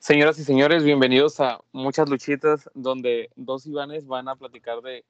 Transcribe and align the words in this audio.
Señoras 0.00 0.38
y 0.38 0.44
señores, 0.44 0.84
bienvenidos 0.84 1.40
a 1.40 1.60
Muchas 1.72 2.08
Luchitas, 2.08 2.70
donde 2.72 3.30
dos 3.34 3.66
Ivanes 3.66 4.06
van 4.06 4.28
a 4.28 4.36
platicar 4.36 4.80
de, 4.80 5.04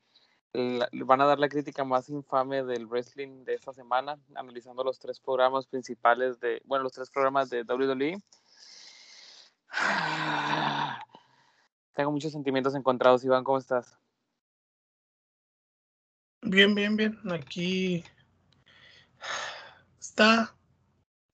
la- 0.54 0.88
van 1.04 1.20
a 1.20 1.26
dar 1.26 1.38
la 1.38 1.50
crítica 1.50 1.84
más 1.84 2.08
infame 2.08 2.64
del 2.64 2.86
wrestling 2.86 3.44
de 3.44 3.54
esta 3.54 3.74
semana, 3.74 4.18
analizando 4.34 4.82
los 4.82 4.98
tres 4.98 5.20
programas 5.20 5.66
principales 5.66 6.40
de, 6.40 6.62
bueno, 6.64 6.84
los 6.84 6.92
tres 6.92 7.10
programas 7.10 7.50
de 7.50 7.64
WWE. 7.64 8.18
Tengo 11.94 12.10
muchos 12.10 12.32
sentimientos 12.32 12.74
encontrados, 12.74 13.22
Iván, 13.24 13.44
¿cómo 13.44 13.58
estás? 13.58 13.98
Bien, 16.40 16.74
bien, 16.74 16.96
bien. 16.96 17.18
Aquí 17.30 18.02
está 20.00 20.54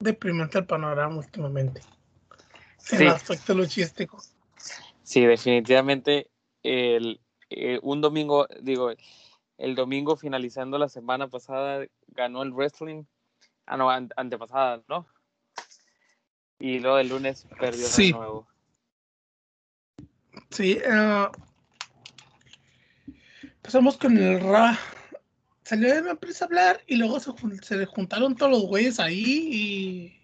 deprimente 0.01 0.59
el 0.59 0.67
panorama 0.67 1.19
últimamente. 1.19 1.83
En 2.91 2.99
Sí. 2.99 3.05
el 3.05 3.09
aspecto 3.09 3.55
luchístico. 3.55 4.23
Sí, 5.03 5.25
definitivamente 5.25 6.31
el, 6.63 7.21
eh, 7.51 7.79
un 7.83 8.01
domingo, 8.01 8.47
digo, 8.61 8.91
el 9.59 9.75
domingo 9.75 10.17
finalizando 10.17 10.79
la 10.79 10.89
semana 10.89 11.29
pasada 11.29 11.87
ganó 12.09 12.43
el 12.43 12.53
wrestling, 12.53 13.05
ah 13.67 13.77
no, 13.77 13.91
an- 13.91 14.11
antepasada, 14.17 14.83
¿no? 14.89 15.07
Y 16.59 16.79
luego 16.81 16.99
el 16.99 17.09
lunes 17.09 17.47
perdió 17.59 17.87
Sí. 17.87 18.07
de 18.13 18.19
nuevo. 18.19 18.47
Sí. 20.51 20.79
eh, 20.85 21.29
empezamos 23.43 23.97
con 23.97 24.17
el 24.19 24.41
Ra. 24.41 24.79
Salió 25.65 25.95
de 25.95 26.03
la 26.03 26.11
empresa 26.13 26.45
a 26.45 26.47
hablar 26.49 26.83
y 26.87 26.97
luego 26.97 27.19
se, 27.21 27.33
se 27.63 27.87
juntaron 27.87 28.37
todos 28.37 28.53
los 28.53 28.63
güeyes 28.67 29.01
ahí 29.01 29.49
y. 29.53 30.21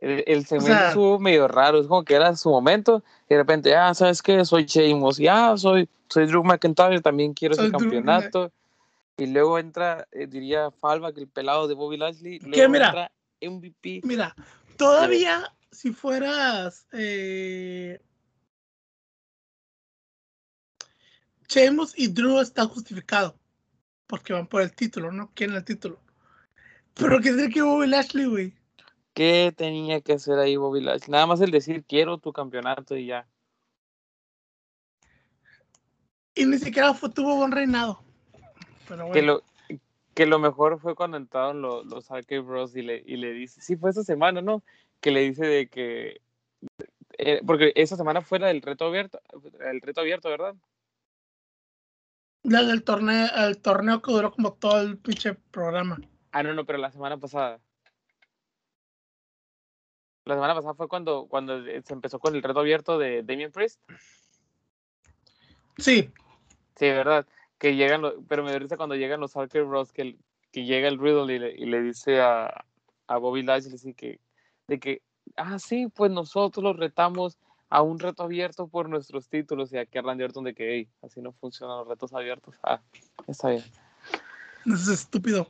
El, 0.00 0.22
el 0.26 0.46
segmento 0.46 0.74
sea- 0.78 0.88
estuvo 0.88 1.18
medio 1.18 1.48
raro, 1.48 1.80
es 1.80 1.86
como 1.88 2.04
que 2.04 2.14
era 2.14 2.34
su 2.36 2.50
momento, 2.50 3.02
y 3.28 3.34
de 3.34 3.36
repente, 3.40 3.74
ah, 3.74 3.92
¿sabes 3.94 4.22
qué? 4.22 4.44
Soy 4.44 4.64
Sheamus, 4.64 5.16
ya, 5.18 5.56
soy, 5.56 5.88
soy 6.08 6.26
Drew 6.26 6.44
McIntyre, 6.44 7.00
también 7.00 7.34
quiero 7.34 7.54
ese 7.54 7.64
Drew- 7.64 7.78
campeonato. 7.78 8.52
Y 9.16 9.26
luego 9.26 9.58
entra, 9.58 10.06
eh, 10.12 10.28
diría 10.28 10.70
Falva, 10.70 11.12
que 11.12 11.20
el 11.20 11.26
pelado 11.28 11.66
de 11.66 11.74
Bobby 11.74 11.96
Lashley. 11.96 12.38
Luego 12.38 12.68
Mira. 12.70 12.86
entra 12.86 13.12
MVP. 13.40 14.02
Mira, 14.04 14.36
todavía 14.76 15.52
si 15.72 15.90
fueras. 15.92 16.86
Eh, 16.92 18.00
Sheamus 21.48 21.98
y 21.98 22.08
Drew 22.08 22.38
está 22.40 22.64
justificado. 22.66 23.34
Porque 24.06 24.32
van 24.32 24.46
por 24.46 24.62
el 24.62 24.72
título, 24.72 25.10
¿no? 25.12 25.30
Quieren 25.34 25.56
el 25.56 25.64
título. 25.64 25.98
Pero 26.94 27.16
que 27.20 27.32
tiene 27.32 27.50
que 27.50 27.62
Bobby 27.62 27.86
Lashley, 27.88 28.26
güey. 28.26 28.54
¿Qué 29.18 29.52
tenía 29.56 30.00
que 30.00 30.12
hacer 30.12 30.38
ahí 30.38 30.54
Bobby 30.54 30.80
Lashley? 30.80 31.10
Nada 31.10 31.26
más 31.26 31.40
el 31.40 31.50
decir, 31.50 31.82
quiero 31.84 32.18
tu 32.18 32.32
campeonato 32.32 32.96
y 32.96 33.06
ya. 33.06 33.26
Y 36.36 36.46
ni 36.46 36.56
siquiera 36.56 36.94
fue, 36.94 37.10
tuvo 37.10 37.34
buen 37.34 37.50
reinado. 37.50 38.00
Pero 38.86 39.08
bueno. 39.08 39.12
Que 39.12 39.22
lo, 39.22 39.42
que 40.14 40.24
lo 40.24 40.38
mejor 40.38 40.78
fue 40.78 40.94
cuando 40.94 41.16
entraron 41.16 41.60
los, 41.62 41.84
los 41.86 42.08
Arcade 42.12 42.42
Bros 42.42 42.76
y 42.76 42.82
le, 42.82 43.02
y 43.04 43.16
le 43.16 43.32
dice, 43.32 43.60
sí, 43.60 43.74
fue 43.74 43.90
esa 43.90 44.04
semana, 44.04 44.40
¿no? 44.40 44.62
Que 45.00 45.10
le 45.10 45.22
dice 45.22 45.44
de 45.44 45.68
que, 45.68 46.20
eh, 47.18 47.40
porque 47.44 47.72
esa 47.74 47.96
semana 47.96 48.20
fue 48.20 48.38
la 48.38 48.46
del 48.46 48.62
reto 48.62 48.84
abierto, 48.84 49.20
el 49.68 49.80
reto 49.80 50.00
abierto, 50.00 50.28
¿verdad? 50.28 50.54
La 52.44 52.62
del 52.62 52.84
torneo, 52.84 53.26
el 53.36 53.60
torneo 53.60 54.00
que 54.00 54.12
duró 54.12 54.30
como 54.30 54.52
todo 54.52 54.80
el 54.80 54.96
pinche 54.96 55.34
programa. 55.34 55.98
Ah, 56.30 56.44
no, 56.44 56.54
no, 56.54 56.64
pero 56.64 56.78
la 56.78 56.92
semana 56.92 57.16
pasada. 57.16 57.60
La 60.28 60.34
semana 60.34 60.54
pasada 60.54 60.74
fue 60.74 60.88
cuando, 60.88 61.26
cuando 61.26 61.64
se 61.64 61.82
empezó 61.94 62.18
con 62.18 62.34
el 62.34 62.42
reto 62.42 62.60
abierto 62.60 62.98
de 62.98 63.22
Damien 63.22 63.50
Priest. 63.50 63.80
Sí, 65.78 66.10
Sí, 66.76 66.84
¿verdad? 66.84 67.26
Que 67.56 67.74
llegan, 67.76 68.02
los- 68.02 68.14
pero 68.28 68.44
me 68.44 68.56
risa 68.58 68.76
cuando 68.76 68.94
llegan 68.94 69.20
los 69.20 69.34
Arcade 69.36 69.64
Bros, 69.64 69.90
que, 69.90 70.02
el- 70.02 70.18
que 70.52 70.64
llega 70.66 70.86
el 70.86 70.98
Riddle 70.98 71.34
y 71.34 71.38
le, 71.38 71.50
y 71.56 71.64
le 71.64 71.80
dice 71.80 72.20
a, 72.20 72.62
a 73.06 73.16
Bobby 73.16 73.42
Lashley 73.42 73.94
que, 73.94 74.20
de 74.66 74.78
que, 74.78 75.00
ah, 75.36 75.58
sí, 75.58 75.88
pues 75.88 76.12
nosotros 76.12 76.62
los 76.62 76.76
retamos 76.76 77.38
a 77.70 77.80
un 77.80 77.98
reto 77.98 78.22
abierto 78.22 78.68
por 78.68 78.90
nuestros 78.90 79.28
títulos. 79.30 79.72
Y 79.72 79.78
aquí 79.78 79.98
Randy 79.98 80.24
Orton 80.24 80.44
de 80.44 80.54
que, 80.54 80.74
hey, 80.74 80.88
así 81.02 81.22
no 81.22 81.32
funcionan 81.32 81.78
los 81.78 81.88
retos 81.88 82.12
abiertos. 82.12 82.54
Ah, 82.62 82.80
está 83.26 83.48
bien. 83.48 83.64
es 84.66 84.88
estúpido. 84.88 85.48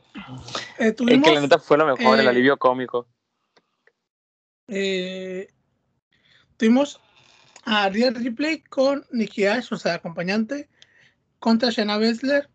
Eh, 0.78 0.92
tuvimos, 0.92 1.28
que 1.28 1.34
la 1.34 1.40
neta 1.40 1.58
fue 1.58 1.76
lo 1.76 1.84
mejor, 1.84 2.20
el 2.20 2.26
eh, 2.26 2.30
alivio 2.30 2.56
cómico. 2.56 3.08
Eh, 4.68 5.48
tuvimos 6.56 7.00
a 7.64 7.88
Rhea 7.88 8.10
Ripley 8.10 8.60
con 8.62 9.04
Nikki 9.10 9.46
Ash, 9.46 9.72
o 9.72 9.76
sea, 9.76 9.94
acompañante, 9.94 10.68
contra 11.38 11.70
Shayna 11.70 11.98
Baszler 11.98 12.48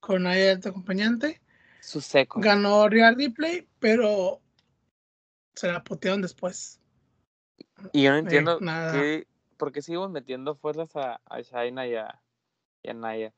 con 0.00 0.26
ella 0.26 0.56
de 0.56 0.68
acompañante. 0.68 1.40
Su 1.80 2.00
seco. 2.00 2.40
Ganó 2.40 2.88
Rhea 2.88 3.12
Ripley, 3.12 3.68
pero 3.78 4.40
se 5.54 5.68
la 5.68 5.82
putearon 5.82 6.22
después. 6.22 6.80
Y 7.92 8.02
yo 8.02 8.10
no 8.10 8.18
entiendo 8.18 8.60
nada. 8.60 8.92
qué, 8.92 9.26
por 9.56 9.72
qué 9.72 9.82
seguimos 9.82 10.10
metiendo 10.10 10.54
fuerzas 10.56 10.94
a, 10.96 11.20
a 11.26 11.40
Shaina 11.40 11.86
y 11.86 11.94
a, 11.94 12.20
y 12.82 12.90
a 12.90 12.94
Naya. 12.94 13.32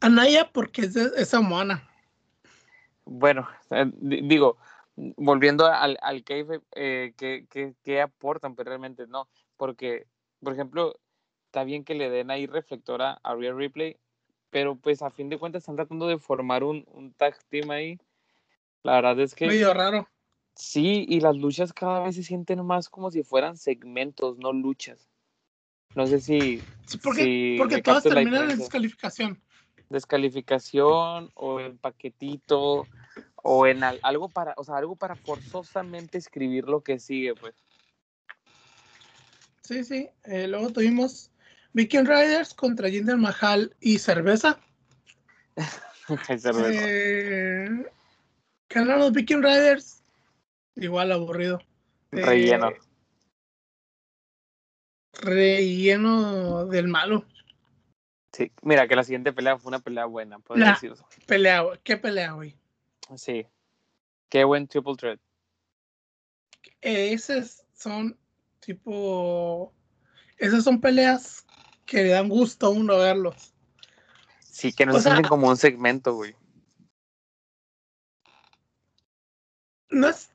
Anaya 0.00 0.50
porque 0.52 0.82
es, 0.82 0.96
es 0.96 1.28
samoana. 1.28 1.88
Bueno, 3.04 3.48
eh, 3.70 3.90
di- 3.94 4.22
digo, 4.22 4.58
volviendo 5.16 5.66
al, 5.66 5.98
al 6.02 6.24
kayfabe, 6.24 6.60
eh, 6.74 7.12
¿qué, 7.16 7.46
qué, 7.50 7.74
qué 7.82 8.00
aportan? 8.00 8.54
Pero 8.54 8.68
realmente 8.70 9.06
no, 9.06 9.28
porque, 9.56 10.06
por 10.42 10.52
ejemplo, 10.52 10.98
está 11.46 11.64
bien 11.64 11.84
que 11.84 11.94
le 11.94 12.10
den 12.10 12.30
ahí 12.30 12.46
reflectora 12.46 13.18
a 13.22 13.34
Real 13.34 13.56
Replay, 13.56 13.98
pero 14.50 14.76
pues 14.76 15.02
a 15.02 15.10
fin 15.10 15.28
de 15.28 15.38
cuentas 15.38 15.62
están 15.62 15.76
tratando 15.76 16.06
de 16.06 16.18
formar 16.18 16.64
un, 16.64 16.84
un 16.88 17.12
tag 17.12 17.36
team 17.48 17.70
ahí. 17.70 17.98
La 18.82 18.94
verdad 18.94 19.20
es 19.20 19.34
que 19.34 19.46
Medio 19.46 19.72
raro. 19.74 20.08
sí, 20.54 21.06
y 21.08 21.20
las 21.20 21.36
luchas 21.36 21.72
cada 21.72 22.00
vez 22.00 22.16
se 22.16 22.22
sienten 22.22 22.64
más 22.64 22.88
como 22.88 23.10
si 23.10 23.22
fueran 23.22 23.56
segmentos, 23.56 24.38
no 24.38 24.52
luchas. 24.52 25.08
No 25.94 26.06
sé 26.06 26.20
si 26.20 26.60
Sí, 26.86 26.98
porque 26.98 27.22
si 27.22 27.54
porque 27.58 27.82
todas 27.82 28.02
terminan 28.02 28.50
en 28.50 28.58
descalificación. 28.58 29.40
descalificación 29.90 31.30
o 31.34 31.60
en 31.60 31.78
paquetito 31.78 32.86
o 33.42 33.66
en 33.66 33.82
al- 33.84 34.00
algo 34.02 34.28
para, 34.28 34.54
o 34.56 34.64
sea, 34.64 34.76
algo 34.76 34.96
para 34.96 35.16
forzosamente 35.16 36.18
escribir 36.18 36.64
lo 36.64 36.82
que 36.82 36.98
sigue, 36.98 37.34
pues. 37.34 37.54
Sí, 39.62 39.84
sí. 39.84 40.08
Eh, 40.24 40.48
luego 40.48 40.70
tuvimos 40.70 41.30
Viking 41.72 42.04
Riders 42.04 42.54
contra 42.54 42.88
Jinder 42.88 43.16
Mahal 43.16 43.74
y 43.80 43.98
Cerveza. 43.98 44.58
Ay, 46.28 46.38
cerveza. 46.38 46.80
Eh, 46.88 47.68
ganaron 48.68 49.00
los 49.00 49.12
Viking 49.12 49.42
Riders. 49.42 50.02
Igual 50.76 51.12
aburrido. 51.12 51.60
Eh, 52.12 52.22
Relleno. 52.24 52.72
Relleno 55.12 56.66
del 56.66 56.88
malo. 56.88 57.24
Sí, 58.32 58.50
mira 58.62 58.88
que 58.88 58.96
la 58.96 59.04
siguiente 59.04 59.32
pelea 59.32 59.58
fue 59.58 59.68
una 59.68 59.80
pelea 59.80 60.06
buena, 60.06 60.38
podría 60.38 60.70
decirse. 60.70 61.04
Pelea. 61.26 61.64
¿Qué 61.84 61.98
pelea, 61.98 62.32
güey? 62.32 62.56
Sí. 63.16 63.46
Qué 64.28 64.44
buen 64.44 64.66
triple 64.66 64.96
threat. 64.96 65.20
Eh, 66.80 67.12
esas 67.12 67.64
son 67.74 68.18
tipo. 68.60 69.72
Esas 70.38 70.64
son 70.64 70.80
peleas 70.80 71.46
que 71.86 72.02
le 72.02 72.08
dan 72.10 72.28
gusto 72.28 72.66
a 72.66 72.70
uno 72.70 72.98
verlos. 72.98 73.54
Sí, 74.40 74.72
que 74.72 74.86
no 74.86 74.92
O 74.92 74.96
se 74.96 75.02
sienten 75.02 75.28
como 75.28 75.48
un 75.48 75.56
segmento, 75.56 76.14
güey. 76.14 76.34
no 79.92 80.08
es. 80.08 80.30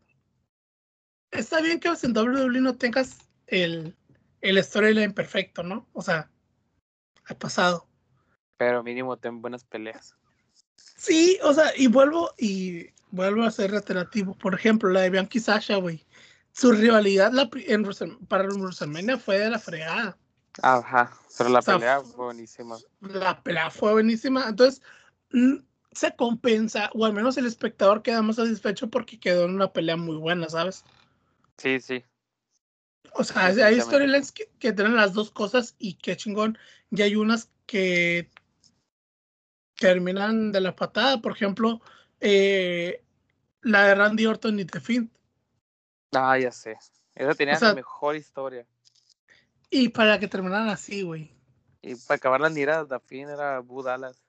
Está 1.31 1.62
bien 1.62 1.80
que 1.80 1.89
en 1.89 2.18
WWE 2.18 2.62
no 2.62 2.77
tengas 2.77 3.18
el, 3.47 3.95
el 4.41 4.63
storyline 4.63 5.13
perfecto, 5.13 5.62
¿no? 5.62 5.88
O 5.94 6.01
sea, 6.01 6.31
ha 7.25 7.33
pasado. 7.35 7.88
Pero 8.57 8.81
mínimo 8.83 9.18
ten 9.18 9.41
buenas 9.41 9.65
peleas. 9.65 10.17
Sí, 10.95 11.38
o 11.44 11.54
sea, 11.54 11.72
y 11.75 11.88
vuelvo 11.88 12.31
y 12.38 12.88
vuelvo 13.12 13.44
a 13.44 13.51
ser 13.51 13.72
reiterativo. 13.72 14.34
Por 14.36 14.56
ejemplo, 14.56 14.89
la 14.89 15.01
de 15.01 15.10
Bianchi 15.10 15.39
Sasha, 15.39 15.78
güey. 15.78 16.04
Su 16.51 16.72
rivalidad 16.72 17.31
la, 17.31 17.50
en 17.54 17.88
para 18.28 18.48
WrestleMania 18.48 19.18
fue 19.18 19.39
de 19.39 19.50
la 19.50 19.60
fregada. 19.60 20.18
Ajá, 20.63 21.16
pero 21.38 21.50
la 21.51 21.60
O 21.60 21.62
sea, 21.62 21.75
pelea 21.75 22.01
fue 22.01 22.25
buenísima. 22.25 22.78
La 23.01 23.44
pelea 23.44 23.69
fue 23.69 23.92
buenísima. 23.94 24.48
Entonces, 24.50 24.81
se 25.92 26.16
compensa, 26.16 26.90
o 26.94 27.06
al 27.06 27.13
menos 27.13 27.38
el 27.38 27.45
espectador 27.45 28.01
queda 28.01 28.22
más 28.22 28.38
satisfecho 28.38 28.90
porque 28.90 29.19
quedó 29.19 29.45
en 29.45 29.56
una 29.56 29.72
pelea 29.72 29.98
muy 29.98 30.16
buena, 30.18 30.50
¿sabes? 30.50 30.83
Sí, 31.57 31.80
sí. 31.80 32.04
O 33.13 33.24
sea, 33.24 33.45
hay 33.45 33.80
storylines 33.80 34.31
que, 34.31 34.50
que 34.60 34.74
tienen 34.74 34.95
las 34.95 35.13
dos 35.13 35.31
cosas 35.31 35.75
y 35.80 35.95
qué 35.95 36.16
chingón. 36.18 36.57
Y 36.92 37.01
hay 37.01 37.16
unas 37.16 37.50
que 37.66 38.30
terminan 39.79 40.51
de 40.51 40.62
la 40.62 40.75
patada. 40.75 41.21
Por 41.21 41.33
ejemplo, 41.33 41.81
eh, 42.19 43.03
la 43.62 43.83
de 43.88 43.95
Randy 43.95 44.25
Orton 44.25 44.59
y 44.59 44.65
The 44.65 44.79
Fiend. 44.79 45.09
Ah, 46.13 46.38
ya 46.38 46.51
sé. 46.51 46.77
Esa 47.15 47.33
tenía 47.35 47.56
O 47.56 47.59
sea- 47.59 47.69
la 47.69 47.75
mejor 47.75 48.15
historia. 48.15 48.65
Y 49.69 49.89
para 49.89 50.19
que 50.19 50.27
terminaran 50.27 50.69
así, 50.69 51.01
güey. 51.01 51.31
Y 51.81 51.95
para 51.95 52.15
acabar 52.18 52.41
las 52.41 52.53
miradas, 52.53 52.88
da 52.88 53.00
fin 53.00 53.29
era 53.29 53.59
Boo 53.59 53.83
Dallas. 53.83 54.24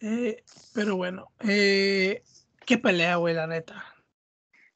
Eh, 0.00 0.44
pero 0.72 0.96
bueno, 0.96 1.32
eh, 1.40 2.22
qué 2.66 2.78
pelea, 2.78 3.16
güey, 3.16 3.34
la 3.34 3.46
neta. 3.46 3.84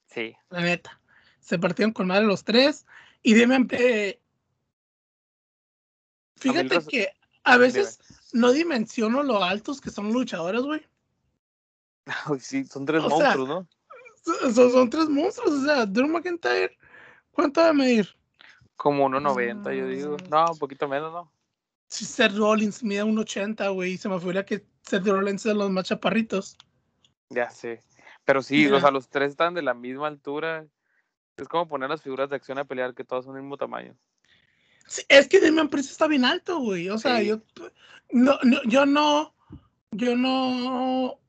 Sí. 0.07 0.35
La 0.49 0.61
neta. 0.61 0.99
Se 1.39 1.59
partieron 1.59 1.93
con 1.93 2.07
madre 2.07 2.25
los 2.25 2.43
tres. 2.43 2.85
Y 3.21 3.33
dime, 3.33 3.67
eh, 3.71 4.19
fíjate 6.37 6.79
que 6.87 7.13
a 7.43 7.57
veces 7.57 7.99
no 8.33 8.51
dimensiono 8.51 9.23
lo 9.23 9.43
altos 9.43 9.81
que 9.81 9.89
son 9.89 10.11
luchadores, 10.11 10.61
güey. 10.61 10.85
Ay, 12.05 12.39
sí, 12.39 12.65
son 12.65 12.85
tres 12.85 13.03
O 13.03 13.09
sea, 13.09 13.35
monstruos, 13.35 13.49
¿no? 13.49 13.67
Son, 14.53 14.89
tres 14.89 15.09
monstruos. 15.09 15.51
O 15.51 15.65
sea, 15.65 15.85
Drew 15.85 16.07
McIntyre, 16.07 16.77
¿cuánto 17.31 17.61
va 17.61 17.69
a 17.69 17.73
medir? 17.73 18.15
Como 18.75 19.09
1.90, 19.09 19.73
yo 19.75 19.87
digo. 19.87 20.17
Mm. 20.17 20.29
No, 20.29 20.45
un 20.51 20.59
poquito 20.59 20.87
menos, 20.87 21.11
¿no? 21.11 21.31
Si 21.87 22.05
Seth 22.05 22.35
Rollins 22.35 22.83
mide 22.83 23.03
un 23.03 23.17
80, 23.17 23.69
güey. 23.69 23.97
Se 23.97 24.09
me 24.09 24.19
figura 24.19 24.45
que 24.45 24.65
Seth 24.83 25.05
Rollins 25.05 25.45
es 25.45 25.51
de 25.51 25.55
los 25.55 25.71
más 25.71 25.85
chaparritos. 25.85 26.57
Ya 27.29 27.49
sé. 27.49 27.81
Pero 28.25 28.43
sí, 28.43 28.67
o 28.67 28.79
sea, 28.79 28.91
los 28.91 29.09
tres 29.09 29.31
están 29.31 29.53
de 29.53 29.61
la 29.61 29.73
misma 29.73 30.07
altura. 30.07 30.67
Es 31.35 31.47
como 31.47 31.67
poner 31.67 31.89
las 31.89 32.01
figuras 32.01 32.29
de 32.29 32.35
acción 32.35 32.59
a 32.59 32.65
pelear 32.65 32.93
que 32.93 33.03
todos 33.03 33.25
son 33.25 33.33
del 33.33 33.43
mismo 33.43 33.57
tamaño. 33.57 33.95
Sí, 34.89 35.03
es 35.07 35.27
que 35.27 35.39
Damian 35.39 35.69
Priest 35.69 35.91
está 35.91 36.07
bien 36.07 36.25
alto, 36.25 36.59
güey. 36.59 36.89
O 36.89 36.97
sea, 36.97 37.19
Sí. 37.19 37.27
yo 37.27 37.41
no, 38.11 38.39
no- 38.43 38.63
yo 38.63 38.85
no, 38.85 39.33
yo 39.91 40.15
no, 40.15 41.19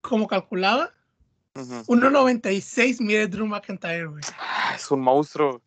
como 0.00 0.26
calculaba, 0.28 0.92
Ujú. 1.54 1.82
1.96 1.86 3.00
mide 3.00 3.26
Drew 3.26 3.46
McIntyre, 3.46 4.06
güey. 4.06 4.22
Ah, 4.38 4.72
Es 4.76 4.90
un 4.90 5.00
monstruo. 5.00 5.60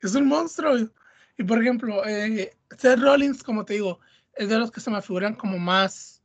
Es 0.00 0.14
un 0.14 0.26
monstruo. 0.26 0.76
Y 1.38 1.44
por 1.44 1.60
ejemplo, 1.62 2.04
eh, 2.06 2.56
Seth 2.78 2.98
Rollins, 3.00 3.42
como 3.42 3.64
te 3.64 3.74
digo, 3.74 4.00
es 4.34 4.48
de 4.48 4.58
los 4.58 4.70
que 4.70 4.80
se 4.80 4.90
me 4.90 5.00
figuran 5.02 5.34
como 5.34 5.58
más 5.58 6.22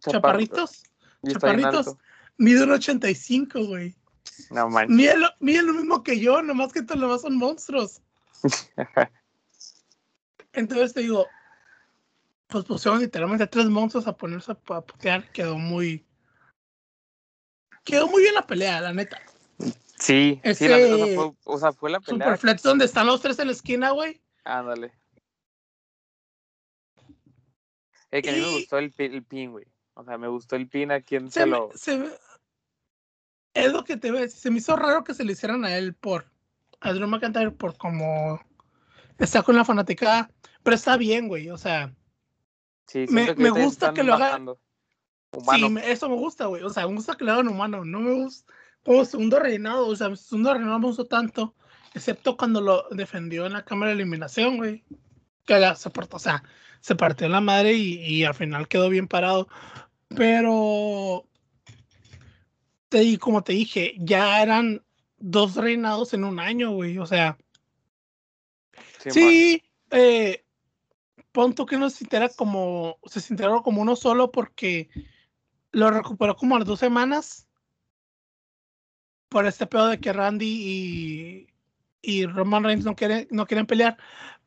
chaparro. 0.00 0.12
chaparritos. 0.12 0.82
Y 1.22 1.32
chaparritos. 1.32 1.96
Mide 2.38 2.62
un 2.64 2.72
85, 2.72 3.66
güey. 3.66 3.94
No 4.50 4.68
manches. 4.70 4.96
Mide 4.96 5.16
lo, 5.18 5.28
mide 5.40 5.62
lo 5.62 5.74
mismo 5.74 6.02
que 6.02 6.18
yo, 6.18 6.40
nomás 6.42 6.72
que 6.72 6.82
todos 6.82 6.98
los 7.00 7.08
demás 7.10 7.22
son 7.22 7.36
monstruos. 7.36 8.00
Entonces 10.52 10.94
te 10.94 11.00
digo, 11.00 11.26
pues 12.48 12.64
pusieron 12.64 13.00
literalmente 13.00 13.44
a 13.44 13.50
tres 13.50 13.66
monstruos 13.66 14.06
a 14.06 14.16
ponerse 14.16 14.52
a, 14.52 14.74
a 14.74 14.80
putear. 14.80 15.30
Quedó 15.32 15.56
muy. 15.58 16.06
Quedó 17.84 18.08
muy 18.08 18.22
bien 18.22 18.34
la 18.34 18.46
pelea, 18.46 18.80
la 18.80 18.92
neta. 18.92 19.20
Sí, 19.58 19.74
sí, 19.98 20.40
Ese 20.42 20.68
la 20.68 20.78
neta, 20.78 20.94
o 20.94 20.98
sea, 20.98 21.14
fue, 21.14 21.32
o 21.44 21.58
sea, 21.58 21.72
fue 21.72 21.90
la 21.90 22.00
pelea. 22.00 22.26
Superflex, 22.26 22.62
donde 22.62 22.84
están 22.86 23.06
los 23.06 23.20
tres 23.20 23.38
en 23.38 23.46
la 23.48 23.52
esquina, 23.52 23.90
güey. 23.90 24.20
Ándale. 24.44 24.92
Eh, 28.10 28.22
que 28.22 28.30
a 28.30 28.32
mí 28.32 28.40
me 28.40 28.50
gustó 28.50 28.78
el, 28.78 28.92
el 28.96 29.24
pin, 29.24 29.52
güey. 29.52 29.66
O 29.94 30.04
sea, 30.04 30.18
me 30.18 30.26
gustó 30.28 30.56
el 30.56 30.68
pin 30.68 30.90
a 30.90 31.00
quien 31.00 31.30
Se 31.30 31.40
se 31.40 31.46
me- 31.46 31.52
lo. 31.52 31.70
se 31.74 32.18
es 33.54 33.72
lo 33.72 33.84
que 33.84 33.96
te 33.96 34.10
ves. 34.10 34.32
Se 34.34 34.50
me 34.50 34.58
hizo 34.58 34.74
raro 34.76 35.04
que 35.04 35.14
se 35.14 35.24
le 35.24 35.32
hicieran 35.32 35.64
a 35.64 35.76
él 35.76 35.94
por. 35.94 36.30
A 36.80 36.92
Drew 36.92 37.06
McIntyre 37.08 37.50
por 37.50 37.76
como. 37.76 38.40
Está 39.18 39.42
con 39.42 39.56
la 39.56 39.64
fanaticada. 39.64 40.30
Pero 40.62 40.74
está 40.74 40.96
bien, 40.96 41.28
güey. 41.28 41.50
O 41.50 41.58
sea, 41.58 41.94
Sí, 42.86 43.06
me- 43.08 43.34
me 43.34 43.50
gusta 43.50 43.92
que 43.92 44.02
lo 44.02 44.14
haga- 44.14 44.26
bajando. 44.26 44.60
Humano. 45.32 45.68
sí, 45.68 45.76
eso 45.86 46.08
me 46.08 46.16
gusta, 46.16 46.46
güey. 46.46 46.62
O 46.62 46.70
sea, 46.70 46.86
me 46.88 46.94
gusta 46.94 47.14
que 47.16 47.24
le 47.24 47.30
hagan 47.30 47.48
humano. 47.48 47.84
No 47.84 48.00
me 48.00 48.12
gusta. 48.12 48.52
Como 48.84 49.04
segundo 49.04 49.38
reinado. 49.38 49.86
O 49.86 49.94
sea, 49.94 50.14
segundo 50.16 50.52
reinado 50.52 50.72
no 50.72 50.78
me 50.80 50.86
gustó 50.86 51.04
tanto. 51.06 51.54
Excepto 51.94 52.36
cuando 52.36 52.60
lo 52.60 52.84
defendió 52.90 53.46
en 53.46 53.52
la 53.52 53.64
cámara 53.64 53.90
de 53.90 53.96
eliminación, 53.96 54.56
güey. 54.56 54.84
Que 55.44 55.58
la, 55.58 55.74
se 55.76 55.90
partió, 55.90 56.16
o 56.16 56.20
sea, 56.20 56.42
se 56.80 56.94
partió 56.94 57.28
la 57.28 57.40
madre 57.40 57.74
y, 57.74 57.94
y 58.04 58.24
al 58.24 58.34
final 58.34 58.68
quedó 58.68 58.88
bien 58.88 59.06
parado. 59.06 59.48
Pero. 60.08 61.26
Te, 62.88 63.18
como 63.18 63.42
te 63.44 63.52
dije, 63.52 63.94
ya 63.98 64.42
eran 64.42 64.82
dos 65.20 65.54
reinados 65.54 66.12
en 66.14 66.24
un 66.24 66.40
año, 66.40 66.72
güey. 66.72 66.98
O 66.98 67.06
sea, 67.06 67.38
Sí, 68.98 69.10
sí, 69.10 69.62
eh, 69.90 70.44
pon 71.32 71.54
tú 71.54 71.66
que 71.66 71.78
no 71.78 71.88
se 71.90 71.98
sintiera 71.98 72.28
como, 72.28 72.98
se 73.06 73.20
sintiera 73.20 73.60
como 73.62 73.82
uno 73.82 73.96
solo 73.96 74.30
porque 74.30 74.90
lo 75.72 75.90
recuperó 75.90 76.36
como 76.36 76.56
a 76.56 76.58
las 76.58 76.68
dos 76.68 76.80
semanas 76.80 77.46
por 79.28 79.46
este 79.46 79.66
pedo 79.66 79.88
de 79.88 80.00
que 80.00 80.12
Randy 80.12 80.46
y, 80.46 81.46
y 82.02 82.26
Roman 82.26 82.64
Reigns 82.64 82.84
no 82.84 82.96
quieren, 82.96 83.28
no 83.30 83.46
quieren 83.46 83.66
pelear. 83.66 83.96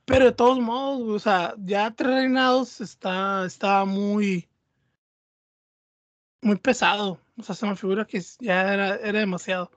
Pero 0.05 0.25
de 0.25 0.31
todos 0.33 0.59
modos, 0.59 1.01
güey, 1.01 1.15
o 1.15 1.19
sea, 1.19 1.55
ya 1.59 1.91
tres 1.91 2.13
reinados 2.13 2.81
está, 2.81 3.45
está 3.45 3.85
muy, 3.85 4.49
muy 6.41 6.57
pesado. 6.57 7.21
O 7.37 7.43
sea, 7.43 7.55
se 7.55 7.65
me 7.65 7.75
figura 7.77 8.05
que 8.05 8.21
ya 8.39 8.73
era, 8.73 8.95
era 8.97 9.19
demasiado. 9.19 9.71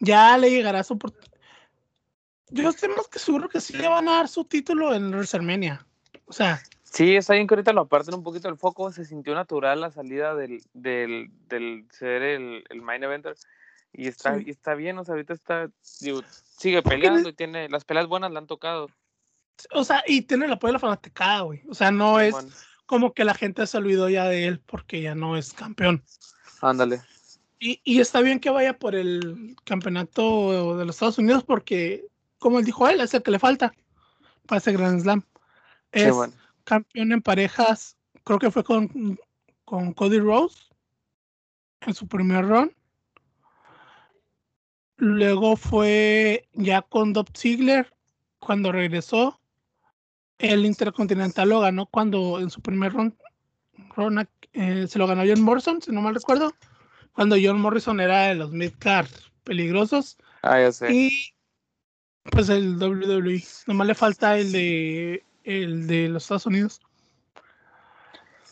Ya 0.00 0.36
le 0.36 0.50
llegará 0.50 0.82
su 0.82 0.94
oportunidad. 0.94 1.30
Yo 2.48 2.68
estoy 2.68 2.88
más 2.88 3.06
que 3.06 3.18
seguro 3.20 3.48
que 3.48 3.60
sí 3.60 3.74
le 3.76 3.86
van 3.86 4.08
a 4.08 4.12
dar 4.16 4.28
su 4.28 4.44
título 4.44 4.92
en 4.94 5.10
WrestleMania. 5.10 5.86
O 6.26 6.32
sea, 6.32 6.60
Sí, 6.92 7.14
está 7.14 7.34
bien 7.34 7.46
que 7.46 7.54
ahorita 7.54 7.72
lo 7.72 7.82
aparten 7.82 8.14
un 8.14 8.24
poquito 8.24 8.48
del 8.48 8.56
foco. 8.58 8.90
Se 8.90 9.04
sintió 9.04 9.34
natural 9.34 9.80
la 9.80 9.92
salida 9.92 10.34
del, 10.34 10.60
del, 10.74 11.30
del 11.48 11.86
ser 11.92 12.22
el, 12.22 12.64
el 12.68 12.82
main 12.82 13.04
eventer. 13.04 13.36
Y 13.92 14.08
está, 14.08 14.36
Sí. 14.36 14.44
y 14.46 14.50
está 14.50 14.74
bien, 14.74 14.98
o 14.98 15.04
sea, 15.04 15.14
ahorita 15.14 15.32
está, 15.32 15.70
digo, 16.00 16.22
sigue 16.56 16.82
peleando 16.82 17.28
y 17.28 17.32
tiene, 17.32 17.68
las 17.68 17.84
peleas 17.84 18.06
buenas 18.06 18.30
le 18.30 18.38
han 18.38 18.46
tocado. 18.46 18.88
o 19.72 19.84
sea, 19.84 20.02
y 20.06 20.22
tiene 20.22 20.46
el 20.46 20.52
apoyo 20.52 20.70
de 20.70 20.74
la 20.74 20.78
fanaticada, 20.80 21.40
güey. 21.42 21.62
O 21.68 21.74
sea, 21.74 21.90
no 21.90 22.18
es 22.20 22.34
como 22.86 23.14
que 23.14 23.24
la 23.24 23.34
gente 23.34 23.66
se 23.66 23.76
olvidó 23.78 24.08
ya 24.08 24.24
de 24.28 24.46
él 24.46 24.60
porque 24.60 25.00
ya 25.00 25.14
no 25.14 25.36
es 25.36 25.52
campeón. 25.52 26.04
Ándale. 26.60 27.02
Y, 27.60 27.80
y 27.84 28.00
está 28.00 28.22
bien 28.22 28.40
que 28.40 28.48
vaya 28.48 28.78
por 28.78 28.94
el 28.94 29.54
campeonato 29.64 30.78
de 30.78 30.86
los 30.86 30.96
Estados 30.96 31.18
Unidos 31.18 31.44
porque, 31.44 32.06
como 32.38 32.58
él 32.58 32.64
dijo 32.64 32.88
él, 32.88 33.00
es 33.00 33.12
el 33.12 33.22
que 33.22 33.30
le 33.30 33.38
falta 33.38 33.74
para 34.46 34.58
ese 34.58 34.72
Grand 34.72 35.00
Slam. 35.00 35.22
Es 35.92 36.14
campeón 36.64 37.12
en 37.12 37.20
parejas, 37.20 37.98
creo 38.24 38.38
que 38.38 38.50
fue 38.50 38.64
con, 38.64 39.18
con 39.64 39.92
Cody 39.92 40.18
Rose 40.18 40.58
en 41.82 41.94
su 41.94 42.08
primer 42.08 42.46
run. 42.46 42.74
Luego 44.96 45.56
fue 45.56 46.48
ya 46.52 46.82
con 46.82 47.12
Dolph 47.12 47.36
Ziggler 47.36 47.92
cuando 48.38 48.72
regresó. 48.72 49.40
El 50.38 50.64
Intercontinental 50.64 51.48
lo 51.48 51.60
ganó 51.60 51.86
cuando 51.86 52.40
en 52.40 52.48
su 52.48 52.62
primer 52.62 52.92
run, 52.94 53.14
run, 53.96 54.26
eh, 54.54 54.86
se 54.88 54.98
lo 54.98 55.06
ganó 55.06 55.22
John 55.26 55.42
Morrison, 55.42 55.82
si 55.82 55.92
no 55.92 56.00
mal 56.00 56.14
recuerdo. 56.14 56.54
Cuando 57.12 57.36
John 57.42 57.60
Morrison 57.60 58.00
era 58.00 58.28
de 58.28 58.34
los 58.36 58.50
midcard 58.52 59.08
peligrosos. 59.44 60.16
Ah, 60.42 60.60
ya 60.60 60.72
sé. 60.72 60.92
Y 60.92 61.34
pues 62.30 62.48
el 62.48 62.76
WWE. 62.76 63.42
Nomás 63.66 63.86
le 63.86 63.94
falta 63.94 64.38
el 64.38 64.52
de 64.52 65.24
el 65.44 65.86
de 65.86 66.08
los 66.08 66.22
Estados 66.24 66.46
Unidos. 66.46 66.80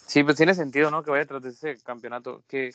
Sí, 0.06 0.22
pues 0.24 0.36
tiene 0.36 0.54
sentido, 0.54 0.90
¿no? 0.90 1.02
Que 1.02 1.10
vaya 1.10 1.26
tras 1.26 1.42
de 1.42 1.50
ese 1.50 1.78
campeonato. 1.82 2.42
Que 2.48 2.72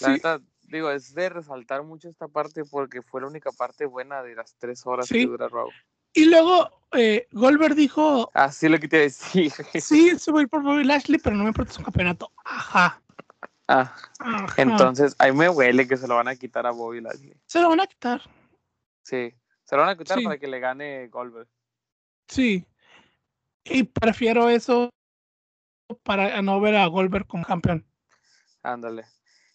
la 0.00 0.06
Sí, 0.06 0.12
neta, 0.12 0.40
digo, 0.62 0.90
es 0.90 1.14
de 1.14 1.28
resaltar 1.28 1.82
mucho 1.82 2.08
esta 2.08 2.28
parte 2.28 2.64
porque 2.64 3.02
fue 3.02 3.20
la 3.20 3.26
única 3.26 3.50
parte 3.50 3.86
buena 3.86 4.22
de 4.22 4.34
las 4.36 4.54
tres 4.54 4.86
horas 4.86 5.06
Sí. 5.06 5.14
que 5.20 5.26
dura 5.26 5.48
Raw. 5.48 5.68
y 6.12 6.24
luego 6.26 6.70
eh, 6.92 7.26
Goldberg 7.32 7.74
dijo, 7.74 8.30
Ah, 8.34 8.50
sí, 8.52 8.68
lo 8.68 8.78
que 8.78 8.88
te 8.88 8.96
iba 8.96 9.02
a 9.02 9.04
decir. 9.04 9.52
sí, 9.80 10.18
se 10.18 10.30
voy 10.30 10.40
a 10.40 10.42
ir 10.42 10.48
por 10.48 10.62
Bobby 10.62 10.84
Lashley, 10.84 11.18
pero 11.22 11.34
no 11.36 11.42
me 11.44 11.48
importa 11.50 11.72
su 11.72 11.82
campeonato. 11.82 12.30
Ajá. 12.44 13.00
Ah, 13.72 13.94
ajá. 14.18 14.54
entonces, 14.60 15.14
ahí 15.20 15.32
me 15.32 15.48
huele 15.48 15.86
que 15.86 15.96
se 15.96 16.08
lo 16.08 16.16
van 16.16 16.26
a 16.26 16.34
quitar 16.34 16.66
a 16.66 16.72
Bobby 16.72 17.00
Lashley. 17.00 17.34
Se 17.46 17.60
lo 17.60 17.68
van 17.68 17.80
a 17.80 17.86
quitar. 17.86 18.20
Sí, 19.04 19.32
se 19.64 19.76
lo 19.76 19.82
van 19.82 19.90
a 19.90 19.96
quitar 19.96 20.18
Sí. 20.18 20.24
para 20.24 20.38
que 20.38 20.48
le 20.48 20.58
gane 20.58 21.06
Goldberg. 21.08 21.48
Sí. 22.26 22.66
Y 23.64 23.84
prefiero 23.84 24.48
eso 24.48 24.90
para 26.02 26.42
no 26.42 26.60
ver 26.60 26.74
a 26.76 26.86
Goldberg 26.86 27.26
como 27.28 27.44
campeón. 27.44 27.86
Ándale. 28.62 29.04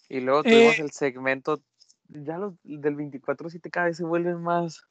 Y 0.07 0.21
luego 0.21 0.43
tuvimos 0.43 0.79
Eh, 0.79 0.81
el 0.81 0.91
segmento, 0.91 1.61
ya 2.07 2.37
los 2.37 2.53
del 2.63 2.95
24-7 2.95 3.69
cada 3.69 3.87
vez 3.87 3.97
se 3.97 4.05
vuelven 4.05 4.41
más... 4.41 4.81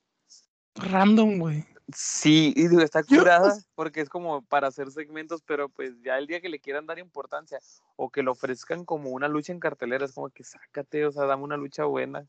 Random, 0.75 1.38
güey. 1.38 1.64
Sí, 1.92 2.54
y 2.56 2.68
digo, 2.68 2.80
está 2.80 3.02
curada 3.02 3.54
porque 3.74 4.00
es 4.00 4.08
como 4.08 4.42
para 4.42 4.68
hacer 4.68 4.90
segmentos, 4.90 5.42
pero 5.42 5.68
pues 5.68 6.00
ya 6.02 6.16
el 6.16 6.26
día 6.26 6.40
que 6.40 6.48
le 6.48 6.58
quieran 6.58 6.86
dar 6.86 6.98
importancia 6.98 7.58
o 7.96 8.10
que 8.10 8.22
lo 8.22 8.32
ofrezcan 8.32 8.84
como 8.86 9.10
una 9.10 9.28
lucha 9.28 9.52
en 9.52 9.60
cartelera, 9.60 10.06
es 10.06 10.12
como 10.12 10.30
que 10.30 10.44
sácate, 10.44 11.04
o 11.04 11.12
sea, 11.12 11.26
dame 11.26 11.42
una 11.44 11.58
lucha 11.58 11.84
buena. 11.84 12.26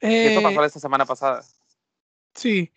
Y 0.00 0.06
Eso 0.26 0.40
Eh, 0.40 0.42
pasó 0.42 0.64
esta 0.64 0.80
semana 0.80 1.06
pasada. 1.06 1.42
sí. 2.34 2.70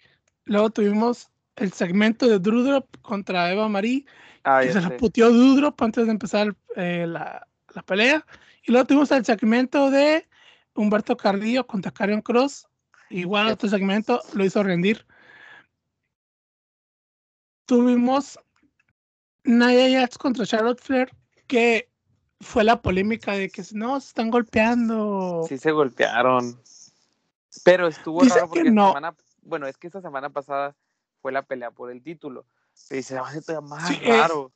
Luego 0.46 0.70
tuvimos 0.70 1.30
el 1.58 1.74
segmento 1.74 2.28
de 2.28 2.40
Drudrop 2.40 2.88
contra 3.02 3.52
Eva 3.52 3.68
Marie. 3.68 4.06
Ah, 4.44 4.62
que 4.64 4.72
se 4.72 4.82
la 4.82 4.88
sé. 4.88 4.96
puteó 4.96 5.30
Dudrop 5.30 5.80
antes 5.84 6.06
de 6.06 6.12
empezar 6.12 6.56
eh, 6.78 7.06
la, 7.06 7.46
la 7.76 7.84
pelea. 7.84 8.26
Y 8.64 8.72
luego 8.72 8.88
tuvimos 8.88 9.12
el 9.12 9.26
segmento 9.26 9.92
de 9.92 10.28
Humberto 10.76 11.18
Carrillo 11.18 11.68
contra 11.68 11.92
Karen 11.92 12.22
Cross. 12.22 12.69
Igual 13.10 13.48
otro 13.48 13.70
segmento 13.70 14.22
lo 14.34 14.46
hizo 14.46 14.62
rendir. 14.64 15.06
Tuvimos 17.66 18.40
Nia 19.44 20.00
Jax 20.02 20.18
contra 20.18 20.46
Charlotte 20.46 20.82
Flair, 20.82 21.10
que 21.48 21.90
fue 22.40 22.64
la 22.64 22.82
polémica 22.82 23.34
de 23.34 23.50
que 23.50 23.64
no, 23.74 24.00
se 24.00 24.08
están 24.08 24.30
golpeando. 24.30 25.46
Sí, 25.48 25.58
se 25.58 25.72
golpearon. 25.72 26.62
Pero 27.64 27.88
estuvo 27.88 28.24
Dice 28.24 28.36
raro 28.36 28.48
que 28.48 28.60
porque 28.60 28.72
no. 28.72 28.88
semana, 28.90 29.16
bueno, 29.42 29.68
es 29.68 29.78
que 29.78 29.88
esta 29.88 30.02
semana 30.02 30.30
pasada 30.30 30.76
fue 31.22 31.32
la 31.32 31.44
pelea 31.44 31.72
por 31.72 31.92
el 31.92 32.02
título. 32.02 32.46
Y 32.90 32.98
dice, 32.98 33.16
va 33.16 33.30
a 33.30 33.62
más 33.62 33.88
Sí, 33.88 34.00
eh, 34.04 34.10
raro. 34.10 34.52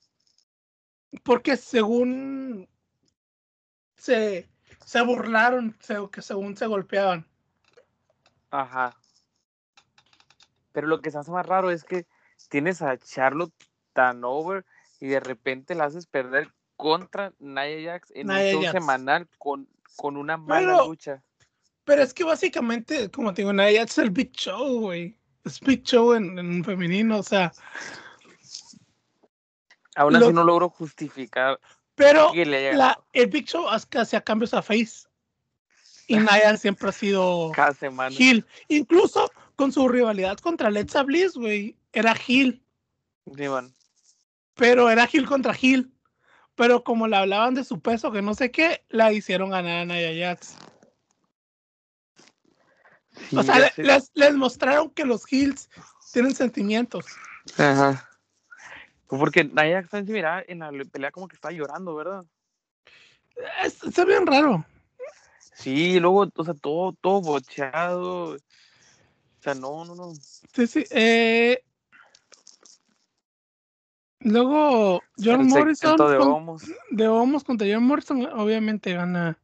Porque 1.24 1.58
según 1.58 2.68
se, 3.98 4.50
se 4.86 5.02
burlaron, 5.02 5.76
se- 5.80 6.10
que 6.12 6.22
según 6.22 6.56
se 6.56 6.66
golpeaban. 6.66 7.28
Ajá. 8.54 8.96
Pero 10.74 10.86
lo 10.88 11.02
que 11.02 11.10
se 11.10 11.18
hace 11.18 11.32
más 11.32 11.46
raro 11.46 11.72
es 11.72 11.84
que 11.84 12.06
tienes 12.50 12.84
a 12.84 12.98
Charlotte 13.00 13.54
tan 13.94 14.24
over 14.24 14.64
y 15.00 15.08
de 15.08 15.20
repente 15.20 15.74
la 15.74 15.86
haces 15.86 16.06
perder 16.06 16.54
contra 16.76 17.34
Nia 17.40 17.94
Jax 17.94 18.12
en 18.12 18.28
Nia 18.28 18.38
un 18.38 18.52
show 18.52 18.62
Jax. 18.62 18.72
semanal 18.74 19.28
con, 19.40 19.68
con 19.96 20.18
una 20.18 20.38
mala 20.38 20.60
Pero- 20.74 20.88
lucha. 20.88 21.24
Pero 21.86 22.02
es 22.04 22.14
que 22.14 22.24
básicamente, 22.24 23.10
como 23.12 23.34
te 23.34 23.42
digo, 23.42 23.52
Nia 23.54 23.80
Jax 23.80 23.92
es 23.94 23.98
el 23.98 24.12
Big 24.12 24.32
Show, 24.34 24.80
güey. 24.82 25.18
Es 25.44 25.60
Big 25.60 25.84
Show 25.84 26.14
en, 26.14 26.38
en 26.40 26.64
femenino, 26.64 27.18
o 27.18 27.24
sea. 27.24 27.52
Aún 29.96 30.14
lo- 30.14 30.26
así 30.26 30.34
no 30.34 30.44
logro 30.44 30.70
justificar 30.70 31.60
Pero 31.96 32.32
que 32.32 32.46
le 32.46 32.58
haya 32.70 32.78
la, 32.78 33.04
el 33.14 33.28
Big 33.28 33.48
Show 33.48 33.68
hace 33.68 33.88
que 33.90 33.98
hacía 34.00 34.22
cambios 34.22 34.54
a 34.54 34.62
Face. 34.62 35.08
Y 36.08 36.18
Nia 36.18 36.58
siempre 36.58 36.90
ha 36.90 36.92
sido 36.92 37.52
cada 37.56 37.74
semana. 37.74 38.16
Heel. 38.18 38.46
Incluso 38.68 39.32
con 39.56 39.72
su 39.72 39.88
rivalidad 39.88 40.38
contra 40.38 40.68
Alexa 40.68 41.04
Bliss, 41.04 41.34
güey. 41.34 41.78
Era 41.94 42.14
Heel. 42.14 42.62
Sí, 43.36 43.48
man. 43.48 43.74
Pero 44.56 44.90
era 44.90 45.06
Heel 45.12 45.26
contra 45.26 45.54
Heel. 45.54 45.92
Pero 46.56 46.84
como 46.84 47.08
le 47.08 47.16
hablaban 47.16 47.54
de 47.54 47.64
su 47.64 47.80
peso, 47.80 48.12
que 48.12 48.22
no 48.22 48.36
sé 48.36 48.52
qué, 48.52 48.84
la 48.90 49.12
hicieron 49.12 49.50
ganar 49.50 49.80
a 49.80 49.86
Nia 49.86 50.28
Jax. 50.28 50.56
Sí, 53.30 53.38
O 53.38 53.44
sea, 53.44 53.72
les, 53.78 54.12
les 54.14 54.36
mostraron 54.36 54.90
que 54.92 55.06
los 55.06 55.24
Heels 55.32 55.70
tienen 56.12 56.36
sentimientos. 56.36 57.06
Ajá. 57.58 58.10
Porque 59.08 59.44
Nia 59.44 59.84
Jax 59.90 60.08
miraba 60.08 60.44
en 60.48 60.60
la 60.60 60.72
pelea 60.92 61.12
como 61.12 61.28
que 61.28 61.36
estaba 61.36 61.52
llorando, 61.52 61.96
¿verdad? 61.96 62.26
Es, 63.64 63.84
está 63.84 64.06
bien 64.06 64.26
raro. 64.26 64.66
Sí, 65.56 66.00
luego, 66.00 66.28
o 66.36 66.44
sea, 66.44 66.54
todo, 66.54 66.94
todo 66.94 67.22
bocheado. 67.22 68.36
O 68.36 68.38
sea, 69.40 69.54
no, 69.54 69.86
no, 69.86 69.96
no. 69.96 70.14
Sí, 70.54 70.68
sí. 70.68 70.86
eh, 70.92 71.64
Luego, 74.20 75.04
John 75.18 75.42
El 75.42 75.48
Morrison 75.48 75.98
de 75.98 76.18
con- 76.18 76.28
Homos. 76.30 76.64
de 76.92 77.08
Homos 77.08 77.44
contra 77.44 77.68
John 77.72 77.84
Morrison, 77.84 78.26
obviamente 78.40 78.94
gana 78.94 79.38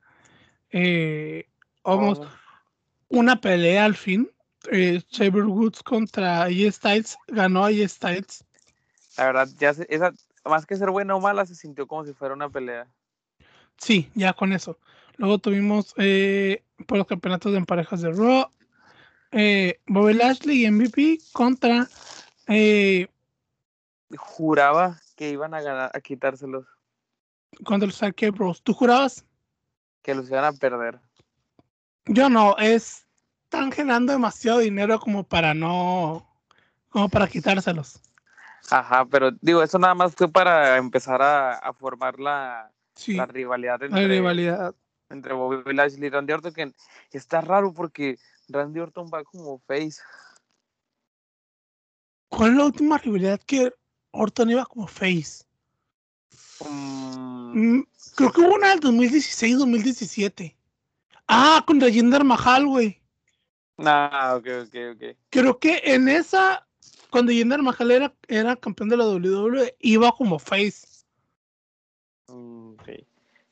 eh, 0.71 1.47
Homos. 1.81 2.21
Una 3.09 3.41
pelea 3.41 3.85
al 3.85 3.95
fin. 3.95 4.29
Eh, 4.71 5.01
Saber 5.09 5.45
Woods 5.45 5.81
contra 5.83 6.43
AJ 6.43 6.71
Styles. 6.71 7.17
Ganó 7.27 7.65
AJ 7.65 7.87
Styles. 7.89 8.45
La 9.17 9.25
verdad, 9.25 9.49
ya 9.57 9.73
se- 9.73 9.87
esa, 9.89 10.13
más 10.45 10.65
que 10.65 10.75
ser 10.77 10.91
buena 10.91 11.15
o 11.15 11.19
mala, 11.19 11.45
se 11.45 11.55
sintió 11.55 11.87
como 11.87 12.05
si 12.05 12.13
fuera 12.13 12.33
una 12.33 12.49
pelea. 12.49 12.87
Sí, 13.77 14.09
ya 14.15 14.33
con 14.33 14.53
eso. 14.53 14.77
Luego 15.19 15.37
tuvimos 15.37 15.93
eh, 15.97 16.63
por 16.87 16.97
los 16.97 17.05
campeonatos 17.05 17.51
de 17.51 17.61
parejas 17.65 18.01
de 18.01 18.13
Raw. 18.13 18.49
Eh, 19.31 19.77
Bobby 19.85 20.13
Lashley 20.13 20.65
y 20.65 20.71
MVP 20.71 21.19
contra 21.33 21.89
eh, 22.47 23.07
Juraba 24.15 24.97
que 25.17 25.29
iban 25.29 25.53
a 25.53 25.61
ganar, 25.61 25.91
a 25.93 25.99
quitárselos, 25.99 26.65
contra 27.65 27.85
los 27.85 28.01
Arcade 28.01 28.31
Bros. 28.31 28.63
¿Tú 28.63 28.73
jurabas? 28.73 29.25
que 30.01 30.15
los 30.15 30.29
iban 30.29 30.45
a 30.45 30.53
perder. 30.53 31.01
Yo 32.05 32.29
no, 32.29 32.55
es 32.57 33.05
están 33.43 33.73
generando 33.73 34.13
demasiado 34.13 34.59
dinero 34.59 35.01
como 35.01 35.25
para 35.25 35.53
no, 35.53 36.25
como 36.87 37.09
para 37.09 37.27
quitárselos. 37.27 38.01
Ajá, 38.71 39.05
pero 39.05 39.31
digo, 39.41 39.61
eso 39.61 39.77
nada 39.79 39.95
más 39.95 40.15
fue 40.15 40.31
para 40.31 40.77
empezar 40.77 41.21
a, 41.21 41.55
a 41.55 41.73
formar 41.73 42.19
la, 42.19 42.71
Sí, 42.95 43.15
la 43.15 43.25
rivalidad 43.25 43.79
la 43.81 43.85
entre, 43.85 44.07
rivalidad. 44.07 44.73
Entre 45.09 45.33
Bobby 45.33 45.73
Lashley 45.73 46.07
y 46.07 46.09
Randy 46.09 46.33
Orton, 46.33 46.53
que 46.53 46.73
está 47.11 47.41
raro 47.41 47.73
porque 47.73 48.17
Randy 48.47 48.79
Orton 48.79 49.09
va 49.13 49.23
como 49.23 49.59
face. 49.59 50.01
¿Cuál 52.29 52.51
es 52.51 52.57
la 52.57 52.65
última 52.65 52.97
rivalidad 52.97 53.39
que 53.45 53.73
Orton 54.11 54.51
iba 54.51 54.65
como 54.65 54.87
face? 54.87 55.43
Mm, 56.69 57.29
Mm, 57.53 57.83
creo 58.15 58.31
que 58.31 58.41
hubo 58.41 58.55
una 58.55 58.69
del 58.69 58.79
2016-2017. 58.79 60.55
Ah, 61.27 61.63
contra 61.65 61.89
Jinder 61.89 62.23
Mahal, 62.23 62.67
güey. 62.67 63.01
ah, 63.79 64.35
ok, 64.37 64.47
ok, 64.67 64.75
ok. 64.95 65.17
Creo 65.29 65.59
que 65.59 65.81
en 65.83 66.07
esa, 66.07 66.67
cuando 67.09 67.31
Jinder 67.31 67.61
Mahal 67.61 67.91
era, 67.91 68.13
era 68.27 68.55
campeón 68.55 68.89
de 68.89 68.97
la 68.97 69.05
WWE, 69.05 69.75
iba 69.79 70.11
como 70.11 70.37
face. 70.37 70.88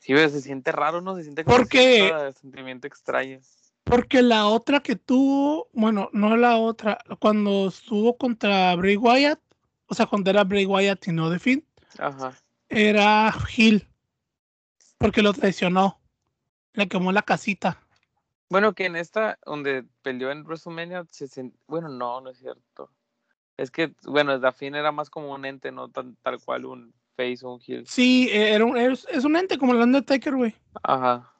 Sí. 0.07 0.13
Sí, 0.13 0.13
pero 0.13 0.29
se 0.29 0.41
siente 0.41 0.71
raro, 0.71 1.01
¿no? 1.01 1.15
Se 1.17 1.23
siente 1.23 1.43
como 1.43 1.57
Porque- 1.57 2.33
sentimiento 2.39 2.87
extraño. 2.87 3.39
Porque 3.83 4.21
la 4.21 4.47
otra 4.47 4.79
que 4.81 4.95
tuvo, 4.95 5.67
bueno, 5.73 6.09
no 6.13 6.35
la 6.37 6.57
otra, 6.57 6.97
cuando 7.19 7.67
estuvo 7.67 8.17
contra 8.17 8.73
Bray 8.75 8.95
Wyatt, 8.97 9.39
o 9.87 9.93
sea, 9.95 10.05
cuando 10.05 10.29
era 10.29 10.43
Bray 10.43 10.65
Wyatt 10.65 11.07
y 11.07 11.11
no 11.11 11.29
The 11.31 11.39
Finn, 11.39 11.65
Ajá. 11.97 12.33
era 12.69 13.33
Hill. 13.55 13.87
Porque 14.97 15.21
lo 15.21 15.31
traicionó. 15.33 15.99
Le 16.73 16.87
quemó 16.87 17.11
la 17.11 17.21
casita. 17.21 17.81
Bueno, 18.49 18.73
que 18.73 18.85
en 18.85 18.95
esta, 18.95 19.39
donde 19.45 19.85
peleó 20.03 20.31
en 20.31 20.43
WrestleMania, 20.43 21.05
se 21.09 21.25
sent- 21.27 21.53
bueno, 21.67 21.89
no, 21.89 22.21
no 22.21 22.29
es 22.29 22.37
cierto. 22.39 22.91
Es 23.57 23.71
que, 23.71 23.93
bueno, 24.05 24.37
Dafin 24.39 24.75
era 24.75 24.91
más 24.91 25.09
como 25.09 25.33
un 25.33 25.43
ente, 25.45 25.71
no 25.71 25.89
tan, 25.89 26.15
tal 26.17 26.39
cual 26.43 26.65
un 26.65 26.93
face 27.17 27.45
un 27.45 27.59
heel. 27.65 27.85
Sí, 27.87 28.29
eh, 28.31 28.53
era 28.53 28.63
un, 28.63 28.77
es, 28.77 29.05
es 29.11 29.25
un 29.25 29.35
ente 29.35 29.57
como 29.57 29.73
el 29.73 29.81
Undertaker, 29.81 30.35
güey. 30.35 30.55
Ajá. 30.83 31.33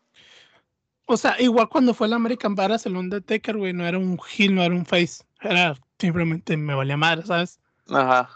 O 1.06 1.16
sea, 1.16 1.40
igual 1.40 1.70
cuando 1.70 1.94
fue 1.94 2.08
el 2.08 2.14
American 2.14 2.56
Badass, 2.56 2.86
el 2.86 2.98
Undertaker, 2.98 3.56
güey, 3.56 3.72
no 3.72 3.88
era 3.88 3.98
un 3.98 4.20
heel, 4.38 4.54
no 4.54 4.64
era 4.64 4.76
un 4.76 4.86
face. 4.86 5.24
Era 5.40 5.78
simplemente 5.98 6.58
me 6.58 6.76
valía 6.76 6.98
madre, 6.98 7.26
¿sabes? 7.26 7.60
Ajá. 7.90 8.30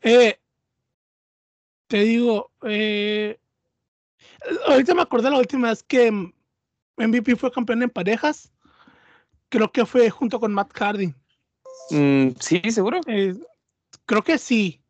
Eh, 0.00 0.38
te 1.88 1.98
digo, 1.98 2.50
eh, 2.62 3.38
ahorita 4.68 4.94
me 4.94 5.02
acordé 5.02 5.30
la 5.30 5.38
última 5.38 5.68
vez 5.68 5.82
que 5.82 6.10
MVP 6.96 7.36
fue 7.36 7.52
campeón 7.52 7.82
en 7.82 7.90
parejas. 7.90 8.52
Creo 9.50 9.70
que 9.70 9.84
fue 9.84 10.08
junto 10.08 10.40
con 10.40 10.54
Matt 10.54 10.72
Hardy. 10.72 11.14
Mm, 11.90 12.30
sí, 12.40 12.60
seguro. 12.70 13.00
Eh, 13.06 13.34
creo 14.06 14.22
que 14.22 14.38
sí. 14.38 14.80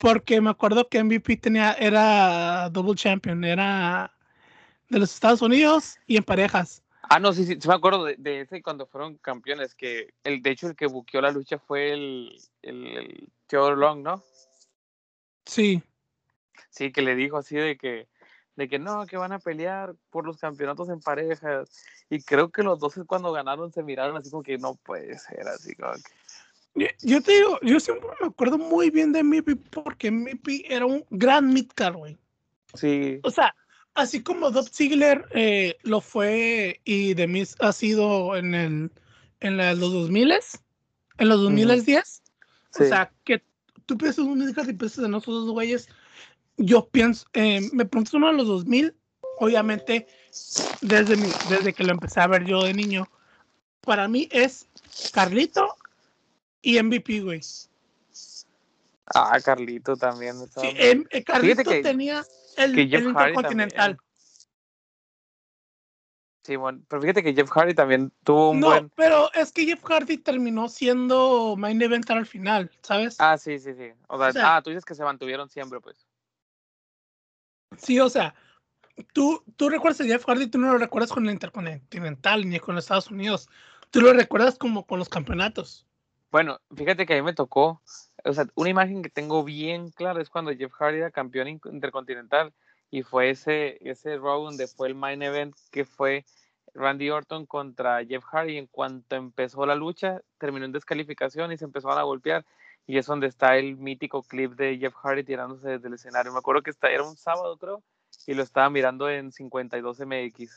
Porque 0.00 0.40
me 0.40 0.50
acuerdo 0.50 0.88
que 0.88 1.04
MVP 1.04 1.36
tenía, 1.36 1.74
era 1.74 2.68
double 2.70 2.96
champion, 2.96 3.44
era 3.44 4.12
de 4.88 4.98
los 4.98 5.14
Estados 5.14 5.42
Unidos 5.42 5.98
y 6.08 6.16
en 6.16 6.24
parejas. 6.24 6.82
Ah, 7.02 7.20
no, 7.20 7.32
sí, 7.32 7.44
sí, 7.44 7.56
sí 7.60 7.68
me 7.68 7.74
acuerdo 7.74 8.04
de, 8.04 8.16
de 8.16 8.40
ese 8.40 8.62
cuando 8.62 8.86
fueron 8.86 9.18
campeones, 9.18 9.76
que 9.76 10.14
el, 10.24 10.42
de 10.42 10.50
hecho 10.50 10.66
el 10.66 10.74
que 10.74 10.86
buqueó 10.86 11.20
la 11.20 11.30
lucha 11.30 11.58
fue 11.58 11.92
el, 11.92 12.36
el, 12.62 12.86
el 12.96 13.28
Theodore 13.46 13.76
Long, 13.76 14.02
¿no? 14.02 14.24
Sí, 15.44 15.82
Sí, 16.70 16.92
que 16.92 17.02
le 17.02 17.14
dijo 17.14 17.36
así 17.36 17.56
de 17.56 17.76
que, 17.76 18.08
de 18.56 18.68
que 18.68 18.78
no, 18.78 19.06
que 19.06 19.16
van 19.16 19.32
a 19.32 19.38
pelear 19.38 19.94
por 20.10 20.26
los 20.26 20.38
campeonatos 20.38 20.88
en 20.88 21.00
parejas. 21.00 21.68
Y 22.08 22.22
creo 22.22 22.50
que 22.50 22.62
los 22.62 22.78
dos 22.78 22.94
cuando 23.06 23.32
ganaron 23.32 23.72
se 23.72 23.82
miraron 23.82 24.16
así 24.16 24.30
como 24.30 24.42
que 24.42 24.58
no 24.58 24.74
puede 24.76 25.18
ser, 25.18 25.46
así 25.48 25.74
como 25.74 25.92
que... 25.94 26.19
Yo, 26.74 27.20
te 27.22 27.32
digo, 27.32 27.58
yo 27.62 27.80
siempre 27.80 28.08
me 28.20 28.28
acuerdo 28.28 28.56
muy 28.56 28.90
bien 28.90 29.12
de 29.12 29.22
MVP 29.22 29.56
porque 29.56 30.10
MVP 30.10 30.72
era 30.72 30.86
un 30.86 31.04
gran 31.10 31.52
midcard, 31.52 31.96
güey. 31.96 32.16
Sí, 32.74 33.18
O 33.24 33.30
sea, 33.30 33.54
así 33.94 34.22
como 34.22 34.50
Dolph 34.50 34.70
Ziggler 34.72 35.26
eh, 35.32 35.76
lo 35.82 36.00
fue 36.00 36.80
y 36.84 37.14
The 37.16 37.26
Miz 37.26 37.56
ha 37.58 37.72
sido 37.72 38.36
en, 38.36 38.54
el, 38.54 38.90
en 39.40 39.56
la- 39.56 39.74
los 39.74 39.92
2000 39.92 40.32
en 41.18 41.28
los 41.28 41.40
2010. 41.42 42.22
sí. 42.70 42.84
O 42.84 42.86
sea, 42.86 43.12
que 43.24 43.42
tú 43.86 43.98
piensas 43.98 44.24
en 44.24 44.30
un 44.30 44.38
midcard 44.38 44.68
y 44.68 44.72
piensas 44.74 45.04
en 45.04 45.14
esos 45.14 45.26
dos 45.26 45.50
güeyes. 45.50 45.88
Yo 46.56 46.88
pienso, 46.88 47.26
eh, 47.32 47.60
me 47.72 47.84
preguntas 47.84 48.14
uno 48.14 48.28
de 48.28 48.34
los 48.34 48.46
2000, 48.46 48.94
obviamente, 49.38 50.06
desde, 50.82 51.16
mi, 51.16 51.34
desde 51.42 51.72
que 51.74 51.82
lo 51.84 51.90
empecé 51.92 52.20
a 52.20 52.26
ver 52.28 52.44
yo 52.44 52.62
de 52.62 52.74
niño, 52.74 53.08
para 53.80 54.06
mí 54.06 54.28
es 54.30 54.68
Carlito 55.12 55.74
y 56.62 56.78
MVP, 56.82 57.20
güey. 57.20 57.40
Ah, 59.14 59.38
Carlito 59.44 59.96
también. 59.96 60.36
Sí, 60.38 60.68
em- 60.76 61.04
eh, 61.10 61.24
Carlito 61.24 61.64
que- 61.64 61.82
tenía 61.82 62.24
el, 62.56 62.74
que 62.74 62.82
el 62.82 63.04
Intercontinental. 63.08 63.98
Sí, 66.44 66.56
bueno, 66.56 66.80
pero 66.88 67.02
fíjate 67.02 67.22
que 67.22 67.34
Jeff 67.34 67.50
Hardy 67.50 67.74
también 67.74 68.12
tuvo 68.24 68.50
un 68.50 68.60
no, 68.60 68.68
buen. 68.68 68.88
pero 68.96 69.30
es 69.34 69.52
que 69.52 69.66
Jeff 69.66 69.84
Hardy 69.84 70.16
terminó 70.16 70.68
siendo 70.68 71.54
main 71.56 71.80
eventer 71.82 72.16
al 72.16 72.24
final, 72.26 72.70
¿sabes? 72.82 73.16
Ah, 73.20 73.36
sí, 73.36 73.58
sí, 73.58 73.74
sí. 73.74 73.90
O 74.08 74.16
sea, 74.18 74.28
O 74.28 74.32
sea- 74.32 74.56
ah, 74.56 74.62
tú 74.62 74.70
dices 74.70 74.84
que 74.84 74.94
se 74.94 75.04
mantuvieron 75.04 75.48
siempre, 75.50 75.80
pues. 75.80 76.06
Sí, 77.76 78.00
o 78.00 78.08
sea, 78.08 78.34
tú, 79.12 79.44
tú 79.56 79.68
recuerdas 79.68 80.00
a 80.00 80.04
Jeff 80.04 80.24
Hardy, 80.24 80.46
tú 80.46 80.58
no 80.58 80.72
lo 80.72 80.78
recuerdas 80.78 81.12
con 81.12 81.26
el 81.26 81.32
Intercontinental 81.32 82.48
ni 82.48 82.58
con 82.58 82.74
los 82.74 82.84
Estados 82.84 83.10
Unidos. 83.10 83.48
Tú 83.90 84.00
lo 84.00 84.12
recuerdas 84.12 84.56
como 84.56 84.86
con 84.86 84.98
los 84.98 85.08
campeonatos. 85.08 85.86
Bueno, 86.30 86.60
fíjate 86.74 87.06
que 87.06 87.14
a 87.14 87.16
mí 87.16 87.22
me 87.22 87.34
tocó, 87.34 87.82
o 88.24 88.32
sea, 88.32 88.46
una 88.54 88.70
imagen 88.70 89.02
que 89.02 89.10
tengo 89.10 89.42
bien 89.42 89.90
clara 89.90 90.22
es 90.22 90.30
cuando 90.30 90.54
Jeff 90.54 90.72
Hardy 90.72 90.98
era 90.98 91.10
campeón 91.10 91.48
in- 91.48 91.60
intercontinental 91.64 92.52
y 92.90 93.02
fue 93.02 93.30
ese, 93.30 93.78
ese 93.88 94.16
Raw 94.16 94.44
donde 94.44 94.68
fue 94.68 94.88
el 94.88 94.94
main 94.94 95.22
event 95.22 95.56
que 95.70 95.84
fue 95.84 96.24
Randy 96.74 97.10
Orton 97.10 97.46
contra 97.46 98.04
Jeff 98.04 98.24
Hardy. 98.24 98.58
En 98.58 98.66
cuanto 98.66 99.16
empezó 99.16 99.66
la 99.66 99.74
lucha, 99.74 100.20
terminó 100.38 100.66
en 100.66 100.72
descalificación 100.72 101.52
y 101.52 101.58
se 101.58 101.64
empezaron 101.64 101.98
a 101.98 102.02
golpear. 102.02 102.44
Y 102.86 102.98
es 102.98 103.06
donde 103.06 103.26
está 103.26 103.56
el 103.56 103.76
mítico 103.76 104.22
clip 104.22 104.52
de 104.52 104.78
Jeff 104.78 104.94
Hardy 104.94 105.24
tirándose 105.24 105.68
desde 105.68 105.88
el 105.88 105.94
escenario. 105.94 106.32
Me 106.32 106.38
acuerdo 106.38 106.62
que 106.62 106.72
era 106.82 107.04
un 107.04 107.16
sábado, 107.16 107.56
creo, 107.56 107.82
y 108.26 108.34
lo 108.34 108.42
estaba 108.42 108.70
mirando 108.70 109.08
en 109.08 109.30
52MX. 109.30 110.50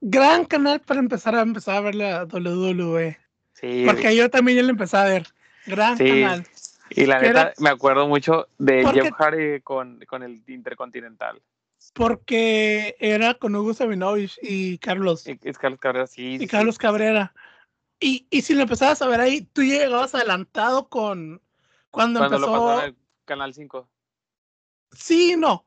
Gran 0.00 0.44
canal 0.44 0.80
para 0.80 1.00
empezar 1.00 1.34
a 1.34 1.42
empezar 1.42 1.76
a 1.76 1.80
ver 1.80 1.94
la 1.94 2.26
WWE. 2.26 3.18
Sí, 3.60 3.84
Porque 3.86 4.14
yo 4.16 4.30
también 4.30 4.56
ya 4.58 4.62
lo 4.64 4.70
empecé 4.70 4.96
a 4.96 5.04
ver. 5.04 5.26
Gran 5.66 5.96
Sí. 5.98 6.06
canal. 6.08 6.46
y 6.92 7.06
la 7.06 7.20
neta, 7.20 7.28
era- 7.42 7.52
me 7.58 7.70
acuerdo 7.70 8.08
mucho 8.08 8.48
de 8.58 8.82
Porque- 8.82 9.02
Jeff 9.02 9.12
Hardy 9.16 9.60
con, 9.60 10.00
con 10.08 10.22
el 10.24 10.42
Intercontinental. 10.48 11.40
Porque 11.94 12.96
era 12.98 13.34
con 13.34 13.54
Hugo 13.54 13.74
Sabinovich 13.74 14.38
y 14.42 14.78
Carlos. 14.78 15.26
Y- 15.26 15.36
Carlos 15.52 15.78
Cabrera, 15.78 16.06
sí. 16.06 16.34
y 16.34 16.38
sí, 16.40 16.46
Carlos 16.48 16.78
Cabrera. 16.78 17.32
Y, 18.00 18.26
y 18.30 18.42
si 18.42 18.54
lo 18.54 18.62
empezabas 18.62 19.00
a 19.02 19.06
ver 19.06 19.20
ahí, 19.20 19.42
tú 19.52 19.62
ya 19.62 19.78
llegabas 19.84 20.14
adelantado 20.14 20.88
con 20.88 21.40
cuando, 21.90 22.20
Cuando 22.20 22.38
lo 22.38 22.46
empezó. 22.46 22.52
pasaron 22.52 22.80
en 22.80 22.88
el 22.90 22.96
Canal 23.24 23.54
5. 23.54 23.88
Sí, 24.92 25.34
no. 25.36 25.64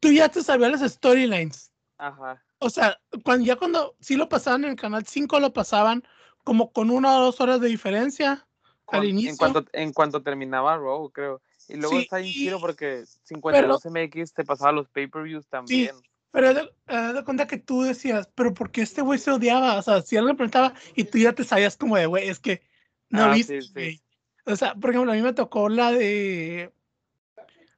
Tú 0.00 0.10
ya 0.10 0.28
te 0.28 0.42
sabías 0.42 0.80
las 0.80 0.92
storylines. 0.92 1.70
Ajá. 1.98 2.42
O 2.58 2.70
sea, 2.70 2.98
cuando, 3.24 3.44
ya 3.44 3.56
cuando 3.56 3.94
sí 4.00 4.16
lo 4.16 4.28
pasaban 4.28 4.64
en 4.64 4.70
el 4.70 4.76
canal 4.76 5.04
5, 5.06 5.38
lo 5.40 5.52
pasaban 5.52 6.02
como 6.44 6.72
con 6.72 6.90
una 6.90 7.18
o 7.18 7.24
dos 7.24 7.40
horas 7.40 7.60
de 7.60 7.68
diferencia 7.68 8.46
al 8.88 9.04
inicio. 9.04 9.30
En 9.30 9.36
cuanto, 9.36 9.64
en 9.72 9.92
cuanto 9.92 10.22
terminaba 10.22 10.76
Raw, 10.76 11.10
creo. 11.10 11.40
Y 11.68 11.76
luego 11.76 11.96
Sí, 11.96 12.02
está 12.02 12.20
y- 12.20 12.32
chido 12.32 12.60
porque 12.60 13.04
52MX 13.24 14.34
te 14.34 14.44
pasaba 14.44 14.72
los 14.72 14.88
pay-per-views 14.88 15.46
también. 15.48 15.94
Pero 16.32 16.48
haz 16.86 17.14
de, 17.14 17.24
cuenta 17.24 17.46
que 17.46 17.58
tú 17.58 17.82
decías, 17.82 18.28
pero 18.34 18.54
¿por 18.54 18.70
qué 18.70 18.82
este 18.82 19.02
güey 19.02 19.18
se 19.18 19.30
odiaba? 19.30 19.76
O 19.76 19.82
sea, 19.82 20.00
si 20.00 20.16
alguien 20.16 20.34
le 20.34 20.36
preguntaba 20.38 20.74
y 20.96 21.04
tú 21.04 21.18
ya 21.18 21.34
te 21.34 21.44
sabías 21.44 21.76
como 21.76 21.96
de, 21.96 22.06
güey, 22.06 22.28
es 22.28 22.40
que 22.40 22.62
no 23.10 23.24
Ah, 23.24 23.34
viste, 23.34 23.60
sí, 23.62 23.68
sí. 23.74 24.02
O 24.46 24.56
sea, 24.56 24.74
por 24.74 24.90
ejemplo, 24.90 25.12
a 25.12 25.14
mí 25.14 25.22
me 25.22 25.34
tocó 25.34 25.68
la 25.68 25.92
de 25.92 26.72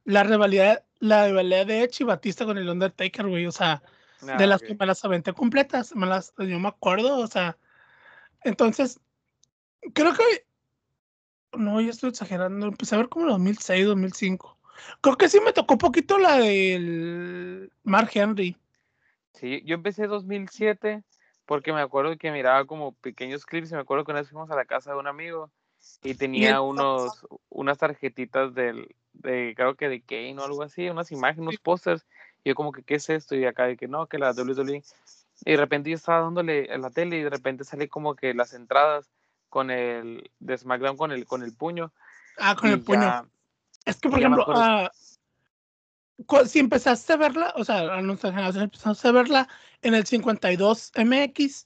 la 0.05 0.23
rivalidad, 0.23 0.85
la 0.99 1.27
rivalidad 1.27 1.65
de 1.65 1.83
Edge 1.83 1.97
y 2.01 2.03
Batista 2.05 2.45
con 2.45 2.57
el 2.57 2.69
Undertaker, 2.69 3.27
güey. 3.27 3.45
O 3.45 3.51
sea, 3.51 3.83
Ah, 4.21 4.37
de 4.37 4.47
las 4.47 4.61
ok. 4.61 4.67
que 4.67 4.75
me 4.75 4.85
las 4.85 5.03
aventé 5.03 5.33
completas, 5.33 5.95
me 5.95 6.05
las, 6.07 6.33
yo 6.37 6.59
me 6.59 6.69
acuerdo, 6.69 7.17
o 7.17 7.27
sea, 7.27 7.57
entonces, 8.45 8.99
creo 9.93 10.13
que, 10.13 10.45
no, 11.57 11.81
ya 11.81 11.89
estoy 11.89 12.11
exagerando, 12.11 12.67
empecé 12.67 12.95
a 12.95 12.99
ver 12.99 13.09
como 13.09 13.25
en 13.25 13.31
2006, 13.31 13.85
2005. 13.87 14.57
Creo 15.01 15.17
que 15.17 15.29
sí 15.29 15.39
me 15.39 15.53
tocó 15.53 15.77
poquito 15.77 16.17
la 16.17 16.37
del 16.37 17.71
Mark 17.83 18.11
Henry. 18.13 18.57
Sí, 19.33 19.61
yo 19.65 19.75
empecé 19.75 20.07
2007 20.07 21.03
porque 21.45 21.73
me 21.73 21.81
acuerdo 21.81 22.17
que 22.17 22.31
miraba 22.31 22.65
como 22.65 22.93
pequeños 22.93 23.45
clips 23.45 23.71
y 23.71 23.75
me 23.75 23.81
acuerdo 23.81 24.05
que 24.05 24.11
una 24.11 24.21
vez 24.21 24.29
fuimos 24.29 24.49
a 24.49 24.55
la 24.55 24.65
casa 24.65 24.91
de 24.91 24.99
un 24.99 25.07
amigo 25.07 25.51
y 26.03 26.15
tenía 26.15 26.61
unos, 26.61 27.25
unas 27.49 27.77
tarjetitas 27.77 28.53
del, 28.53 28.95
de, 29.13 29.53
creo 29.55 29.75
que 29.75 29.89
de 29.89 30.01
Kane 30.01 30.37
o 30.39 30.43
algo 30.43 30.63
así, 30.63 30.89
unas 30.89 31.11
imágenes, 31.11 31.41
unos 31.41 31.57
pósters. 31.57 32.05
Y 32.43 32.49
yo 32.49 32.55
como 32.55 32.71
que, 32.71 32.83
¿qué 32.83 32.95
es 32.95 33.09
esto? 33.09 33.35
Y 33.35 33.45
acá 33.45 33.65
de 33.65 33.77
que 33.77 33.87
no, 33.87 34.07
que 34.07 34.17
la 34.17 34.31
WWE. 34.31 34.83
Y 35.43 35.51
de 35.51 35.57
repente 35.57 35.89
yo 35.89 35.95
estaba 35.95 36.21
dándole 36.21 36.71
a 36.71 36.77
la 36.77 36.89
tele 36.89 37.17
y 37.17 37.23
de 37.23 37.29
repente 37.29 37.63
sale 37.63 37.89
como 37.89 38.15
que 38.15 38.33
las 38.33 38.53
entradas 38.53 39.11
con 39.49 39.69
el 39.71 40.31
de 40.39 40.57
SmackDown 40.57 40.97
con 40.97 41.11
el, 41.11 41.25
con 41.25 41.43
el 41.43 41.53
puño. 41.53 41.91
Ah, 42.37 42.55
con 42.55 42.69
el 42.69 42.81
puño. 42.81 43.29
Es 43.85 43.97
que, 43.97 44.09
por 44.09 44.19
ejemplo, 44.19 44.45
cu- 46.25 46.45
si 46.45 46.59
empezaste 46.59 47.13
a 47.13 47.17
verla, 47.17 47.53
o 47.55 47.63
sea, 47.63 47.95
a 47.95 48.01
nuestra 48.01 48.31
generación 48.31 48.63
empezaste 48.63 49.07
a 49.07 49.11
verla 49.11 49.47
en 49.81 49.93
el 49.93 50.05
52 50.05 50.91
MX, 50.95 51.65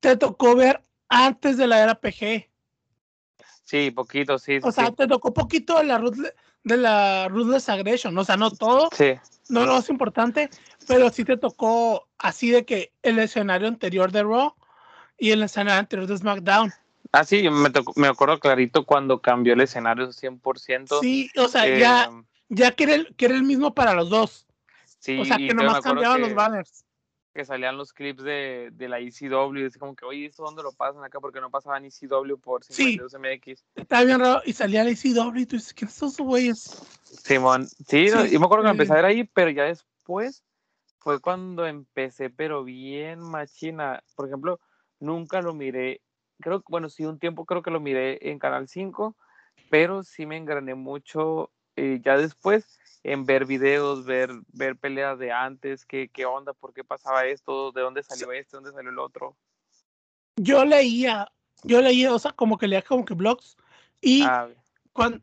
te 0.00 0.16
tocó 0.16 0.54
ver 0.56 0.82
antes 1.08 1.56
de 1.56 1.66
la 1.66 1.82
era 1.82 1.94
PG. 1.94 2.50
Sí, 3.72 3.90
poquito, 3.90 4.38
sí. 4.38 4.58
O 4.62 4.70
sí, 4.70 4.74
sea, 4.80 4.92
te 4.92 5.06
tocó 5.06 5.32
poquito 5.32 5.78
de 5.78 5.84
la, 5.84 5.98
Ruthle- 5.98 6.34
de 6.62 6.76
la 6.76 7.26
Ruthless 7.28 7.70
Aggression. 7.70 8.16
O 8.18 8.22
sea, 8.22 8.36
no 8.36 8.50
todo, 8.50 8.90
Sí, 8.92 9.14
no 9.48 9.64
lo 9.64 9.72
más 9.76 9.88
importante, 9.88 10.50
pero 10.86 11.08
sí 11.08 11.24
te 11.24 11.38
tocó 11.38 12.06
así 12.18 12.50
de 12.50 12.66
que 12.66 12.92
el 13.02 13.18
escenario 13.18 13.66
anterior 13.68 14.12
de 14.12 14.24
Raw 14.24 14.54
y 15.16 15.30
el 15.30 15.42
escenario 15.42 15.80
anterior 15.80 16.06
de 16.06 16.18
SmackDown. 16.18 16.70
Ah, 17.12 17.24
sí, 17.24 17.48
me, 17.48 17.70
tocó- 17.70 17.94
me 17.96 18.08
acuerdo 18.08 18.38
clarito 18.40 18.84
cuando 18.84 19.22
cambió 19.22 19.54
el 19.54 19.62
escenario 19.62 20.12
100%. 20.12 21.00
Sí, 21.00 21.30
o 21.38 21.48
sea, 21.48 21.66
eh, 21.66 21.78
ya, 21.78 22.10
ya 22.50 22.72
que, 22.72 22.84
era 22.84 22.94
el, 22.96 23.14
que 23.16 23.24
era 23.24 23.34
el 23.34 23.42
mismo 23.44 23.72
para 23.74 23.94
los 23.94 24.10
dos. 24.10 24.46
sí, 24.98 25.18
o 25.18 25.24
sea, 25.24 25.38
que 25.38 25.54
nomás 25.54 25.80
cambiaban 25.80 26.20
los 26.20 26.34
banners. 26.34 26.84
Que 27.32 27.44
salían 27.44 27.76
los 27.76 27.92
clips 27.92 28.22
de, 28.22 28.70
de 28.72 28.88
la 28.88 28.98
ECW, 28.98 29.58
y 29.58 29.64
así 29.64 29.78
como 29.78 29.96
que, 29.96 30.04
oye, 30.04 30.26
¿esto 30.26 30.42
dónde 30.42 30.62
lo 30.62 30.72
pasan 30.72 31.02
acá? 31.04 31.18
Porque 31.20 31.40
no 31.40 31.50
pasaban 31.50 31.84
ECW 31.84 32.36
por 32.38 32.64
Sí. 32.64 32.98
52MX. 32.98 33.64
Estaba 33.74 34.04
bien 34.04 34.20
raro 34.20 34.42
y 34.44 34.52
salía 34.52 34.84
la 34.84 34.90
ICW 34.90 35.38
y 35.40 35.46
tú 35.46 35.56
dices, 35.56 35.72
¿quiénes 35.72 35.94
son 35.94 36.08
esos 36.08 36.26
güeyes? 36.26 36.82
Simón, 37.04 37.66
sí, 37.66 38.06
no, 38.10 38.24
Sí, 38.24 38.32
yo 38.32 38.40
me 38.40 38.46
acuerdo 38.46 38.64
que 38.64 38.70
sí. 38.70 38.72
empecé 38.72 38.92
a 38.92 38.96
ver 38.96 39.04
ahí, 39.06 39.24
pero 39.24 39.50
ya 39.50 39.64
después 39.64 40.44
fue 40.98 41.20
cuando 41.20 41.66
empecé, 41.66 42.30
pero 42.30 42.64
bien 42.64 43.20
machina. 43.20 44.02
Por 44.14 44.26
ejemplo, 44.28 44.60
nunca 45.00 45.40
lo 45.40 45.54
miré, 45.54 46.00
creo 46.40 46.60
que, 46.60 46.66
bueno, 46.68 46.88
sí, 46.88 47.04
un 47.04 47.18
tiempo 47.18 47.44
creo 47.44 47.62
que 47.62 47.70
lo 47.70 47.80
miré 47.80 48.30
en 48.30 48.38
Canal 48.38 48.68
5, 48.68 49.16
pero 49.70 50.02
sí 50.02 50.26
me 50.26 50.36
engrané 50.36 50.74
mucho 50.74 51.50
eh, 51.76 52.00
ya 52.04 52.16
después 52.18 52.78
en 53.04 53.26
ver 53.26 53.46
videos, 53.46 54.04
ver, 54.04 54.30
ver 54.52 54.76
peleas 54.76 55.18
de 55.18 55.32
antes, 55.32 55.84
qué, 55.84 56.08
qué 56.08 56.24
onda, 56.24 56.52
por 56.52 56.72
qué 56.72 56.84
pasaba 56.84 57.24
esto, 57.26 57.72
de 57.72 57.80
dónde 57.80 58.02
salió 58.02 58.30
este, 58.32 58.56
dónde 58.56 58.72
salió 58.72 58.90
el 58.90 58.98
otro. 58.98 59.36
Yo 60.36 60.64
leía, 60.64 61.30
yo 61.64 61.80
leía, 61.82 62.14
o 62.14 62.18
sea, 62.18 62.32
como 62.32 62.58
que 62.58 62.68
leía 62.68 62.82
como 62.82 63.04
que 63.04 63.14
blogs 63.14 63.56
y 64.00 64.22
Ah, 64.24 64.48
cuando, 64.92 65.20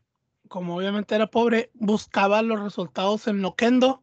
como 0.48 0.76
obviamente 0.76 1.14
era 1.14 1.26
pobre, 1.28 1.70
buscaba 1.74 2.42
los 2.42 2.60
resultados 2.60 3.26
en 3.28 3.40
Loquendo 3.40 4.02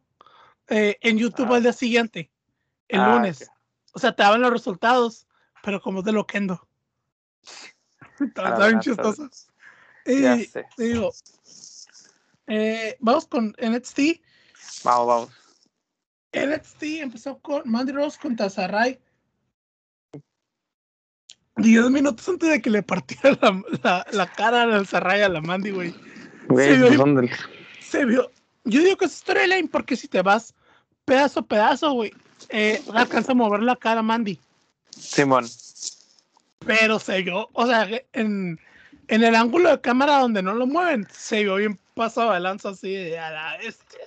eh, 0.68 0.98
en 1.00 1.18
YouTube 1.18 1.52
Ah. 1.52 1.56
al 1.56 1.62
día 1.62 1.72
siguiente, 1.72 2.30
el 2.88 3.00
Ah, 3.00 3.14
lunes. 3.14 3.42
ok. 3.42 3.48
O 3.94 3.98
sea, 4.00 4.14
te 4.14 4.22
daban 4.22 4.42
los 4.42 4.50
resultados, 4.50 5.26
pero 5.62 5.80
como 5.80 6.00
es 6.00 6.04
de 6.04 6.12
Loquendo. 6.12 6.68
Estaba 8.20 8.48
Ah, 8.48 8.50
estaba 8.50 8.68
bien 8.68 8.80
buenas 8.80 8.96
tardes. 8.96 9.16
chistoso. 9.16 9.52
ya 10.06 10.36
Y 10.36 10.50
digo, 10.82 11.12
eh, 12.48 12.96
vamos 13.00 13.26
con 13.26 13.54
NXT. 13.60 14.00
Vamos, 14.84 15.06
vamos. 15.06 15.30
NXT 16.32 16.82
empezó 17.00 17.38
con 17.38 17.62
Mandy 17.70 17.92
Rose 17.92 18.18
contra 18.20 18.50
Sarai. 18.50 18.98
Diez 21.56 21.90
minutos 21.90 22.28
antes 22.28 22.48
de 22.50 22.62
que 22.62 22.70
le 22.70 22.82
partiera 22.82 23.36
la, 23.40 23.62
la, 23.82 24.06
la 24.12 24.26
cara 24.32 24.62
al 24.62 24.86
Sarai 24.86 25.22
a 25.22 25.28
la 25.28 25.40
Mandy, 25.40 25.70
güey. 25.72 25.94
Güey, 26.48 26.96
son 26.96 27.16
del- 27.16 27.30
Se 27.80 28.04
vio. 28.04 28.30
Yo 28.64 28.80
digo 28.82 28.96
que 28.96 29.06
es 29.06 29.12
storyline 29.12 29.68
porque 29.68 29.96
si 29.96 30.08
te 30.08 30.22
vas 30.22 30.54
pedazo 31.04 31.40
a 31.40 31.46
pedazo, 31.46 31.92
güey, 31.92 32.12
eh, 32.50 32.82
alcanza 32.94 33.32
a 33.32 33.34
mover 33.34 33.62
la 33.62 33.76
cara 33.76 34.00
a 34.00 34.02
Mandy. 34.02 34.38
Simón. 34.90 35.46
Pero 36.66 36.98
se 36.98 37.22
vio, 37.22 37.48
o 37.52 37.66
sea, 37.66 37.88
en, 38.12 38.60
en 39.08 39.24
el 39.24 39.34
ángulo 39.34 39.70
de 39.70 39.80
cámara 39.80 40.18
donde 40.20 40.42
no 40.42 40.54
lo 40.54 40.66
mueven, 40.66 41.08
se 41.10 41.42
vio 41.42 41.56
bien 41.56 41.78
pasado 41.98 42.32
de 42.32 42.40
lanza 42.40 42.70
así 42.70 42.94
de 42.94 43.18
a 43.18 43.30
la 43.30 43.58
bestia. 43.58 43.98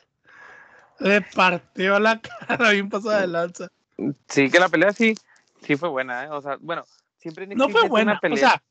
Le 0.99 1.21
partió 1.21 1.99
la 1.99 2.19
cara 2.47 2.71
bien 2.71 2.89
pasada 2.89 3.21
de 3.21 3.27
lanza. 3.27 3.67
Sí, 4.27 4.49
que 4.49 4.59
la 4.59 4.69
pelea 4.69 4.93
sí, 4.93 5.13
sí 5.61 5.75
fue 5.75 5.89
buena, 5.89 6.23
¿eh? 6.23 6.29
O 6.29 6.41
sea, 6.41 6.57
bueno, 6.59 6.83
siempre 7.17 7.45
No 7.47 7.69
fue 7.69 7.87
buena, 7.87 8.13
una 8.13 8.17
o 8.17 8.21
pelea. 8.21 8.37
sea, 8.49 8.63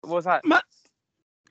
o 0.00 0.20
sea, 0.22 0.40
ma- 0.44 0.64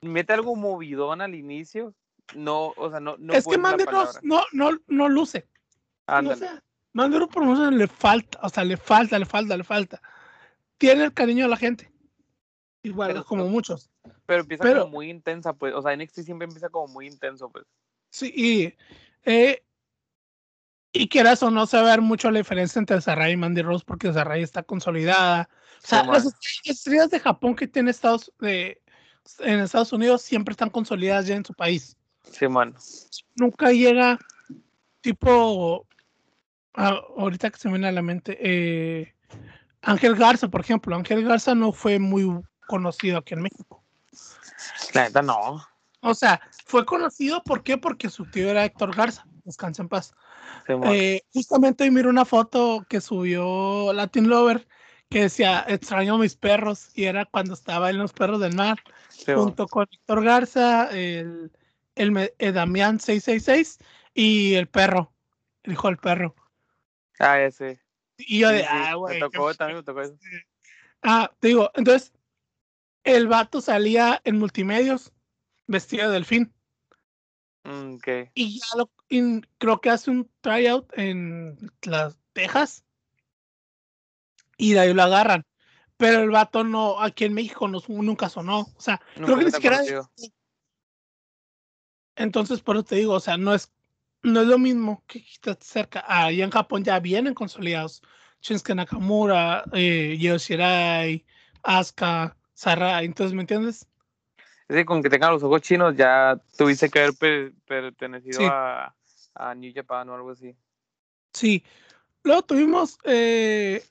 mete 0.01 0.33
algo 0.33 0.55
movidón 0.55 1.21
al 1.21 1.33
inicio. 1.33 1.93
No, 2.35 2.73
o 2.75 2.89
sea, 2.89 2.99
no, 2.99 3.15
no 3.17 3.33
es 3.33 3.45
que 3.47 3.57
Mandy 3.57 3.85
Rose 3.85 4.19
no, 4.23 4.43
no, 4.51 4.71
no 4.87 5.07
luce. 5.09 5.47
No 6.07 6.13
Ándale. 6.17 6.47
sé. 6.47 6.49
Mandy 6.93 7.17
Rose 7.19 7.31
por 7.31 7.45
lo 7.45 7.51
menos 7.53 7.73
le 7.73 7.87
falta, 7.87 8.39
o 8.41 8.49
sea, 8.49 8.63
le 8.63 8.77
falta, 8.77 9.17
le 9.19 9.25
falta, 9.25 9.55
le 9.57 9.63
falta. 9.63 10.01
Tiene 10.77 11.03
el 11.05 11.13
cariño 11.13 11.45
de 11.45 11.49
la 11.49 11.57
gente. 11.57 11.91
Igual, 12.85 13.09
Pero- 13.13 13.25
como 13.25 13.47
muchos. 13.47 13.89
Pero 14.25 14.41
empieza 14.41 14.63
pero- 14.63 14.81
como 14.81 14.93
muy 14.93 15.09
intensa, 15.09 15.53
pues. 15.53 15.73
O 15.73 15.81
sea, 15.81 15.93
NXT 15.93 16.23
siempre 16.23 16.45
empieza 16.45 16.69
como 16.69 16.87
muy 16.93 17.07
intenso, 17.07 17.49
pues. 17.49 17.65
Sí, 18.09 18.31
y, 18.35 18.73
eh, 19.29 19.63
y 20.93 21.07
quieras 21.09 21.43
o 21.43 21.51
no 21.51 21.65
se 21.65 21.77
va 21.77 21.83
a 21.83 21.91
ver 21.91 22.01
mucho 22.01 22.31
la 22.31 22.39
diferencia 22.39 22.79
entre 22.79 23.01
Sarai 23.01 23.33
y 23.33 23.37
Mandy 23.37 23.61
Rose 23.61 23.83
porque 23.85 24.13
Sarai 24.13 24.41
está 24.43 24.63
consolidada. 24.63 25.49
O 25.83 25.87
sea, 25.87 26.01
Sí, 26.01 26.07
las 26.11 26.25
man. 26.25 26.33
estrellas 26.63 27.09
de 27.09 27.19
Japón 27.19 27.55
que 27.55 27.67
tiene 27.67 27.91
Estados, 27.91 28.31
de, 28.39 28.81
en 29.39 29.59
Estados 29.59 29.91
Unidos 29.91 30.21
siempre 30.21 30.53
están 30.53 30.69
consolidadas 30.69 31.27
ya 31.27 31.35
en 31.35 31.43
su 31.45 31.53
país. 31.53 31.97
Simón. 32.23 32.75
Nunca 33.35 33.71
llega 33.71 34.17
tipo, 35.01 35.85
ah, 36.75 37.01
ahorita 37.17 37.49
que 37.49 37.57
se 37.57 37.67
me 37.67 37.73
viene 37.73 37.87
a 37.89 37.91
la 37.91 38.01
mente, 38.01 38.37
eh, 38.41 39.13
Ángel 39.81 40.15
Garza, 40.15 40.47
por 40.47 40.61
ejemplo. 40.61 40.95
Ángel 40.95 41.23
Garza 41.25 41.53
no 41.53 41.71
fue 41.71 41.99
muy 41.99 42.41
conocido 42.67 43.17
aquí 43.17 43.33
en 43.33 43.41
México. 43.41 43.83
La 44.93 45.03
neta 45.03 45.21
no. 45.21 45.65
O 46.01 46.13
sea, 46.13 46.39
fue 46.65 46.85
conocido, 46.85 47.43
¿por 47.43 47.63
qué? 47.63 47.77
Porque 47.77 48.09
su 48.09 48.25
tío 48.25 48.49
era 48.49 48.65
Héctor 48.65 48.95
Garza. 48.95 49.25
Descansa 49.43 49.81
en 49.81 49.89
paz. 49.89 50.13
Eh, 50.67 51.21
justamente 51.33 51.83
hoy 51.83 51.91
miro 51.91 52.09
una 52.09 52.25
foto 52.25 52.85
que 52.89 53.01
subió 53.01 53.93
Latin 53.93 54.29
Lover 54.29 54.67
que 55.09 55.21
decía 55.21 55.63
extraño 55.67 56.15
a 56.15 56.17
mis 56.17 56.35
perros 56.35 56.89
y 56.95 57.05
era 57.05 57.25
cuando 57.25 57.53
estaba 57.53 57.89
en 57.89 57.97
los 57.97 58.13
perros 58.13 58.39
del 58.39 58.55
mar 58.55 58.77
junto 59.25 59.67
con 59.67 59.87
Héctor 59.91 60.23
Garza, 60.23 60.89
el, 60.91 61.51
el, 61.95 62.33
el 62.37 62.53
Damián 62.53 62.99
666 62.99 63.79
y 64.13 64.55
el 64.55 64.67
perro, 64.67 65.13
el 65.63 65.73
hijo 65.73 65.87
del 65.87 65.97
perro. 65.97 66.35
Ah, 67.19 67.39
ese. 67.39 67.79
Y 68.17 68.39
yo 68.39 68.49
Sí, 68.49 68.55
de, 68.55 68.61
sí, 68.61 68.67
ah, 68.69 68.95
güey. 68.95 69.15
Me 69.15 69.19
tocó, 69.19 69.53
también 69.53 69.77
me 69.77 69.83
tocó 69.83 70.01
eso. 70.01 70.17
Ah, 71.07 71.31
te 71.39 71.49
digo, 71.49 71.69
entonces 71.75 72.14
el 73.05 73.27
vato 73.27 73.61
salía 73.61 74.21
en 74.25 74.37
multimedios 74.37 75.13
vestido 75.67 76.07
de 76.09 76.13
delfín 76.15 76.55
Mm, 77.65 77.95
ok. 77.95 78.07
y 78.35 78.59
ya 78.59 78.77
lo, 78.77 78.91
y 79.09 79.41
creo 79.57 79.81
que 79.81 79.89
hace 79.89 80.11
un 80.11 80.29
tryout 80.41 80.87
en 80.97 81.57
las 81.81 82.17
Texas 82.33 82.85
y 84.57 84.73
de 84.73 84.81
ahí 84.81 84.93
lo 84.93 85.03
agarran. 85.03 85.45
Pero 85.97 86.21
el 86.21 86.29
vato 86.29 86.63
no, 86.63 87.01
aquí 87.01 87.25
en 87.25 87.33
México 87.33 87.67
no, 87.67 87.81
nunca 87.87 88.29
sonó. 88.29 88.59
O 88.59 88.81
sea, 88.81 89.01
creo 89.15 89.37
que 89.37 89.45
ni 89.45 89.51
siquiera. 89.51 89.81
Entonces, 92.15 92.61
por 92.61 92.75
eso 92.75 92.85
te 92.85 92.95
digo, 92.95 93.13
o 93.13 93.19
sea, 93.19 93.37
no 93.37 93.53
es, 93.53 93.71
no 94.21 94.41
es 94.41 94.47
lo 94.47 94.57
mismo 94.57 95.03
que 95.07 95.19
está 95.19 95.57
cerca. 95.59 96.03
Ahí 96.07 96.41
en 96.41 96.51
Japón 96.51 96.83
ya 96.83 96.99
vienen 96.99 97.33
consolidados. 97.33 98.01
Shinsuke 98.41 98.75
Nakamura, 98.75 99.63
eh, 99.73 100.17
Yoshirai, 100.19 101.25
Asuka, 101.63 102.37
Sarai. 102.55 103.05
Entonces, 103.05 103.35
¿me 103.35 103.41
entiendes? 103.41 103.87
Es 104.67 104.75
que 104.75 104.85
con 104.85 105.03
que 105.03 105.09
tengan 105.11 105.31
los 105.31 105.43
ojos 105.43 105.61
chinos 105.61 105.95
ya 105.95 106.41
tuviste 106.57 106.89
que 106.89 106.99
haber 106.99 107.13
per- 107.13 107.53
pertenecido 107.67 108.39
Sí. 108.39 108.47
a, 108.49 108.95
a 109.35 109.53
New 109.53 109.71
Japan 109.75 110.09
o 110.09 110.15
algo 110.15 110.31
así. 110.31 110.55
Sí. 111.33 111.63
Luego 112.23 112.41
tuvimos 112.41 112.97
eh, 113.03 113.83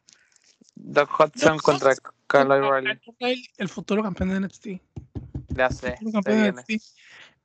Doug 0.75 1.09
Hudson 1.09 1.59
contra 1.59 1.93
Hudson 1.93 2.13
contra 2.27 2.57
O'Reilly. 2.67 3.49
El 3.59 3.69
futuro 3.69 4.03
campeón 4.03 4.31
de 4.31 4.41
NXT. 4.41 4.67
Ya 5.51 5.71
sé, 5.71 5.95
de. 6.01 6.53
NXT. 6.53 6.71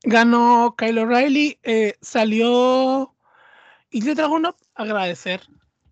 Ganó 0.01 0.73
Kyle 0.77 0.97
O'Reilly, 0.99 1.59
eh, 1.61 1.95
salió 2.01 3.13
y 3.91 4.01
le 4.01 4.15
trajo 4.15 4.33
una 4.33 4.55
agradecer 4.73 5.41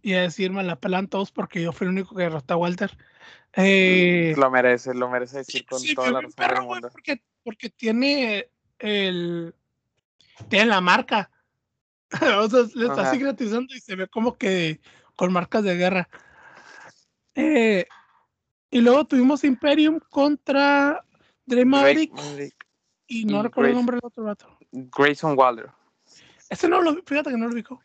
y 0.02 0.14
a 0.14 0.22
decirme 0.22 0.64
la 0.64 0.78
pelan 0.78 1.08
todos 1.08 1.32
porque 1.32 1.62
yo 1.62 1.74
fui 1.74 1.86
el 1.86 1.92
único 1.94 2.16
que 2.16 2.24
derrotó 2.24 2.54
a 2.56 2.58
Walter. 2.58 2.98
Eh, 3.60 4.36
Lo 4.38 4.52
merece, 4.52 4.94
lo 4.94 5.10
merece 5.10 5.40
decir 5.40 5.66
con 5.66 5.80
sí, 5.80 5.96
toda 5.96 6.12
la 6.12 6.22
razón 6.22 6.34
perro, 6.36 6.64
mundo. 6.64 6.90
porque, 6.92 7.24
porque 7.44 7.70
tiene 7.72 8.50
el 8.78 9.56
tiene 10.48 10.68
la 10.68 10.80
marca. 10.80 11.32
o 12.40 12.48
sea, 12.50 12.60
le 12.76 12.86
está 12.88 13.02
Ajá. 13.02 13.12
secretizando 13.12 13.74
y 13.74 13.80
se 13.80 13.96
ve 13.96 14.08
como 14.08 14.38
que 14.38 14.80
con 15.16 15.34
marcas 15.34 15.64
de 15.64 15.76
guerra. 15.76 16.08
Eh, 17.34 17.88
y 18.70 18.82
luego 18.82 19.06
tuvimos 19.06 19.44
Imperium 19.44 20.00
contra 20.10 21.04
Dre 21.46 21.66
Maverick 21.66 22.14
y 23.08 23.26
no 23.26 23.40
y 23.40 23.44
recuerdo 23.44 23.70
el 23.72 23.76
nombre 23.76 23.96
del 23.96 24.02
otro 24.06 24.24
vato. 24.24 24.58
Grayson 24.72 25.38
Waller. 25.38 25.70
Ese 26.50 26.68
no 26.70 26.82
lo 26.82 26.94
vi, 26.96 27.02
fíjate 27.06 27.32
que 27.32 27.38
no 27.38 27.48
lo 27.48 27.54
ubicó. 27.54 27.82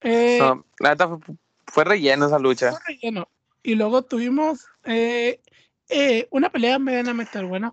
Eh, 0.00 0.38
No, 0.40 0.64
la 0.78 0.90
neta 0.90 1.08
fue, 1.08 1.18
fue 1.66 1.84
relleno 1.84 2.26
esa 2.26 2.38
lucha. 2.38 2.70
fue 2.70 2.80
relleno. 2.94 3.28
Y 3.62 3.74
luego 3.74 4.02
tuvimos 4.02 4.66
eh, 4.84 5.40
eh, 5.88 6.28
una 6.30 6.50
pelea 6.50 6.78
medianamente 6.78 7.42
buena 7.42 7.72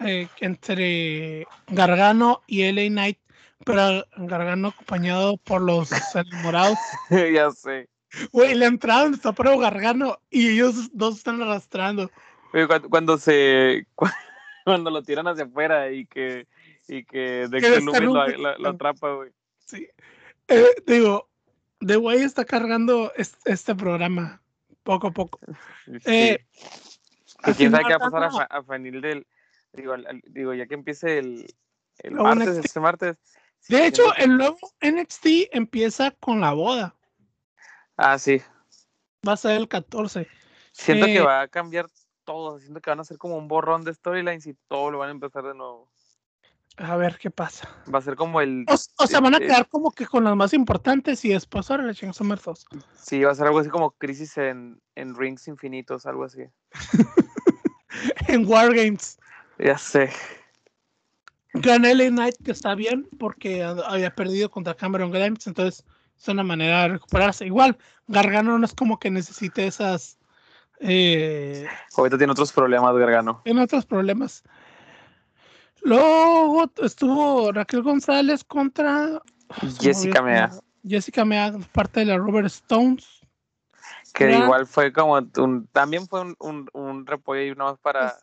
eh, 0.00 0.28
entre 0.40 1.46
Gargano 1.68 2.42
y 2.46 2.62
LA 2.72 2.88
Knight, 2.88 3.18
pero 3.64 4.04
Gargano 4.16 4.68
acompañado 4.68 5.36
por 5.38 5.60
los 5.62 5.90
enamorados. 6.14 6.78
ya 7.10 7.50
sé. 7.50 7.88
Güey, 8.32 8.54
la 8.54 8.66
entrada 8.66 9.02
donde 9.02 9.16
está 9.16 9.32
Pro 9.32 9.58
Gargano 9.58 10.18
y 10.30 10.48
ellos 10.50 10.90
dos 10.92 11.18
están 11.18 11.40
arrastrando. 11.42 12.10
Oye, 12.52 12.66
Cuando, 12.66 12.88
cuando 12.90 13.18
se 13.18 13.86
cuando 14.64 14.90
lo 14.90 15.02
tiran 15.02 15.28
hacia 15.28 15.44
afuera 15.44 15.90
y 15.92 16.06
que 16.06 16.46
y 16.88 17.04
que 17.04 17.46
Dexter 17.48 17.82
Lumis 17.82 18.00
lo, 18.02 18.26
lo- 18.36 18.58
lo 18.58 18.68
atrapa, 18.70 19.14
güey. 19.14 19.30
Sí. 19.64 19.86
Eh, 20.48 20.64
digo, 20.86 21.28
The 21.78 21.96
Way 21.98 22.22
está 22.22 22.44
cargando 22.44 23.12
es- 23.16 23.38
este 23.44 23.76
programa 23.76 24.39
poco 24.82 25.08
a 25.08 25.10
poco. 25.10 25.38
Eh, 26.04 26.38
quién 27.56 27.70
sabe 27.70 27.84
qué 27.84 27.96
va 27.96 28.06
a 28.06 28.10
pasar 28.10 28.46
a, 28.50 28.62
Fanil 28.62 29.00
del 29.00 29.26
digo, 29.72 29.92
al- 29.92 30.06
al- 30.06 30.22
digo, 30.26 30.54
ya 30.54 30.66
que 30.66 30.74
empiece 30.74 31.18
el, 31.18 31.46
el 31.98 32.14
martes, 32.14 32.48
NXT. 32.48 32.64
este 32.66 32.80
martes. 32.80 33.16
sí, 33.60 33.74
De 33.74 33.86
hecho, 33.86 34.02
el 34.16 34.36
nuevo 34.36 34.58
NXT 34.80 35.26
empieza 35.52 36.10
con 36.12 36.40
la 36.40 36.52
boda. 36.52 36.96
ah, 37.96 38.18
sí. 38.18 38.42
Va 39.26 39.32
a 39.34 39.36
ser 39.36 39.52
el 39.52 39.68
14. 39.68 40.26
Siento 40.72 41.06
que 41.06 41.18
Eh, 41.18 41.20
va 41.20 41.42
a 41.42 41.48
cambiar 41.48 41.86
todo, 42.24 42.58
siento 42.58 42.80
que 42.80 42.90
van 42.90 43.00
a 43.00 43.02
hacer 43.02 43.18
como 43.18 43.36
un 43.36 43.48
borrón 43.48 43.82
de 43.84 43.92
storylines 43.92 44.46
y 44.46 44.54
todo 44.68 44.90
lo 44.90 44.98
van 44.98 45.08
a 45.08 45.12
empezar 45.12 45.42
de 45.44 45.54
nuevo. 45.54 45.90
A 46.76 46.96
ver 46.96 47.18
qué 47.18 47.30
pasa. 47.30 47.68
Va 47.92 47.98
a 47.98 48.02
ser 48.02 48.16
como 48.16 48.40
el 48.40 48.64
O, 48.68 48.74
o 49.02 49.06
sea, 49.06 49.20
van 49.20 49.34
a 49.34 49.38
eh, 49.38 49.40
quedar 49.40 49.68
como 49.68 49.90
que 49.90 50.06
con 50.06 50.24
las 50.24 50.34
más 50.36 50.52
importantes 50.54 51.24
y 51.24 51.30
después 51.30 51.70
ahora 51.70 51.82
le 51.84 51.94
chingas 51.94 52.20
a 52.20 52.24
Mertos. 52.24 52.66
sí, 52.94 53.22
va 53.22 53.32
a 53.32 53.34
ser 53.34 53.46
algo 53.46 53.58
así 53.58 53.68
como 53.68 53.90
crisis 53.92 54.36
en, 54.38 54.80
en 54.94 55.14
rings 55.14 55.46
infinitos, 55.48 56.06
algo 56.06 56.24
así. 56.24 56.42
En 58.28 58.46
Wargames. 58.46 59.18
Ya 59.58 59.76
sé. 59.76 60.10
Gana 61.52 61.90
LA 61.90 62.08
Knight, 62.10 62.36
que 62.44 62.52
está 62.52 62.74
bien, 62.74 63.08
porque 63.18 63.62
ha- 63.64 63.70
había 63.86 64.14
perdido 64.14 64.50
contra 64.50 64.74
Cameron 64.74 65.10
Grimes, 65.10 65.46
entonces 65.46 65.84
es 66.18 66.28
una 66.28 66.44
manera 66.44 66.82
de 66.82 66.88
recuperarse. 66.90 67.44
Igual, 67.46 67.76
Gargano 68.06 68.56
no 68.58 68.64
es 68.64 68.74
como 68.74 68.98
que 68.98 69.10
necesite 69.10 69.66
esas. 69.66 70.16
Eh, 70.78 71.66
Ahorita 71.96 72.16
tiene 72.16 72.30
otros 72.32 72.52
problemas, 72.52 72.94
Gargano. 72.96 73.42
tiene 73.44 73.62
otros 73.62 73.84
problemas. 73.84 74.44
Luego 75.82 76.70
estuvo 76.82 77.52
Raquel 77.52 77.82
González 77.82 78.44
contra 78.44 79.20
Jessica 79.80 80.22
Mea. 80.22 80.50
Jessica 80.86 81.24
Mea, 81.24 81.52
parte 81.72 82.00
de 82.00 82.06
la 82.06 82.16
Robert 82.18 82.46
Stones. 82.46 83.06
Que 84.14 84.36
igual 84.36 84.66
fue 84.66 84.92
como 84.92 85.14
un, 85.36 85.66
también 85.68 86.06
fue 86.08 86.20
un, 86.22 86.36
un, 86.40 86.68
un 86.72 87.06
repollo 87.06 87.42
y 87.42 87.54
nada 87.54 87.70
más 87.72 87.80
para 87.80 88.16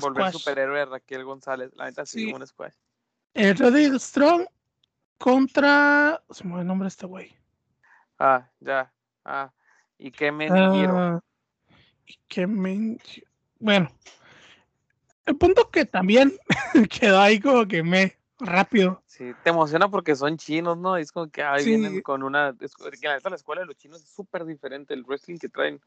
volver 0.00 0.24
Squash. 0.28 0.32
superhéroe 0.42 0.80
a 0.80 0.84
Raquel 0.86 1.24
González. 1.24 1.70
La 1.76 1.84
neta 1.86 2.04
sí, 2.04 2.26
Sí. 2.26 2.32
un 2.32 2.44
squash. 2.46 2.74
Eh, 3.34 3.54
Roderick 3.54 3.94
Strong 4.00 4.46
contra. 5.18 6.20
Se 6.30 6.44
me 6.44 6.60
el 6.60 6.66
nombre 6.66 6.88
este 6.88 7.06
güey. 7.06 7.32
Ah, 8.18 8.48
ya. 8.60 8.92
Ah. 9.24 9.52
Y 9.98 10.10
qué 10.10 10.32
me 10.32 10.46
giro. 10.48 10.98
Ah, 10.98 11.20
y 12.06 12.18
que 12.26 12.46
me- 12.46 12.98
Bueno, 13.60 13.90
el 15.30 15.36
punto 15.36 15.70
que 15.70 15.84
también 15.84 16.36
quedó 17.00 17.20
ahí 17.20 17.40
como 17.40 17.66
que 17.66 17.82
me 17.82 18.16
rápido. 18.38 19.02
Sí, 19.06 19.32
te 19.42 19.50
emociona 19.50 19.88
porque 19.90 20.16
son 20.16 20.36
chinos, 20.36 20.78
¿no? 20.78 20.98
Y 20.98 21.02
es 21.02 21.12
como 21.12 21.30
que 21.30 21.42
ay, 21.42 21.62
Sí. 21.62 21.70
vienen 21.70 22.00
con 22.02 22.22
una. 22.22 22.54
Es, 22.60 22.74
que 22.74 23.08
la 23.08 23.18
la 23.22 23.36
escuela 23.36 23.60
de 23.60 23.66
los 23.66 23.76
chinos 23.76 24.02
es 24.02 24.10
súper 24.10 24.44
diferente. 24.44 24.94
El 24.94 25.04
wrestling 25.04 25.38
que 25.38 25.48
traen. 25.48 25.80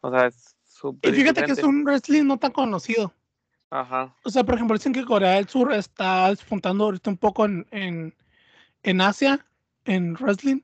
O 0.00 0.10
sea, 0.10 0.26
es 0.26 0.56
Y 0.66 0.72
súper 0.72 1.14
fíjate 1.14 1.44
que 1.44 1.52
es 1.52 1.62
un 1.62 1.84
wrestling 1.84 2.24
no 2.24 2.38
tan 2.38 2.52
conocido. 2.52 3.12
Ajá. 3.70 4.14
O 4.24 4.30
sea, 4.30 4.44
por 4.44 4.54
ejemplo, 4.54 4.76
dicen 4.76 4.92
que 4.92 5.04
Corea 5.04 5.34
del 5.34 5.48
Sur 5.48 5.72
está 5.72 6.28
despuntando 6.30 6.84
ahorita 6.84 7.10
un 7.10 7.16
poco 7.16 7.44
en, 7.44 7.66
en, 7.70 8.14
en 8.82 9.00
Asia, 9.00 9.46
en 9.84 10.14
wrestling. 10.14 10.60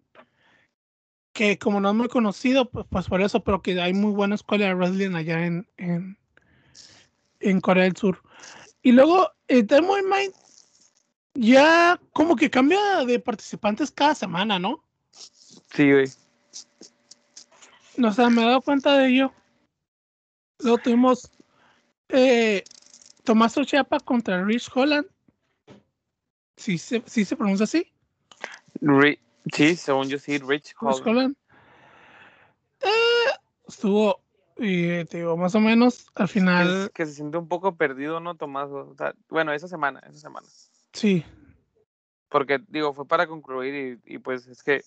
Que 1.33 1.59
como 1.59 1.81
no 1.81 1.91
es 1.91 1.95
muy 1.95 2.09
conocido, 2.09 2.71
pues, 2.71 2.87
pues 2.91 3.07
por 3.09 3.21
eso, 3.21 3.45
pero 3.45 3.61
que 3.61 3.81
hay 3.81 3.93
muy 3.93 4.13
buena 4.13 4.35
escuela 4.35 4.67
de 4.67 4.75
wrestling 4.75 5.15
allá 5.15 5.45
en, 5.45 5.69
en, 5.77 6.19
en 7.41 7.61
Corea 7.61 7.85
del 7.85 7.97
Sur. 7.97 8.23
Y 8.83 8.93
luego, 8.93 9.31
el 9.49 9.67
Demo 9.67 9.95
Mind 9.97 10.35
ya 11.35 12.01
como 12.13 12.37
que 12.37 12.51
cambia 12.51 13.05
de 13.05 13.19
participantes 13.19 13.91
cada 13.91 14.15
semana, 14.15 14.59
¿no? 14.59 14.83
Sí, 15.11 15.93
güey. 15.93 16.07
No 17.97 18.13
sé, 18.13 18.29
me 18.31 18.43
he 18.43 18.47
dado 18.47 18.63
cuenta 18.63 18.97
de 18.97 19.09
ello. 19.09 19.33
Luego 20.61 20.79
tuvimos 20.79 21.31
eh, 22.09 22.63
Tomaso 23.25 23.65
Chiapa 23.65 24.01
contra 24.01 24.43
Rich 24.45 24.71
Holland. 24.75 25.07
¿Sí 26.57 26.79
se, 26.79 27.03
sí 27.07 27.25
se 27.25 27.37
pronuncia 27.37 27.65
así? 27.65 27.93
Ri- 28.81 29.19
Sí, 29.53 29.77
según 29.77 30.09
yo 30.09 30.19
sí, 30.19 30.39
Rich. 30.39 30.75
Holland. 30.81 31.37
Eh, 32.81 33.31
estuvo, 33.69 34.21
y 34.59 35.05
te 35.07 35.19
digo, 35.19 35.37
más 35.37 35.55
o 35.55 35.61
menos 35.61 36.07
al 36.15 36.29
final, 36.29 36.85
es- 36.85 36.91
que 36.91 37.07
se 37.07 37.13
siente 37.15 37.39
un 37.39 37.49
poco 37.49 37.77
perdido, 37.77 38.21
¿no, 38.21 38.35
Tomás? 38.37 38.71
O 38.71 38.95
sea, 38.97 39.15
bueno, 39.29 39.53
esa 39.53 39.69
semana, 39.69 40.01
esa 40.09 40.19
semana. 40.21 40.47
sí. 40.93 41.25
Porque, 42.29 42.61
digo, 42.69 42.93
fue 42.93 43.07
para 43.07 43.27
concluir 43.29 44.01
y, 44.05 44.15
y 44.15 44.19
pues 44.19 44.47
es 44.49 44.63
que. 44.63 44.83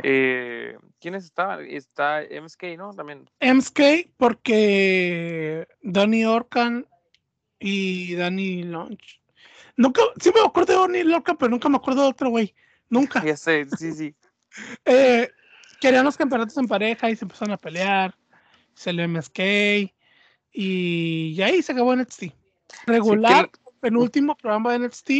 Eh, 0.00 0.78
¿Quiénes 1.00 1.24
estaban? 1.24 1.66
Está 1.66 2.22
MSK, 2.22 2.76
¿no? 2.76 2.92
También. 2.94 3.28
MSK 3.40 4.12
porque 4.16 5.66
Danny 5.82 6.24
Orkan 6.24 6.86
y 7.58 8.14
Danny 8.14 8.62
Launch. 8.62 9.20
Nunca, 9.76 10.02
sí 10.20 10.30
me 10.32 10.40
acuerdo 10.40 10.72
de 10.88 10.98
Danny 11.00 11.12
Orkan, 11.12 11.36
pero 11.36 11.50
nunca 11.50 11.68
me 11.68 11.76
acuerdo 11.76 12.02
de 12.02 12.08
otro 12.10 12.30
güey. 12.30 12.54
Nunca. 12.88 13.20
Ya 13.26 13.36
sé, 13.36 13.66
sí, 13.76 13.92
sí. 13.92 14.14
Eh, 14.84 15.28
querían 15.80 16.04
los 16.04 16.16
campeonatos 16.16 16.56
en 16.58 16.68
pareja 16.68 17.10
y 17.10 17.16
se 17.16 17.24
empezaron 17.24 17.54
a 17.54 17.56
pelear. 17.56 18.14
Se 18.78 18.92
le 18.92 19.08
MSK 19.08 19.38
y, 20.52 21.32
y 21.32 21.42
ahí 21.42 21.62
se 21.62 21.72
acabó 21.72 21.96
NXT. 21.96 22.26
Regular, 22.86 23.50
penúltimo 23.80 24.36
programa 24.36 24.72
de 24.72 24.78
NXT. 24.86 25.10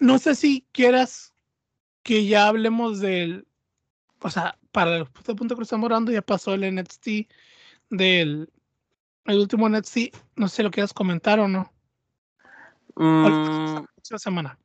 No 0.00 0.18
sé 0.18 0.34
si 0.34 0.66
quieras 0.72 1.32
que 2.02 2.26
ya 2.26 2.48
hablemos 2.48 2.98
del. 2.98 3.46
O 4.20 4.30
sea, 4.30 4.58
para 4.72 4.96
el 4.96 5.06
punto 5.06 5.36
punto 5.36 5.56
que 5.56 5.62
estamos 5.62 5.84
hablando, 5.84 6.10
ya 6.10 6.22
pasó 6.22 6.54
el 6.54 6.64
NXT 6.74 7.06
del. 7.90 8.50
El 9.26 9.38
último 9.38 9.68
NXT. 9.68 9.98
No 10.34 10.48
sé 10.48 10.56
si 10.56 10.62
lo 10.64 10.72
quieras 10.72 10.92
comentar 10.92 11.38
o 11.38 11.46
no. 11.46 11.72
Mm, 12.96 13.84
Esta 14.02 14.18
semana. 14.18 14.58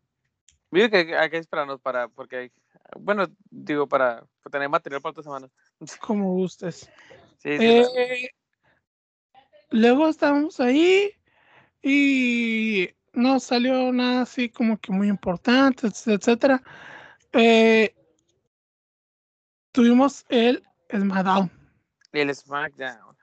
Digo 0.72 0.90
que 0.90 0.98
hay- 0.98 1.14
hay 1.14 1.30
que 1.30 1.38
esperarnos 1.38 1.80
para, 1.82 2.08
porque 2.08 2.36
hay, 2.38 2.52
bueno, 3.00 3.28
digo, 3.52 3.88
para, 3.88 4.26
para 4.42 4.52
tener 4.52 4.70
material 4.70 5.02
para 5.02 5.12
otra 5.12 5.24
semana. 5.24 5.48
Como 6.00 6.34
gustes. 6.34 6.90
Sí, 7.42 7.50
sí, 7.54 7.58
claro. 7.58 7.88
Eh, 7.98 8.30
luego 9.72 10.08
estábamos 10.08 10.60
ahí 10.60 11.12
y 11.82 12.90
no 13.14 13.40
salió 13.40 13.92
nada 13.92 14.22
así 14.22 14.50
como 14.50 14.78
que 14.80 14.92
muy 14.92 15.08
importante, 15.08 15.88
etc- 15.88 16.20
etcétera. 16.20 16.62
Eh, 17.34 17.96
tuvimos 19.72 20.26
el 20.30 20.64
SmackDown. 20.94 21.50
El 22.12 22.36
SmackDown. 22.36 23.16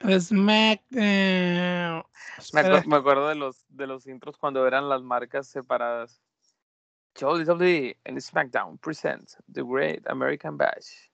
El 0.00 0.20
SmackDown. 0.20 2.04
Me, 2.52 2.60
acu- 2.62 2.86
me 2.86 2.96
acuerdo 2.96 3.28
de 3.28 3.34
los, 3.34 3.64
de 3.68 3.86
los 3.86 4.06
intros 4.06 4.36
cuando 4.36 4.66
eran 4.66 4.88
las 4.88 5.02
marcas 5.02 5.48
separadas. 5.48 6.20
WWE 7.20 7.96
and 8.04 8.20
SmackDown 8.20 8.76
present 8.78 9.30
The 9.52 9.62
Great 9.62 10.06
American 10.08 10.56
Bash. 10.56 11.08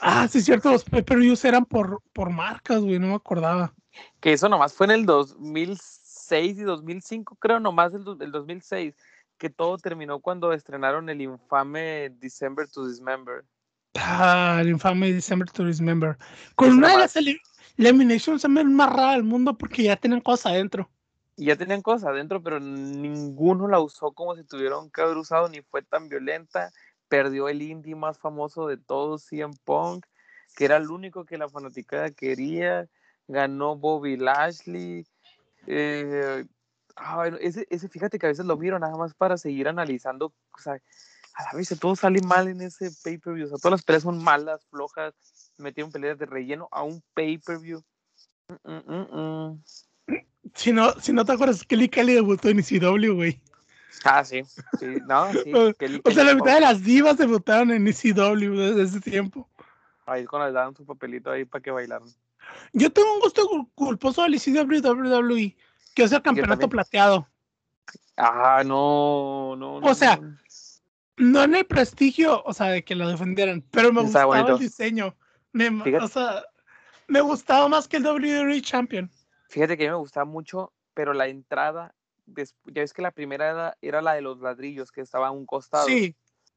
Ah, 0.00 0.28
sí, 0.28 0.38
es 0.38 0.44
cierto, 0.44 0.70
los 0.70 0.84
pay-per-views 0.84 1.44
eran 1.44 1.64
por, 1.64 2.02
por 2.12 2.30
marcas, 2.30 2.80
güey, 2.80 2.98
no 2.98 3.08
me 3.08 3.14
acordaba. 3.14 3.74
Que 4.20 4.32
eso 4.32 4.48
nomás 4.48 4.72
fue 4.72 4.86
en 4.86 4.92
el 4.92 5.06
2006 5.06 6.58
y 6.58 6.62
2005, 6.62 7.36
creo, 7.36 7.58
nomás 7.60 7.92
el, 7.94 8.04
do- 8.04 8.16
el 8.20 8.30
2006, 8.30 8.94
que 9.38 9.50
todo 9.50 9.78
terminó 9.78 10.20
cuando 10.20 10.52
estrenaron 10.52 11.08
el 11.08 11.20
infame 11.20 12.10
December 12.10 12.68
to 12.68 12.86
Dismember. 12.86 13.44
Ah, 13.96 14.58
el 14.60 14.68
infame 14.68 15.12
December 15.12 15.50
to 15.50 15.64
Dismember. 15.64 16.16
Con 16.54 16.68
Eso 16.68 16.78
una 16.78 16.92
de 16.92 16.98
las 16.98 17.16
eli- 17.16 17.40
eliminations 17.76 18.46
más 18.48 18.92
rara 18.92 19.12
del 19.12 19.24
mundo 19.24 19.56
porque 19.56 19.82
ya 19.84 19.96
tenían 19.96 20.20
cosas 20.20 20.52
adentro. 20.52 20.88
Y 21.36 21.46
ya 21.46 21.56
tenían 21.56 21.82
cosas 21.82 22.08
adentro, 22.08 22.42
pero 22.42 22.58
ninguno 22.58 23.68
la 23.68 23.80
usó 23.80 24.12
como 24.12 24.34
si 24.36 24.44
tuvieron 24.44 24.90
que 24.90 25.00
haber 25.02 25.16
usado, 25.16 25.48
ni 25.48 25.62
fue 25.62 25.82
tan 25.82 26.08
violenta. 26.08 26.72
Perdió 27.08 27.48
el 27.48 27.62
indie 27.62 27.94
más 27.94 28.18
famoso 28.18 28.66
de 28.66 28.76
todos, 28.76 29.24
CM 29.24 29.54
Punk, 29.64 30.06
que 30.56 30.64
era 30.64 30.76
el 30.76 30.90
único 30.90 31.24
que 31.24 31.38
la 31.38 31.48
fanaticada 31.48 32.10
quería. 32.10 32.88
Ganó 33.26 33.76
Bobby 33.76 34.16
Lashley. 34.16 35.06
Eh, 35.66 36.44
no, 37.00 37.24
ese, 37.24 37.66
ese, 37.70 37.88
fíjate 37.88 38.18
que 38.18 38.26
a 38.26 38.30
veces 38.30 38.46
lo 38.46 38.56
miro 38.56 38.78
nada 38.78 38.96
más 38.96 39.14
para 39.14 39.36
seguir 39.36 39.68
analizando. 39.68 40.32
O 40.56 40.58
sea, 40.58 40.74
a 41.34 41.44
la 41.44 41.52
vez 41.52 41.68
todo 41.78 41.94
sale 41.94 42.20
mal 42.22 42.48
en 42.48 42.60
ese 42.60 42.90
pay-per-view. 43.04 43.46
O 43.46 43.48
sea, 43.48 43.58
todas 43.58 43.72
las 43.72 43.84
peleas 43.84 44.02
son 44.02 44.22
malas, 44.22 44.66
flojas. 44.70 45.14
Metieron 45.58 45.92
peleas 45.92 46.18
de 46.18 46.26
relleno 46.26 46.68
a 46.70 46.82
un 46.82 47.02
pay-per-view. 47.14 47.82
Mm, 48.48 48.72
mm, 48.72 48.82
mm, 48.86 49.50
mm. 49.50 49.64
Si 50.54 50.72
no, 50.72 50.92
si 51.00 51.12
no 51.12 51.24
te 51.24 51.32
acuerdas, 51.32 51.64
Kelly 51.64 51.88
Kelly 51.88 52.14
debutó 52.14 52.48
en 52.48 52.60
ECW, 52.60 53.14
güey. 53.14 53.40
Ah, 54.04 54.24
sí. 54.24 54.42
sí 54.78 54.86
no, 55.06 55.32
sí. 55.32 55.52
O- 55.54 55.72
Kelly- 55.74 56.00
O 56.04 56.10
sea, 56.10 56.24
la 56.24 56.34
mitad 56.34 56.54
de 56.54 56.60
las 56.60 56.82
divas 56.82 57.16
debutaron 57.16 57.70
en 57.70 57.86
ECW 57.86 58.54
desde 58.56 58.82
ese 58.82 59.00
tiempo. 59.00 59.48
Ahí 60.06 60.24
cuando 60.24 60.46
les 60.46 60.54
daban 60.54 60.74
su 60.74 60.86
papelito 60.86 61.30
ahí 61.30 61.44
para 61.44 61.62
que 61.62 61.70
bailaran. 61.70 62.08
Yo 62.72 62.90
tengo 62.90 63.12
un 63.14 63.20
gusto 63.20 63.42
cul- 63.48 63.68
culposo 63.74 64.22
del 64.22 64.34
ECW 64.34 64.72
y 64.74 64.80
WWE, 64.80 65.56
que 65.94 66.02
es 66.04 66.12
el 66.12 66.22
campeonato 66.22 66.68
plateado. 66.68 67.28
Ah, 68.16 68.62
no, 68.64 69.54
no. 69.56 69.80
no, 69.80 69.86
O 69.86 69.94
sea, 69.94 70.16
no. 70.16 70.36
No 71.18 71.42
en 71.42 71.56
el 71.56 71.66
prestigio, 71.66 72.42
o 72.44 72.52
sea, 72.52 72.66
de 72.68 72.84
que 72.84 72.94
lo 72.94 73.08
defendieran, 73.08 73.60
pero 73.72 73.92
me 73.92 74.02
Está 74.02 74.24
gustaba 74.24 74.52
el 74.52 74.58
diseño. 74.60 75.16
Me, 75.52 75.68
o 75.98 76.06
sea, 76.08 76.44
me 77.08 77.20
gustaba 77.20 77.68
más 77.68 77.88
que 77.88 77.96
el 77.96 78.04
WWE 78.06 78.62
Champion. 78.62 79.10
Fíjate 79.48 79.76
que 79.76 79.84
a 79.84 79.86
mí 79.88 79.90
me 79.94 79.98
gustaba 79.98 80.24
mucho, 80.24 80.72
pero 80.94 81.12
la 81.12 81.26
entrada, 81.26 81.94
ya 82.36 82.82
ves 82.82 82.92
que 82.92 83.02
la 83.02 83.10
primera 83.10 83.50
era, 83.50 83.78
era 83.80 84.02
la 84.02 84.14
de 84.14 84.22
los 84.22 84.40
ladrillos 84.40 84.92
que 84.92 85.00
estaba 85.00 85.28
a 85.28 85.30
un 85.30 85.46
costado. 85.46 85.86
Sí, 85.86 86.14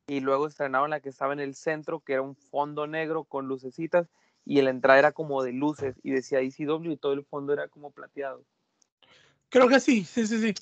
Y 0.08 0.20
luego 0.20 0.48
estrenaron 0.48 0.90
la 0.90 1.00
que 1.00 1.10
estaba 1.10 1.34
en 1.34 1.40
el 1.40 1.56
centro, 1.56 2.00
que 2.00 2.14
era 2.14 2.22
un 2.22 2.36
fondo 2.36 2.88
negro 2.88 3.24
con 3.24 3.48
lucecitas. 3.48 4.08
Y 4.46 4.62
la 4.62 4.72
entrada 4.72 5.00
era 5.00 5.12
como 5.12 5.44
de 5.44 5.54
luces 5.54 5.96
y 6.04 6.12
decía 6.12 6.40
ECW 6.40 6.92
y 6.92 6.98
todo 6.98 7.14
el 7.14 7.24
fondo 7.24 7.54
era 7.54 7.68
como 7.68 7.92
plateado. 7.92 8.44
creo 9.50 9.68
que 9.68 9.80
sí, 9.80 10.04
sí, 10.04 10.26
sí, 10.26 10.40
sí. 10.40 10.54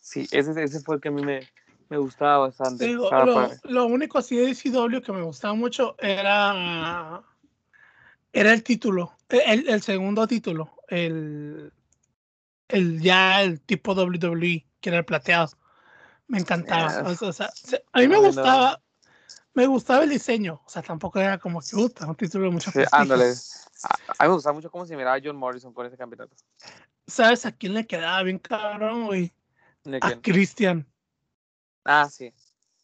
Sí, 0.00 0.26
ese, 0.32 0.62
ese 0.62 0.80
fue 0.80 0.94
el 0.94 1.00
que 1.02 1.08
a 1.08 1.12
mí 1.12 1.22
me, 1.22 1.46
me 1.88 1.98
gustaba 1.98 2.38
bastante. 2.38 2.88
Lo, 2.92 3.10
padre. 3.10 3.58
lo 3.64 3.86
único 3.86 4.18
así 4.18 4.36
de 4.36 4.50
ECW 4.50 5.02
que 5.02 5.12
me 5.12 5.22
gustaba 5.22 5.54
mucho 5.54 5.96
era, 5.98 7.22
era 8.32 8.52
el 8.52 8.62
título, 8.62 9.12
el, 9.28 9.68
el 9.68 9.82
segundo 9.82 10.26
título, 10.26 10.72
el, 10.88 11.72
el 12.68 13.00
ya 13.00 13.42
el 13.42 13.60
tipo 13.60 13.94
WWE, 13.94 14.66
que 14.80 14.88
era 14.90 14.98
el 14.98 15.04
plateado. 15.04 15.50
Me 16.26 16.38
encantaba. 16.38 17.02
O 17.20 17.32
sea, 17.32 17.50
se- 17.54 17.84
a 17.92 18.00
mí 18.00 18.08
me 18.08 18.18
gustaba, 18.18 18.80
me 19.54 19.66
gustaba 19.66 20.04
el 20.04 20.10
diseño. 20.10 20.60
O 20.64 20.68
sea, 20.68 20.82
tampoco 20.82 21.18
era 21.18 21.38
como 21.38 21.60
que 21.60 21.68
puta, 21.72 22.06
un 22.06 22.14
título 22.14 22.50
de 22.50 22.60
Sí, 22.60 22.80
ándale. 22.92 23.32
A, 23.82 24.24
mí 24.24 24.28
me 24.28 24.34
gustaba 24.34 24.54
mucho 24.54 24.70
cómo 24.70 24.84
se 24.86 24.96
miraba 24.96 25.18
John 25.22 25.36
Morrison 25.36 25.72
con 25.72 25.86
ese 25.86 25.96
campeonato. 25.96 26.36
¿Sabes 27.06 27.46
a 27.46 27.52
quién 27.52 27.74
le 27.74 27.86
quedaba 27.86 28.22
bien 28.22 28.38
cabrón, 28.38 29.06
güey? 29.06 29.32
¿De 29.84 29.98
A? 30.02 30.20
Christian. 30.20 30.86
Ah, 31.84 32.08
sí. 32.10 32.32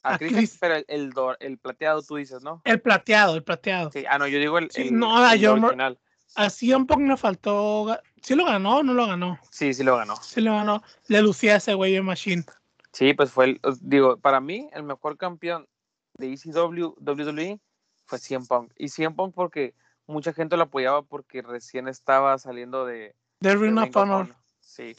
A, 0.03 0.15
a 0.15 0.19
Christian, 0.19 0.41
Chris- 0.41 0.57
pero 0.61 0.77
el, 0.77 0.85
el, 0.89 1.13
dor- 1.13 1.37
el 1.41 1.59
plateado 1.59 2.03
tú 2.03 2.17
dices, 2.17 2.43
¿no? 2.43 2.63
El 2.65 2.81
plateado, 2.81 3.35
el 3.35 3.45
plateado. 3.45 3.91
Sí, 3.93 4.05
ah, 4.09 4.19
no, 4.19 4.27
yo 4.27 4.39
digo 4.39 4.57
el, 4.59 4.71
Sí, 4.71 4.89
el- 4.89 4.99
no, 4.99 5.17
a 5.19 5.35
John 5.39 5.63
original. 5.65 5.99
Así 6.35 6.73
un 6.73 6.87
poco 6.87 7.01
me 7.01 7.17
faltó. 7.17 7.99
¿Sí 8.25 8.35
lo 8.35 8.47
ganó 8.47 8.79
o 8.79 8.83
no 8.83 8.95
lo 8.95 9.07
ganó? 9.07 9.39
Sí, 9.51 9.75
sí 9.75 9.85
lo 9.85 9.99
ganó. 9.99 10.17
Sí 10.17 10.41
lo 10.41 10.53
ganó. 10.53 10.83
Le 11.09 11.21
lucía 11.21 11.57
ese 11.57 11.75
güey 11.75 11.95
en 11.95 12.07
Machine. 12.07 12.43
Sí, 12.91 13.13
pues 13.13 13.31
fue 13.31 13.45
el, 13.45 13.61
digo, 13.83 14.17
para 14.17 14.41
mí, 14.41 14.71
el 14.73 14.83
mejor 14.83 15.19
campeón 15.19 15.69
de 16.15 16.33
ECW, 16.33 16.95
WWE, 17.01 17.61
fue 18.07 18.19
CM 18.19 18.47
Punk. 18.47 18.73
Y 18.79 18.89
CM 18.89 19.15
Punk 19.15 19.35
porque 19.35 19.75
mucha 20.07 20.33
gente 20.33 20.57
lo 20.57 20.63
apoyaba 20.63 21.03
porque 21.03 21.43
recién 21.43 21.87
estaba 21.87 22.39
saliendo 22.39 22.87
de, 22.87 23.15
De 23.41 23.51
de 23.51 23.57
Ring 23.57 23.77
of 23.77 23.95
Honor. 23.95 24.35
Sí, 24.61 24.97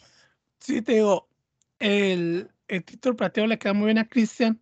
Sí, 0.60 0.84
te 0.84 0.94
digo. 0.94 1.28
El, 1.80 2.52
el 2.68 2.84
título 2.84 3.16
plateado 3.16 3.48
le 3.48 3.58
queda 3.58 3.74
muy 3.74 3.86
bien 3.86 3.98
a 3.98 4.08
Christian. 4.08 4.60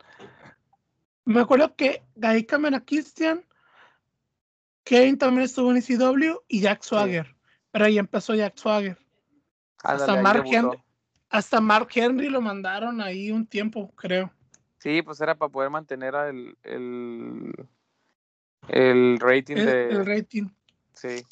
Me 1.25 1.41
acuerdo 1.41 1.75
que 1.75 2.01
de 2.15 2.27
ahí 2.27 2.45
cambian 2.45 2.75
a 2.75 2.85
Christian. 2.85 3.45
Kane 4.85 5.17
también 5.17 5.43
estuvo 5.43 5.69
en 5.69 5.77
ECW 5.77 6.39
y 6.47 6.61
Jack 6.61 6.83
Swagger. 6.83 7.32
Pero 7.73 7.85
ahí 7.85 7.97
empezó 7.97 8.35
Jack 8.35 8.55
Swagger. 8.55 8.97
Hasta 9.83 10.13
ándale, 10.13 10.21
Mark. 10.21 10.43
Henry. 10.45 10.77
Hasta 11.29 11.59
Mark 11.59 11.89
Henry 11.95 12.29
lo 12.29 12.39
mandaron 12.39 13.01
ahí 13.01 13.31
un 13.31 13.47
tiempo, 13.47 13.91
creo. 13.95 14.31
Sí, 14.77 15.01
pues 15.01 15.19
era 15.21 15.33
para 15.33 15.51
poder 15.51 15.71
mantener 15.71 16.13
el, 16.13 16.55
el, 16.61 17.51
el 18.67 19.19
rating 19.19 19.55
El, 19.57 19.65
de... 19.65 19.89
el 19.89 20.05
rating. 20.05 20.47
Sí. 20.93 21.23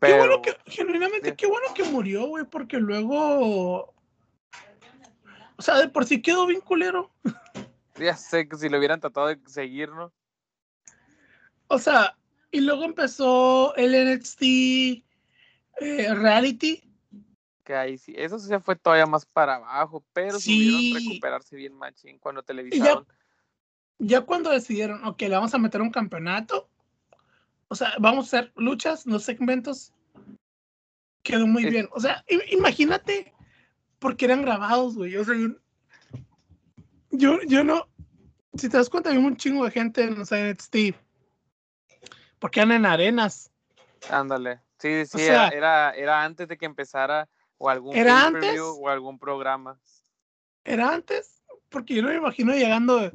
Qué 0.00 0.16
bueno 0.16 0.40
que, 0.40 0.56
genuinamente, 0.66 1.30
Sí. 1.30 1.36
qué 1.36 1.46
bueno 1.46 1.66
que 1.74 1.84
murió, 1.84 2.26
güey, 2.28 2.44
porque 2.44 2.78
luego. 2.78 3.92
O 5.56 5.62
sea, 5.62 5.74
de 5.76 5.88
por 5.88 6.06
sí 6.06 6.22
quedó 6.22 6.46
bien 6.46 6.62
culero. 6.62 7.10
Ya 7.96 8.16
sé 8.16 8.48
que 8.48 8.56
si 8.56 8.68
lo 8.68 8.78
hubieran 8.78 9.00
tratado 9.00 9.26
de 9.26 9.40
seguir, 9.46 9.90
¿no? 9.90 10.12
O 11.66 11.78
sea, 11.80 12.16
y 12.52 12.60
luego 12.60 12.84
empezó 12.84 13.74
el 13.74 13.90
NXT 14.14 15.04
eh, 15.80 16.14
Reality. 16.14 16.82
Que 17.64 17.74
ahí 17.74 17.98
sí, 17.98 18.14
eso 18.16 18.38
sí 18.38 18.48
se 18.48 18.60
fue 18.60 18.76
todavía 18.76 19.06
más 19.06 19.26
para 19.26 19.56
abajo, 19.56 20.04
pero 20.12 20.38
Sí. 20.40 20.70
supieron 20.70 21.04
recuperarse 21.04 21.56
bien 21.56 21.74
machín 21.74 22.18
cuando 22.18 22.42
televisaron. 22.42 23.06
ya 23.98 24.20
cuando 24.22 24.50
decidieron, 24.50 25.04
ok, 25.04 25.20
le 25.22 25.30
vamos 25.30 25.52
a 25.54 25.58
meter 25.58 25.82
un 25.82 25.90
campeonato, 25.90 26.70
o 27.68 27.74
sea, 27.74 27.92
vamos 27.98 28.24
a 28.32 28.38
hacer 28.38 28.52
luchas, 28.56 29.06
no 29.06 29.18
segmentos, 29.18 29.92
quedó 31.22 31.46
muy 31.46 31.64
Es- 31.64 31.70
bien. 31.72 31.88
O 31.92 32.00
sea, 32.00 32.24
imagínate, 32.50 33.34
porque 33.98 34.24
eran 34.26 34.42
grabados, 34.42 34.94
güey. 34.94 35.16
O 35.16 35.24
sea, 35.24 35.34
yo, 35.34 35.48
yo, 37.10 37.38
yo 37.46 37.64
no, 37.64 37.88
si 38.54 38.68
te 38.68 38.76
das 38.78 38.88
cuenta, 38.88 39.10
había 39.10 39.20
un 39.20 39.36
chingo 39.36 39.64
de 39.64 39.72
gente 39.72 40.04
en 40.04 40.18
los 40.18 40.30
NXT, 40.32 40.94
porque 42.38 42.60
eran 42.60 42.72
en 42.72 42.86
arenas. 42.86 43.50
Ándale. 44.08 44.60
Sí, 44.78 45.06
sí, 45.06 45.18
sea- 45.18 45.48
era, 45.48 45.90
era, 45.92 46.22
antes 46.22 46.46
de 46.48 46.56
que 46.56 46.66
empezara 46.66 47.28
o 47.56 47.68
algún 47.68 47.96
¿Era 47.96 48.30
o 48.76 48.88
algún 48.88 49.18
programa. 49.18 49.80
Era 50.64 50.94
antes, 50.94 51.42
porque 51.68 51.94
yo 51.94 52.02
no 52.02 52.08
me 52.08 52.16
imagino 52.16 52.52
llegando, 52.52 53.10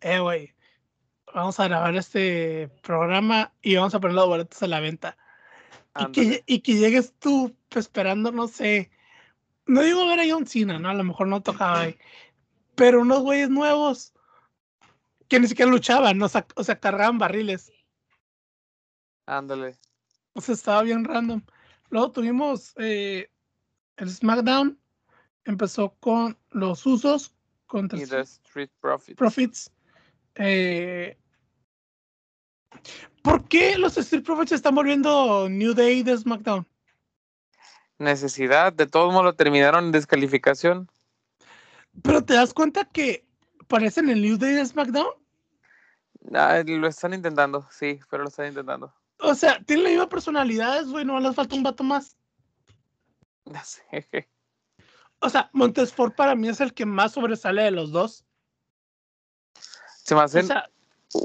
eh, 0.00 0.20
güey, 0.20 0.54
vamos 1.34 1.58
a 1.58 1.68
grabar 1.68 1.96
este 1.96 2.68
programa 2.82 3.52
y 3.60 3.76
vamos 3.76 3.94
a 3.94 4.00
poner 4.00 4.14
los 4.14 4.26
boletos 4.26 4.62
a 4.62 4.66
la 4.66 4.80
venta. 4.80 5.16
Y 5.98 6.12
que, 6.12 6.44
y 6.46 6.60
que 6.60 6.74
llegues 6.74 7.14
tú 7.18 7.56
pues, 7.68 7.86
esperando, 7.86 8.30
no 8.30 8.46
sé, 8.46 8.92
no 9.66 9.82
digo 9.82 10.06
ver 10.06 10.20
a 10.20 10.24
John 10.28 10.46
Cena, 10.46 10.78
¿no? 10.78 10.88
A 10.88 10.94
lo 10.94 11.02
mejor 11.02 11.26
no 11.26 11.42
tocaba 11.42 11.80
ahí, 11.80 11.98
pero 12.76 13.00
unos 13.00 13.20
güeyes 13.22 13.50
nuevos 13.50 14.14
que 15.28 15.40
ni 15.40 15.48
siquiera 15.48 15.70
luchaban, 15.70 16.18
¿no? 16.18 16.26
o 16.26 16.28
sea, 16.28 16.46
o 16.54 16.64
sea, 16.64 16.78
cargaban 16.78 17.18
barriles. 17.18 17.72
Ándale. 19.26 19.76
O 20.34 20.40
sea, 20.40 20.54
estaba 20.54 20.82
bien 20.82 21.04
random. 21.04 21.42
Luego 21.90 22.12
tuvimos 22.12 22.72
eh, 22.76 23.30
el 23.96 24.10
SmackDown, 24.10 24.78
empezó 25.44 25.94
con 26.00 26.38
los 26.50 26.86
usos 26.86 27.34
contra 27.66 27.98
Y 27.98 28.06
The 28.06 28.20
Street 28.20 28.70
Profits. 28.80 29.16
Profits. 29.16 29.72
Eh, 30.36 31.18
¿Por 33.22 33.46
qué 33.48 33.76
los 33.76 33.98
Street 33.98 34.24
Profits 34.24 34.52
están 34.52 34.74
volviendo 34.74 35.48
New 35.48 35.74
Day 35.74 36.02
de 36.02 36.16
SmackDown? 36.16 36.66
Necesidad. 37.98 38.72
De 38.72 38.86
todos 38.86 39.12
modos 39.12 39.24
lo 39.24 39.34
terminaron 39.34 39.86
en 39.86 39.92
descalificación. 39.92 40.88
Pero 42.02 42.24
te 42.24 42.34
das 42.34 42.54
cuenta 42.54 42.84
que 42.86 43.26
parecen 43.66 44.08
el 44.08 44.22
New 44.22 44.38
Day 44.38 44.54
de 44.54 44.64
SmackDown. 44.64 45.12
Ah, 46.34 46.62
lo 46.64 46.86
están 46.86 47.14
intentando, 47.14 47.66
sí, 47.70 47.98
pero 48.10 48.22
lo 48.22 48.28
están 48.28 48.46
intentando. 48.46 48.94
O 49.22 49.34
sea, 49.34 49.62
tienen 49.64 49.84
las 49.84 49.90
mismas 49.92 50.08
personalidades, 50.08 50.88
güey, 50.88 51.04
no 51.04 51.18
les 51.20 51.34
falta 51.34 51.54
un 51.54 51.62
vato 51.62 51.84
más. 51.84 52.16
Sé. 53.64 54.28
O 55.18 55.28
sea, 55.28 55.50
Montesfort 55.52 56.14
para 56.14 56.34
mí 56.34 56.48
es 56.48 56.60
el 56.60 56.72
que 56.72 56.86
más 56.86 57.12
sobresale 57.12 57.62
de 57.62 57.70
los 57.70 57.92
dos. 57.92 58.24
Se 60.04 60.14
me 60.14 60.22
O 60.22 60.24
hacen 60.24 60.46
sea, 60.46 60.70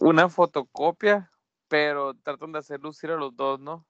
una 0.02 0.28
fotocopia, 0.30 1.32
pero 1.68 2.14
tratan 2.16 2.52
de 2.52 2.60
hacer 2.60 2.82
lucir 2.82 3.12
a 3.12 3.16
los 3.16 3.36
dos, 3.36 3.60
¿no? 3.60 3.86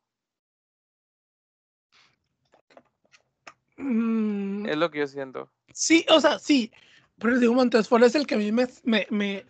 mm, 3.77 4.65
Es 4.67 4.77
lo 4.77 4.91
que 4.91 4.99
yo 4.99 5.07
siento. 5.07 5.49
sí, 5.73 6.05
o 6.09 6.19
sea, 6.19 6.39
sí. 6.39 6.71
Pero 7.17 7.39
digo, 7.39 7.53
Montesfort 7.53 8.03
es 8.03 8.15
el 8.15 8.27
que 8.27 8.35
a 8.35 8.37
mí 8.37 8.51
me. 8.51 8.67
me, 8.83 9.07
me- 9.09 9.45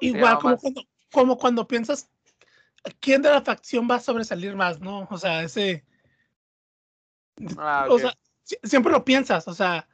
igual, 0.00 0.38
cuando, 0.40 0.82
como 1.12 1.38
cuando 1.38 1.68
piensas 1.68 2.10
quién 3.00 3.22
de 3.22 3.30
la 3.30 3.42
facción 3.42 3.88
va 3.90 3.96
a 3.96 4.00
sobresalir 4.00 4.54
más, 4.56 4.80
¿no? 4.80 5.06
O 5.10 5.18
sea, 5.18 5.42
ese. 5.42 5.84
Ah, 7.58 7.86
O 7.90 7.98
sea, 7.98 8.12
si- 8.42 8.58
siempre 8.62 8.92
lo 8.92 9.04
piensas, 9.04 9.46
o 9.48 9.54
sea, 9.54 9.86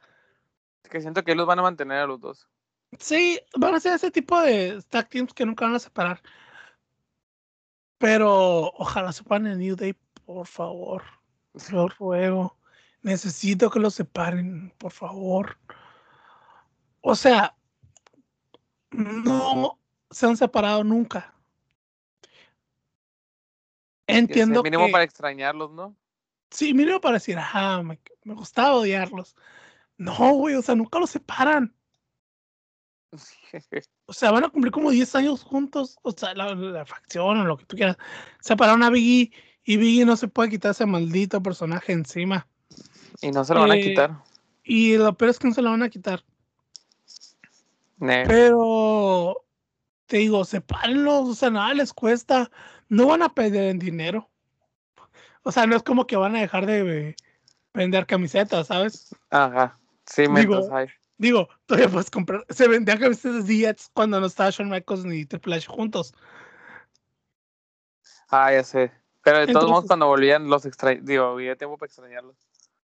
Es 0.83 0.89
que 0.89 1.01
siento 1.01 1.23
que 1.23 1.35
los 1.35 1.45
van 1.47 1.59
a 1.59 1.63
mantener 1.63 1.99
a 1.99 2.07
los 2.07 2.19
dos. 2.19 2.47
sí, 2.97 3.39
van 3.57 3.75
a 3.75 3.79
ser 3.79 3.93
ese 3.93 4.11
tipo 4.11 4.39
de 4.41 4.81
tag 4.89 5.09
teams 5.09 5.33
que 5.33 5.45
nunca 5.45 5.65
van 5.65 5.75
a 5.75 5.79
separar. 5.79 6.21
Pero 7.97 8.71
ojalá 8.77 9.11
separen 9.11 9.47
el 9.47 9.59
New 9.59 9.75
Day, 9.75 9.93
por 10.25 10.47
favor. 10.47 11.03
Lo 11.71 11.87
ruego. 11.89 12.57
Necesito 13.01 13.69
que 13.69 13.79
lo 13.79 13.89
separen, 13.89 14.73
por 14.77 14.91
favor. 14.91 15.57
O 17.01 17.15
sea, 17.15 17.55
no 18.91 19.79
se 20.11 20.25
han 20.25 20.35
separado 20.35 20.83
nunca. 20.83 21.33
Entiendo 24.17 24.63
mínimo 24.63 24.85
que... 24.87 24.91
para 24.91 25.03
extrañarlos, 25.03 25.71
¿no? 25.71 25.95
Sí, 26.51 26.73
mínimo 26.73 26.99
para 26.99 27.15
decir, 27.15 27.37
ajá, 27.37 27.81
me, 27.83 27.99
me 28.23 28.33
gustaba 28.33 28.75
odiarlos. 28.75 29.35
No, 29.97 30.33
güey, 30.33 30.55
o 30.55 30.61
sea, 30.61 30.75
nunca 30.75 30.99
los 30.99 31.09
separan. 31.09 31.75
O 34.05 34.13
sea, 34.13 34.31
van 34.31 34.43
a 34.43 34.49
cumplir 34.49 34.71
como 34.71 34.89
10 34.89 35.13
años 35.15 35.43
juntos. 35.43 35.99
O 36.01 36.11
sea, 36.11 36.33
la, 36.33 36.55
la 36.55 36.83
facción 36.83 37.37
o 37.39 37.45
lo 37.45 37.57
que 37.57 37.65
tú 37.65 37.75
quieras. 37.75 37.95
Separaron 38.39 38.81
a 38.81 38.89
Biggie 38.89 39.31
y 39.63 39.77
Biggie 39.77 40.03
no 40.03 40.15
se 40.17 40.27
puede 40.27 40.49
quitar 40.49 40.71
ese 40.71 40.87
maldito 40.87 41.43
personaje 41.43 41.91
encima. 41.93 42.47
y 43.21 43.29
no 43.29 43.45
se 43.45 43.53
lo 43.53 43.59
van 43.61 43.71
a 43.71 43.75
Eh, 43.75 43.81
quitar. 43.81 44.23
Y 44.63 44.97
lo 44.97 45.15
peor 45.15 45.29
es 45.29 45.37
que 45.37 45.47
no 45.47 45.53
se 45.53 45.61
lo 45.61 45.69
van 45.69 45.83
a 45.83 45.89
quitar. 45.89 46.23
Pero 47.99 49.45
te 50.07 50.17
digo, 50.17 50.43
sepárenlos, 50.45 51.29
o 51.29 51.35
sea, 51.35 51.51
nada 51.51 51.73
les 51.75 51.93
cuesta. 51.93 52.49
No 52.89 53.07
van 53.07 53.21
a 53.21 53.33
perder 53.33 53.69
en 53.69 53.79
dinero. 53.79 54.29
O 55.43 55.51
sea, 55.51 55.65
no 55.65 55.75
es 55.75 55.83
como 55.83 56.05
que 56.05 56.17
van 56.17 56.35
a 56.35 56.41
dejar 56.41 56.65
de 56.65 57.15
vender 57.73 58.05
camisetas, 58.05 58.67
¿sabes? 58.67 59.15
Ajá. 59.29 59.79
Sí, 60.05 60.23
Digo, 60.23 60.33
mientras 60.33 60.71
hay. 60.71 60.87
Digo, 61.17 61.49
todavía 61.65 61.89
puedes 61.89 62.09
comprar. 62.09 62.45
Se 62.49 62.67
vendían 62.67 62.99
camisetas 62.99 63.45
de 63.45 63.57
Jets 63.57 63.89
cuando 63.93 64.19
no 64.19 64.25
estaba 64.25 64.49
Shawn 64.49 64.69
Michaels 64.69 65.05
ni 65.05 65.25
Triple 65.25 65.55
H 65.55 65.67
juntos. 65.67 66.13
Ah, 68.29 68.51
ya 68.51 68.63
sé. 68.63 68.91
Pero 69.23 69.39
de 69.39 69.53
todos 69.53 69.69
modos, 69.69 69.85
cuando 69.85 70.07
volvían, 70.07 70.49
los 70.49 70.65
extra... 70.65 70.95
Digo, 70.95 71.25
había 71.25 71.55
tiempo 71.55 71.77
para 71.77 71.87
extrañarlos. 71.87 72.37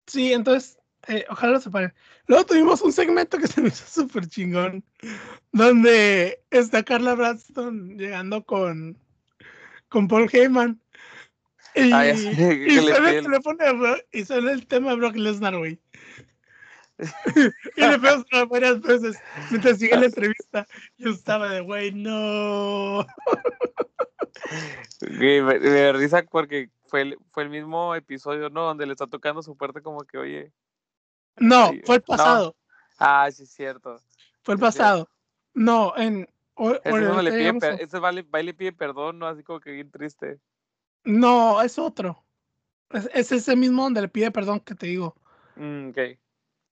Sí, 0.08 0.34
entonces, 0.34 0.78
eh, 1.08 1.26
ojalá 1.30 1.54
lo 1.54 1.60
separen. 1.62 1.94
Luego 2.28 2.46
tuvimos 2.46 2.82
un 2.82 2.92
segmento 2.92 3.38
que 3.38 3.48
se 3.48 3.62
me 3.62 3.70
hizo 3.70 3.86
súper 3.88 4.28
chingón, 4.28 4.84
donde 5.52 6.44
está 6.50 6.84
Carla 6.84 7.16
Bradston 7.16 7.98
llegando 7.98 8.44
con, 8.46 8.98
con 9.90 10.08
Paul 10.08 10.30
Heyman. 10.32 10.82
Y, 11.76 11.92
Ah, 11.92 12.08
y 12.08 12.14
le 12.16 12.94
suena 12.94 13.12
de 13.12 13.74
Bro- 13.74 14.04
y 14.12 14.26
suena 14.26 14.52
el 14.52 14.66
tema 14.66 14.92
de 14.92 14.96
Brock 14.96 15.16
Lesnar, 15.16 15.58
güey. 15.58 15.80
y 17.76 17.82
le 17.82 18.00
sonar 18.00 18.48
varias 18.50 18.82
veces 18.82 19.18
mientras 19.52 19.78
sigue 19.78 19.96
la 19.96 20.08
entrevista. 20.08 20.66
Yo 20.98 21.12
estaba 21.12 21.50
de, 21.50 21.62
güey, 21.62 21.92
no. 21.92 23.06
Me, 25.02 25.42
me 25.42 25.94
risa 25.94 26.24
porque 26.24 26.72
fue 26.88 27.02
el, 27.02 27.18
fue 27.32 27.44
el 27.44 27.50
mismo 27.50 27.94
episodio, 27.94 28.50
¿no? 28.50 28.64
Donde 28.64 28.86
le 28.86 28.94
está 28.94 29.06
tocando 29.08 29.44
su 29.44 29.56
puerta 29.56 29.82
como 29.82 30.04
que, 30.06 30.18
oye. 30.18 30.52
No, 31.36 31.68
fue 31.86 31.98
el 31.98 32.04
no. 32.08 32.16
pasado. 32.16 32.56
Ah, 32.98 33.30
sí, 33.32 33.44
es 33.44 33.52
cierto. 33.52 34.02
Fue 34.42 34.56
el 34.56 34.60
pasado. 34.60 35.08
No, 35.54 35.94
en. 35.98 36.28
O- 36.58 36.74
Ese, 36.74 37.00
donde 37.06 37.24
le 37.24 37.32
pide, 37.32 37.40
llegamos 37.40 37.64
a- 37.64 37.70
per- 37.72 37.82
ese 37.82 38.00
vale, 38.00 38.54
pide 38.54 38.72
perdón, 38.74 39.20
¿no? 39.20 39.28
Así 39.28 39.44
como 39.44 39.60
que 39.60 39.72
bien 39.72 39.92
triste. 39.92 40.40
No, 41.04 41.62
es 41.62 41.78
otro. 41.80 42.24
Es, 42.90 43.10
es 43.14 43.32
ese 43.32 43.56
mismo 43.56 43.84
donde 43.84 44.02
le 44.02 44.08
pide 44.10 44.32
perdón 44.32 44.60
que 44.60 44.76
te 44.76 44.88
digo. 44.88 45.16
Mm, 45.56 45.90
ok. 45.90 45.98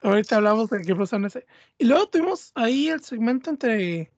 Ahorita 0.02 0.36
hablamos 0.38 0.70
de 0.70 0.82
qué 0.82 0.96
persona 0.96 1.28
es. 1.28 1.36
ese. 1.38 1.48
Y 1.78 1.86
luego 1.86 2.08
tuvimos 2.08 2.52
ahí 2.56 2.90
el 2.90 3.02
segmento 3.02 3.50
entre 3.50 4.12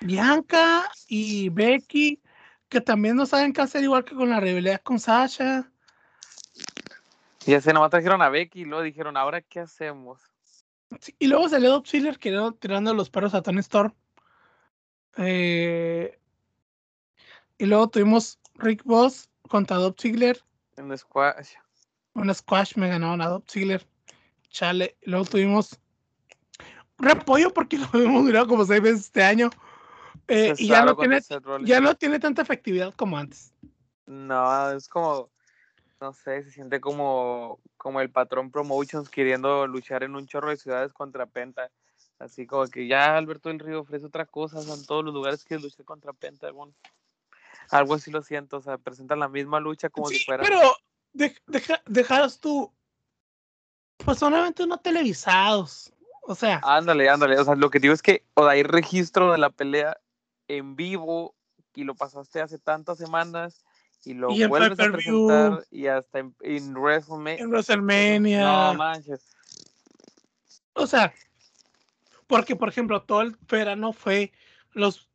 Bianca 0.00 0.90
y 1.08 1.48
Becky, 1.48 2.20
que 2.68 2.80
también 2.80 3.16
no 3.16 3.24
saben 3.26 3.52
qué 3.52 3.62
hacer, 3.62 3.82
igual 3.82 4.04
que 4.04 4.14
con 4.14 4.30
la 4.30 4.40
rivalidad 4.40 4.82
con 4.82 4.98
Sasha. 4.98 5.70
Y 7.46 7.54
ese 7.54 7.72
nomás 7.72 7.90
trajeron 7.90 8.22
a 8.22 8.28
Becky 8.28 8.60
y 8.60 8.64
luego 8.64 8.82
dijeron, 8.82 9.16
¿ahora 9.16 9.40
qué 9.40 9.60
hacemos? 9.60 10.20
Sí, 11.00 11.14
Y 11.18 11.26
luego 11.26 11.48
salió 11.48 11.70
Dob 11.70 11.84
tirando, 11.84 12.52
tirando 12.52 12.94
los 12.94 13.10
perros 13.10 13.34
a 13.34 13.42
Tony 13.42 13.60
Storm. 13.60 13.92
Eh, 15.16 16.18
y 17.58 17.66
luego 17.66 17.88
tuvimos 17.88 18.38
Rick 18.54 18.82
Boss 18.84 19.28
contra 19.48 19.76
Dob 19.76 19.94
Ziggler. 20.00 20.42
En 20.76 20.96
Squash. 20.96 21.54
Una 22.14 22.34
squash 22.34 22.76
me 22.76 22.88
ganaron 22.88 23.20
a 23.20 23.28
Dob 23.28 23.44
Ziggler. 23.48 23.86
Chale. 24.48 24.96
Y 25.02 25.10
luego 25.10 25.24
tuvimos 25.24 25.78
un 26.98 27.08
repollo 27.08 27.52
porque 27.52 27.78
lo 27.92 28.00
hemos 28.00 28.24
mirado 28.24 28.46
como 28.46 28.64
seis 28.64 28.82
veces 28.82 29.00
este 29.02 29.22
año. 29.22 29.50
Eh, 30.28 30.54
y 30.56 30.68
ya 30.68 30.84
no, 30.84 30.96
tiene, 30.96 31.20
ya 31.64 31.80
no 31.80 31.94
tiene 31.94 32.18
tanta 32.18 32.42
efectividad 32.42 32.94
como 32.94 33.18
antes. 33.18 33.52
No, 34.06 34.70
es 34.72 34.88
como, 34.88 35.30
no 36.00 36.12
sé, 36.12 36.42
se 36.44 36.50
siente 36.50 36.80
como, 36.80 37.60
como 37.76 38.00
el 38.00 38.10
patrón 38.10 38.50
Promotions 38.50 39.08
queriendo 39.08 39.66
luchar 39.66 40.02
en 40.04 40.14
un 40.14 40.26
chorro 40.26 40.50
de 40.50 40.56
ciudades 40.56 40.92
contra 40.92 41.26
Penta. 41.26 41.70
Así 42.22 42.46
como 42.46 42.66
que 42.68 42.86
ya 42.86 43.16
Alberto 43.16 43.48
del 43.48 43.58
Río 43.58 43.80
ofrece 43.80 44.06
otra 44.06 44.26
cosa, 44.26 44.58
o 44.58 44.62
sea, 44.62 44.74
en 44.74 44.86
todos 44.86 45.04
los 45.04 45.12
lugares 45.12 45.44
que 45.44 45.58
luchar 45.58 45.84
contra 45.84 46.12
Penta. 46.12 46.52
bueno, 46.52 46.72
algo 47.70 47.94
así 47.94 48.12
lo 48.12 48.22
siento, 48.22 48.58
o 48.58 48.60
sea, 48.60 48.78
presentan 48.78 49.18
la 49.18 49.28
misma 49.28 49.58
lucha 49.58 49.88
como 49.90 50.06
Sí, 50.06 50.18
si 50.18 50.24
fuera. 50.24 50.44
pero 50.44 50.60
de- 51.12 51.36
deja- 51.48 51.82
dejaros 51.86 52.38
tú. 52.38 52.72
Pues 54.04 54.18
son 54.18 54.34
eventos 54.34 54.68
no 54.68 54.78
televisados. 54.78 55.92
O 56.22 56.36
sea, 56.36 56.60
Ándale, 56.62 57.08
ándale. 57.08 57.36
O 57.40 57.44
sea, 57.44 57.56
lo 57.56 57.70
que 57.70 57.80
digo 57.80 57.92
es 57.92 58.02
que 58.02 58.24
o 58.34 58.46
hay 58.46 58.62
registro 58.62 59.32
de 59.32 59.38
la 59.38 59.50
pelea 59.50 59.98
en 60.46 60.76
vivo 60.76 61.34
y 61.74 61.82
lo 61.82 61.96
pasaste 61.96 62.40
hace 62.40 62.58
tantas 62.58 62.98
semanas 62.98 63.64
y 64.04 64.14
lo 64.14 64.30
Y 64.30 64.46
vuelves 64.46 64.78
a 64.78 64.92
presentar 64.92 65.66
y 65.72 65.88
hasta 65.88 66.20
en, 66.20 66.36
en 66.42 66.72
WrestleMania. 66.76 67.42
en 67.42 67.50
WrestleMania. 67.50 68.44
No 68.44 68.74
manches. 68.74 69.34
O 70.74 70.86
sea, 70.86 71.12
porque 72.32 72.56
por 72.56 72.70
ejemplo, 72.70 73.02
todo 73.02 73.20
el 73.20 73.36
verano 73.46 73.92
fue 73.92 74.32
los 74.70 75.10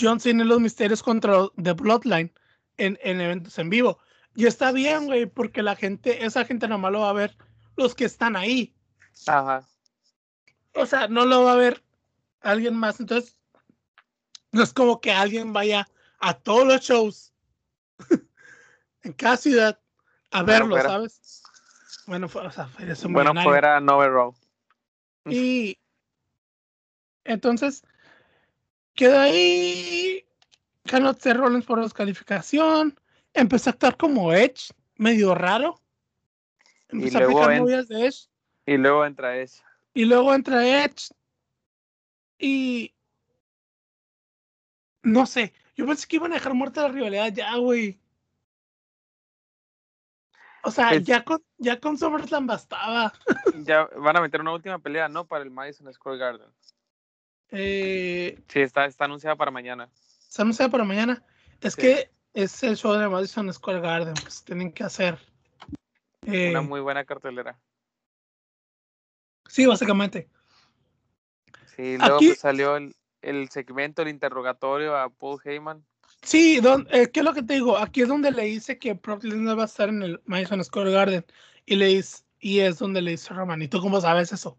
John 0.00 0.18
Cena 0.18 0.44
y 0.44 0.46
los 0.46 0.60
misterios 0.60 1.02
contra 1.02 1.46
The 1.62 1.72
Bloodline 1.74 2.32
en, 2.78 2.98
en 3.02 3.20
eventos 3.20 3.58
en 3.58 3.68
vivo. 3.68 3.98
Y 4.34 4.46
está 4.46 4.72
bien, 4.72 5.04
güey, 5.04 5.26
porque 5.26 5.62
la 5.62 5.76
gente, 5.76 6.24
esa 6.24 6.46
gente 6.46 6.66
nomás 6.66 6.90
lo 6.90 7.00
va 7.00 7.10
a 7.10 7.12
ver 7.12 7.36
los 7.76 7.94
que 7.94 8.06
están 8.06 8.34
ahí. 8.34 8.74
Ajá. 9.26 9.68
O 10.72 10.86
sea, 10.86 11.06
no 11.06 11.26
lo 11.26 11.44
va 11.44 11.52
a 11.52 11.56
ver 11.56 11.84
alguien 12.40 12.74
más. 12.74 12.98
Entonces, 12.98 13.36
no 14.50 14.62
es 14.62 14.72
como 14.72 15.02
que 15.02 15.12
alguien 15.12 15.52
vaya 15.52 15.86
a 16.18 16.32
todos 16.32 16.66
los 16.66 16.80
shows 16.80 17.34
en 19.02 19.12
cada 19.12 19.36
ciudad 19.36 19.78
a 20.30 20.42
Bueno, 20.42 20.46
verlo, 20.60 20.76
fuera. 20.76 20.88
¿sabes? 20.88 21.42
Bueno, 22.06 22.26
fue- 22.30 22.46
o 22.46 22.50
sea, 22.50 22.68
fue 22.68 22.86
Bueno, 23.10 23.34
fuera 23.42 23.78
Nova 23.82 24.08
Row. 24.08 24.34
Y 25.26 25.78
entonces 27.24 27.82
quedó 28.94 29.18
ahí. 29.18 30.26
Ganó 30.84 31.14
Seth 31.14 31.36
Rollins 31.36 31.64
por 31.64 31.82
descalificación. 31.82 32.98
Empezó 33.32 33.70
a 33.70 33.72
actuar 33.72 33.96
como 33.96 34.32
Edge, 34.32 34.72
medio 34.96 35.34
raro. 35.34 35.80
Empezó 36.88 37.18
a 37.18 37.20
luego 37.22 37.38
aplicar 37.38 37.52
en- 37.56 37.62
movidas 37.62 37.88
de 37.88 38.06
Edge. 38.06 38.28
Y 38.66 38.76
luego 38.76 39.04
entra 39.04 39.36
Edge. 39.36 39.62
Y 39.94 40.04
luego 40.04 40.34
entra 40.34 40.84
Edge. 40.84 41.08
Y. 42.38 42.94
No 45.02 45.26
sé. 45.26 45.52
Yo 45.76 45.86
pensé 45.86 46.06
que 46.06 46.16
iban 46.16 46.32
a 46.32 46.36
dejar 46.36 46.54
muerta 46.54 46.82
la 46.82 46.88
rivalidad 46.88 47.32
ya, 47.32 47.56
güey. 47.56 47.98
O 50.62 50.70
sea, 50.70 50.94
ya 50.96 51.24
con, 51.24 51.42
ya 51.58 51.78
con 51.78 51.98
SummerSlam 51.98 52.46
bastaba. 52.46 53.12
Ya 53.64 53.84
van 53.96 54.16
a 54.16 54.20
meter 54.22 54.40
una 54.40 54.52
última 54.52 54.78
pelea, 54.78 55.08
¿no? 55.08 55.26
Para 55.26 55.44
el 55.44 55.50
Madison 55.50 55.92
Square 55.92 56.16
Garden. 56.18 56.48
Eh, 57.50 58.38
Sí, 58.48 58.60
está, 58.60 58.86
está 58.86 59.04
anunciada 59.04 59.36
para 59.36 59.50
mañana. 59.50 59.88
se 60.28 60.42
anuncia 60.42 60.68
para 60.68 60.84
mañana. 60.84 61.22
Es 61.60 61.74
Sí. 61.74 61.82
que 61.82 62.10
es 62.34 62.62
el 62.62 62.76
show 62.76 62.92
de 62.94 63.08
Madison 63.08 63.52
Square 63.52 63.80
Garden 63.80 64.14
que 64.14 64.30
se 64.30 64.44
tienen 64.44 64.72
que 64.72 64.82
hacer. 64.84 65.18
Eh, 66.26 66.50
Una 66.50 66.62
muy 66.62 66.80
buena 66.80 67.04
cartelera. 67.04 67.58
Sí, 69.48 69.66
básicamente. 69.66 70.28
Sí, 71.76 71.96
luego 71.98 72.16
Aquí- 72.16 72.28
pues, 72.28 72.38
salió 72.40 72.76
el, 72.76 72.94
el 73.22 73.48
segmento, 73.50 74.02
el 74.02 74.08
interrogatorio 74.08 74.96
a 74.96 75.10
Paul 75.10 75.40
Heyman. 75.44 75.84
Sí, 76.22 76.60
don- 76.60 76.88
eh, 76.90 77.10
¿qué 77.12 77.20
es 77.20 77.24
lo 77.24 77.34
que 77.34 77.42
te 77.42 77.54
digo? 77.54 77.76
Aquí 77.76 78.02
es 78.02 78.08
donde 78.08 78.30
le 78.30 78.44
dice 78.44 78.78
que 78.78 78.94
Brock 78.94 79.22
Lesnar 79.24 79.58
va 79.58 79.62
a 79.62 79.66
estar 79.66 79.88
en 79.90 80.02
el 80.02 80.20
Madison 80.24 80.64
Square 80.64 80.90
Garden. 80.90 81.24
Y 81.66 81.76
le 81.76 81.86
dice, 81.86 82.24
y 82.40 82.60
es 82.60 82.78
donde 82.78 83.02
le 83.02 83.12
dice 83.12 83.32
Roman, 83.34 83.60
¿y 83.62 83.68
tú 83.68 83.80
cómo 83.80 84.00
sabes 84.00 84.32
eso? 84.32 84.58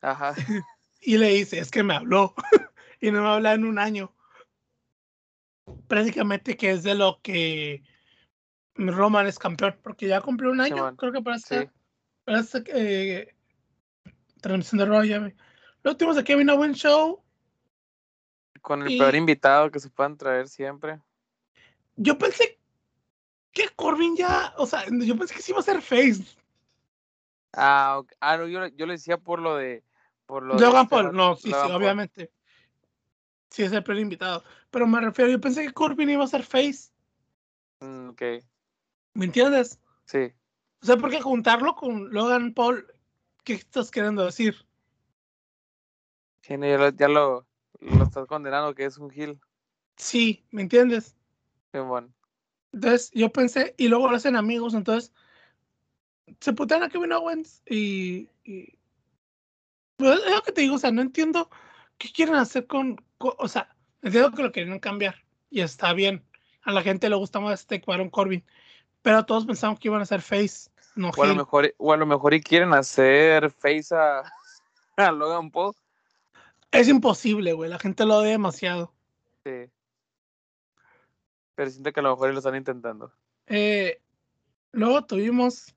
Ajá. 0.00 0.34
Y 1.02 1.18
le 1.18 1.28
dice, 1.30 1.58
es 1.58 1.70
que 1.70 1.82
me 1.82 1.94
habló. 1.94 2.34
y 3.00 3.10
no 3.10 3.22
me 3.22 3.28
habla 3.28 3.54
en 3.54 3.64
un 3.64 3.78
año. 3.78 4.14
Prácticamente 5.88 6.56
que 6.56 6.70
es 6.70 6.82
de 6.84 6.94
lo 6.94 7.20
que 7.22 7.82
Roman 8.76 9.26
es 9.26 9.38
campeón, 9.38 9.78
porque 9.82 10.06
ya 10.06 10.20
cumplió 10.20 10.50
un 10.50 10.60
año, 10.60 10.96
creo 10.96 11.12
que 11.12 11.20
para 11.20 11.38
Sí. 11.38 11.54
esta, 11.56 11.72
para 12.24 12.40
esta 12.40 12.62
eh, 12.68 13.34
transmisión 14.40 14.78
de 14.78 14.86
Raw 14.86 15.02
ya. 15.04 15.18
Luego 15.82 15.96
tuvimos 15.96 16.16
a 16.16 16.24
Kevin 16.24 16.50
Owens 16.50 16.78
Show. 16.78 17.22
Con 18.60 18.82
el 18.82 18.92
Y- 18.92 18.98
peor 18.98 19.14
invitado 19.16 19.70
que 19.70 19.80
se 19.80 19.90
puedan 19.90 20.16
traer 20.16 20.48
siempre. 20.48 21.00
Yo 21.96 22.16
pensé 22.16 22.58
que 23.52 23.68
Corbin 23.76 24.16
ya, 24.16 24.54
o 24.56 24.66
sea, 24.66 24.84
yo 24.88 25.16
pensé 25.18 25.34
que 25.34 25.42
sí 25.42 25.50
iba 25.52 25.60
a 25.60 25.64
ser 25.64 25.82
face. 25.82 26.24
Ah, 27.52 27.96
ok. 27.98 28.12
ah 28.20 28.36
no, 28.38 28.46
yo, 28.46 28.66
yo 28.68 28.86
lo 28.86 28.92
decía 28.92 29.18
por 29.18 29.40
lo 29.40 29.56
de. 29.56 29.84
Por 30.32 30.44
lo 30.44 30.54
de 30.54 30.62
Logan 30.62 30.88
Paul, 30.88 31.14
no, 31.14 31.36
sí, 31.36 31.50
Logan 31.50 31.66
sí, 31.66 31.68
Paul. 31.72 31.82
obviamente. 31.82 32.32
Sí, 33.50 33.64
es 33.64 33.72
el 33.72 33.82
primer 33.82 34.00
invitado. 34.00 34.42
Pero 34.70 34.86
me 34.86 34.98
refiero, 34.98 35.30
yo 35.30 35.38
pensé 35.38 35.62
que 35.66 35.74
Corbin 35.74 36.08
iba 36.08 36.24
a 36.24 36.26
ser 36.26 36.42
face. 36.42 36.90
Mm, 37.80 38.08
ok, 38.08 38.22
¿Me 39.12 39.26
entiendes? 39.26 39.78
sí. 40.06 40.32
O 40.80 40.86
sea, 40.86 40.96
porque 40.96 41.20
juntarlo 41.20 41.74
con 41.74 42.14
Logan 42.14 42.54
Paul, 42.54 42.86
¿qué 43.44 43.52
estás 43.52 43.90
queriendo 43.90 44.24
decir? 44.24 44.56
Sí, 46.40 46.56
no, 46.56 46.66
ya 46.66 46.78
lo, 46.78 46.88
ya 46.88 47.08
lo, 47.08 47.46
lo 47.80 48.02
estás 48.04 48.26
condenando 48.26 48.74
que 48.74 48.86
es 48.86 48.96
un 48.96 49.10
heel. 49.10 49.38
Sí, 49.98 50.46
¿me 50.50 50.62
entiendes? 50.62 51.14
Simón. 51.72 52.14
Entonces 52.72 53.10
yo 53.12 53.30
pensé, 53.30 53.74
y 53.76 53.88
luego 53.88 54.08
lo 54.08 54.16
hacen 54.16 54.36
amigos, 54.36 54.72
entonces 54.72 55.12
se 56.40 56.54
putean 56.54 56.84
a 56.84 56.88
Kevin 56.88 57.12
Owens 57.12 57.62
y, 57.66 58.30
y- 58.44 58.78
pues 60.02 60.20
es 60.24 60.30
lo 60.34 60.42
que 60.42 60.52
te 60.52 60.60
digo, 60.62 60.74
o 60.74 60.78
sea, 60.78 60.90
no 60.90 61.02
entiendo 61.02 61.48
qué 61.98 62.10
quieren 62.12 62.34
hacer 62.34 62.66
con, 62.66 62.96
con- 63.18 63.34
o 63.38 63.48
sea, 63.48 63.74
entiendo 64.02 64.32
que 64.32 64.42
lo 64.42 64.52
quieren 64.52 64.78
cambiar 64.80 65.16
y 65.50 65.60
está 65.60 65.92
bien, 65.92 66.24
a 66.62 66.72
la 66.72 66.82
gente 66.82 67.08
le 67.08 67.16
gusta 67.16 67.40
más 67.40 67.60
este 67.60 67.82
Baron 67.86 68.10
Corbin, 68.10 68.44
pero 69.02 69.24
todos 69.24 69.46
pensamos 69.46 69.78
que 69.78 69.88
iban 69.88 70.00
a 70.00 70.06
ser 70.06 70.22
face, 70.22 70.70
no 70.94 71.10
O 71.16 71.22
a 71.22 71.26
lo 71.26 71.34
mejor, 71.34 71.74
o 71.78 71.92
a 71.92 71.96
lo 71.96 72.06
mejor 72.06 72.34
y 72.34 72.40
quieren 72.40 72.72
hacer 72.74 73.50
face 73.50 73.94
a, 73.94 74.22
a 74.96 75.12
Logan 75.12 75.50
Paul. 75.50 75.74
Es 76.70 76.88
imposible, 76.88 77.52
güey, 77.52 77.68
la 77.70 77.78
gente 77.78 78.04
lo 78.06 78.16
odia 78.18 78.30
demasiado. 78.30 78.92
Sí. 79.44 79.70
Pero 81.54 81.70
siento 81.70 81.92
que 81.92 82.00
a 82.00 82.02
lo 82.02 82.10
mejor 82.10 82.32
lo 82.32 82.38
están 82.38 82.56
intentando. 82.56 83.12
Eh, 83.46 84.00
luego 84.72 85.04
tuvimos 85.04 85.74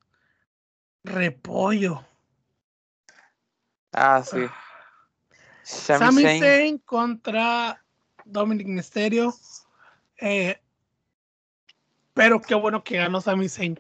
Repollo. 1.03 2.05
Ah, 3.97 4.21
sí. 4.23 4.45
Sami 5.63 6.23
Zayn. 6.23 6.79
Contra 6.79 7.81
Dominic 8.25 8.67
Mysterio. 8.67 9.33
Eh, 10.17 10.59
pero 12.13 12.41
qué 12.41 12.55
bueno 12.55 12.83
que 12.83 12.97
ganó 12.97 13.21
Sami 13.21 13.47
Zayn. 13.47 13.79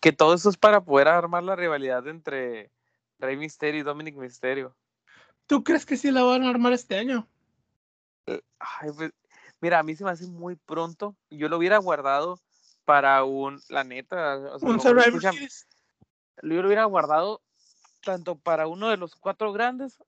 Que 0.00 0.12
todo 0.12 0.34
eso 0.34 0.50
es 0.50 0.56
para 0.56 0.82
poder 0.82 1.08
armar 1.08 1.44
la 1.44 1.54
rivalidad 1.54 2.06
entre 2.08 2.72
Rey 3.20 3.36
Mysterio 3.36 3.80
y 3.80 3.84
Dominic 3.84 4.16
Mysterio. 4.16 4.74
¿Tú 5.46 5.62
crees 5.62 5.86
que 5.86 5.96
sí 5.96 6.10
la 6.10 6.24
van 6.24 6.42
a 6.42 6.50
armar 6.50 6.72
este 6.72 6.98
año? 6.98 7.28
Ay, 8.26 8.90
pues, 8.96 9.12
mira, 9.60 9.78
a 9.78 9.82
mí 9.84 9.94
se 9.94 10.04
me 10.04 10.10
hace 10.10 10.26
muy 10.26 10.56
pronto. 10.56 11.14
Yo 11.30 11.48
lo 11.48 11.58
hubiera 11.58 11.78
guardado 11.78 12.40
para 12.84 13.22
un, 13.22 13.60
la 13.68 13.84
neta, 13.84 14.38
o 14.38 14.58
sea, 14.58 14.68
Un 14.68 14.80
Survivor 14.80 15.20
Series. 15.20 15.68
yo 16.42 16.62
lo 16.62 16.66
hubiera 16.66 16.84
guardado 16.84 17.42
tanto 18.00 18.36
para 18.36 18.66
uno 18.66 18.88
de 18.88 18.96
los 18.96 19.14
cuatro 19.14 19.52
grandes, 19.52 20.02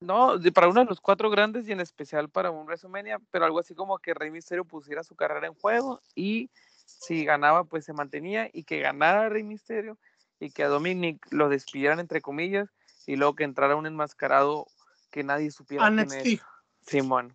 no, 0.00 0.34
para 0.52 0.68
uno 0.68 0.80
de 0.80 0.86
los 0.86 1.00
cuatro 1.00 1.30
grandes 1.30 1.68
y 1.68 1.72
en 1.72 1.80
especial 1.80 2.28
para 2.28 2.50
un 2.50 2.64
WrestleMania, 2.66 3.18
pero 3.30 3.44
algo 3.44 3.60
así 3.60 3.74
como 3.74 3.98
que 3.98 4.14
Rey 4.14 4.30
Mysterio 4.30 4.64
pusiera 4.64 5.04
su 5.04 5.14
carrera 5.14 5.46
en 5.46 5.54
juego 5.54 6.00
y 6.14 6.50
si 6.84 7.24
ganaba, 7.24 7.64
pues 7.64 7.84
se 7.84 7.92
mantenía 7.92 8.50
y 8.52 8.64
que 8.64 8.80
ganara 8.80 9.28
Rey 9.28 9.42
Mysterio 9.44 9.98
y 10.40 10.50
que 10.50 10.64
a 10.64 10.68
Dominic 10.68 11.24
lo 11.30 11.48
despidieran 11.48 12.00
entre 12.00 12.20
comillas 12.20 12.68
y 13.06 13.16
luego 13.16 13.36
que 13.36 13.44
entrara 13.44 13.76
un 13.76 13.86
enmascarado 13.86 14.66
que 15.10 15.22
nadie 15.22 15.50
supiera 15.50 15.86
A 15.86 15.88
quién 15.90 16.00
NXT. 16.08 16.26
es. 16.26 16.42
Simón. 16.86 17.34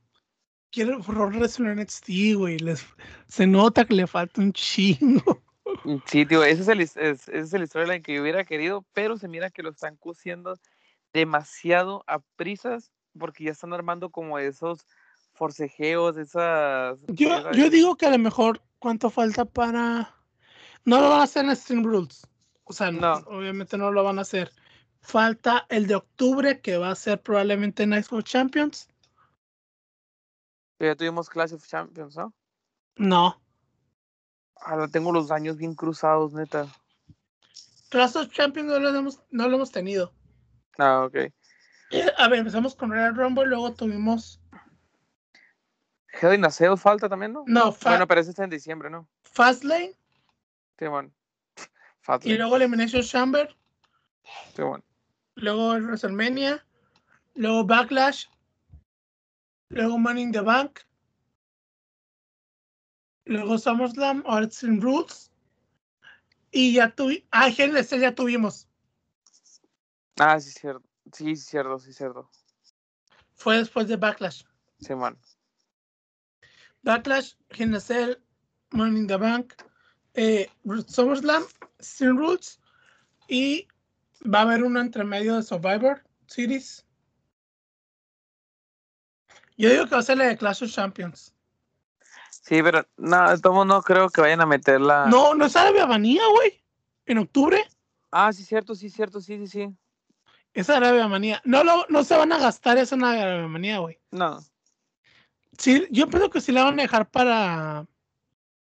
Quiero 0.70 0.99
Pro 1.01 1.28
Wrestling 1.30 1.70
NXT, 1.78 2.36
güey. 2.36 2.57
les- 2.59 2.86
Se 3.30 3.47
nota 3.47 3.86
que 3.86 3.93
le 3.93 4.07
falta 4.07 4.41
un 4.41 4.51
chingo. 4.51 5.41
Sí, 6.05 6.26
tío, 6.26 6.43
ese 6.43 6.61
es 6.61 6.68
el, 6.68 6.82
es, 6.82 6.97
ese 6.97 7.39
es 7.39 7.53
el 7.53 7.68
storyline 7.68 8.01
que 8.01 8.15
yo 8.15 8.22
hubiera 8.22 8.43
querido, 8.43 8.86
pero 8.93 9.18
se 9.18 9.28
mira 9.28 9.49
que 9.49 9.63
lo 9.63 9.70
están 9.70 9.95
cosiendo 9.95 10.55
demasiado 11.13 12.03
a 12.07 12.20
prisas 12.36 12.91
porque 13.18 13.45
ya 13.45 13.51
están 13.51 13.74
armando 13.74 14.09
como 14.09 14.38
esos 14.39 14.86
forcejeos, 15.34 16.18
esas... 16.18 16.97
Yo, 17.07 17.51
yo 17.51 17.70
digo 17.70 17.95
que 17.95 18.05
a 18.05 18.11
lo 18.11 18.20
mejor, 18.20 18.61
¿cuánto 18.80 19.09
falta 19.09 19.45
para.? 19.45 20.13
No 20.86 21.01
lo 21.01 21.09
van 21.09 21.22
a 21.22 21.24
hacer 21.24 21.45
en 21.45 21.55
Stream 21.55 21.84
Rules. 21.84 22.28
O 22.63 22.74
sea, 22.74 22.91
no, 22.91 22.99
No. 22.99 23.13
obviamente 23.28 23.78
no 23.78 23.91
lo 23.91 24.03
van 24.03 24.20
a 24.20 24.22
hacer. 24.22 24.51
Falta 25.01 25.65
el 25.70 25.88
de 25.88 25.95
octubre, 25.95 26.59
que 26.59 26.78
va 26.78 26.91
a 26.91 26.95
ser 26.95 27.22
probablemente 27.22 27.86
Night 27.86 28.11
of 28.11 28.24
Champions. 28.24 28.89
Ya 30.80 30.95
tuvimos 30.95 31.30
Clash 31.30 31.53
of 31.53 31.65
Champions, 31.65 32.15
¿no? 32.18 32.34
No. 32.97 33.41
Ahora 34.62 34.88
tengo 34.88 35.12
los 35.12 35.32
años 35.32 35.58
bien 35.58 35.76
cruzados, 35.76 36.34
neta. 36.34 36.68
Clash 37.89 38.18
of 38.18 38.30
Champions 38.32 38.70
no 38.70 38.80
lo 38.80 38.89
hemos, 38.89 39.22
no 39.32 39.47
lo 39.47 39.55
hemos 39.55 39.72
tenido. 39.72 40.14
Ah, 40.78 41.05
ok. 41.05 41.32
A 42.18 42.28
ver, 42.28 42.39
empezamos 42.39 42.76
con 42.76 42.91
Royal 42.91 43.16
Rumble, 43.16 43.45
luego 43.45 43.74
tuvimos. 43.74 44.41
Hell 46.20 46.34
in 46.34 46.45
a 46.45 46.49
Cell 46.51 46.78
falta 46.78 47.08
también, 47.08 47.34
¿no? 47.34 47.43
No, 47.47 47.72
Fa- 47.72 47.91
Bueno, 47.91 48.08
pero 48.08 48.22
ese 48.22 48.32
está 48.32 48.43
en 48.43 48.49
diciembre, 48.49 48.89
¿no? 48.89 49.08
Fastlane 49.24 49.93
Simón. 50.80 51.14
y 51.58 52.01
Fatlane, 52.01 52.38
luego 52.38 52.55
Elimination 52.55 53.03
Chamber. 53.03 53.55
Simón. 54.55 54.84
luego 55.36 55.74
WrestleMania, 55.76 56.66
luego 57.36 57.64
Backlash, 57.66 58.26
luego 59.70 59.97
Money 59.99 60.24
in 60.24 60.32
the 60.32 60.41
Bank, 60.41 60.80
luego 63.28 63.57
SummerSlam, 63.57 64.23
Arts 64.25 64.63
and 64.63 64.82
Rules, 64.82 65.32
y 66.51 66.73
ya 66.73 66.89
tuvimos, 66.95 67.28
ah, 67.32 67.49
GNC 67.49 67.99
ya 67.99 68.15
tuvimos, 68.15 68.67
Ah, 70.19 70.39
sí, 70.39 70.51
cierto. 70.51 70.84
Sí, 71.13 71.36
cierto, 71.36 71.78
sí, 71.80 71.93
cierto. 71.93 72.30
fue 73.36 73.57
después 73.57 73.88
de 73.88 73.95
Backlash. 73.97 74.43
Sí, 74.80 74.95
man. 74.95 75.17
Backlash, 76.82 77.36
GNC, 77.49 78.17
Money 78.71 79.01
in 79.01 79.07
the 79.07 79.17
Bank, 79.17 79.53
eh, 80.15 80.49
SummerSlam, 80.88 81.43
Sin 81.80 82.17
Rules, 82.17 82.59
y 83.28 83.67
va 84.25 84.39
a 84.39 84.41
haber 84.43 84.63
uno 84.63 84.80
entre 84.82 85.03
medio 85.03 85.36
de 85.36 85.43
Survivor 85.43 86.03
Series. 86.25 86.84
Yo 89.57 89.69
digo 89.69 89.86
que 89.86 89.95
va 89.95 89.99
a 89.99 90.03
ser 90.03 90.17
la 90.17 90.25
de 90.25 90.38
Clash 90.38 90.63
of 90.63 90.71
Champions. 90.71 91.34
Sí, 92.48 92.64
pero 92.64 92.88
no, 92.95 93.30
de 93.30 93.38
todos 93.39 93.68
no 93.68 93.82
creo 93.82 94.10
que 94.10 94.22
vayan 94.22 94.39
a 94.39 94.45
meterla. 94.45 95.08
No, 95.08 95.34
no 95.34 95.45
es 95.45 95.56
Arabia 95.58 95.86
Manía, 95.86 96.22
güey. 96.34 96.64
En 97.06 97.18
octubre. 97.18 97.68
Ah, 98.10 98.32
sí, 98.32 98.45
cierto, 98.45 98.74
sí, 98.74 98.89
cierto, 98.89 99.20
sí, 99.20 99.38
sí, 99.38 99.48
sí. 99.48 99.76
Es 100.54 100.70
Arabia 100.70 101.10
Manía. 101.10 101.41
No, 101.43 101.66
lo, 101.66 101.86
no 101.89 102.06
se 102.06 102.16
van 102.16 102.32
a 102.32 102.38
gastar 102.38 102.78
eso 102.78 102.95
en 102.95 103.04
Arabia 103.04 103.50
Manía, 103.50 103.80
güey. 103.80 104.00
No. 104.12 104.39
Sí, 105.58 105.88
yo 105.91 106.08
creo 106.08 106.30
que 106.30 106.39
sí 106.39 106.54
la 106.54 106.64
van 106.64 106.80
a 106.80 106.84
dejar 106.84 107.10
para, 107.10 107.86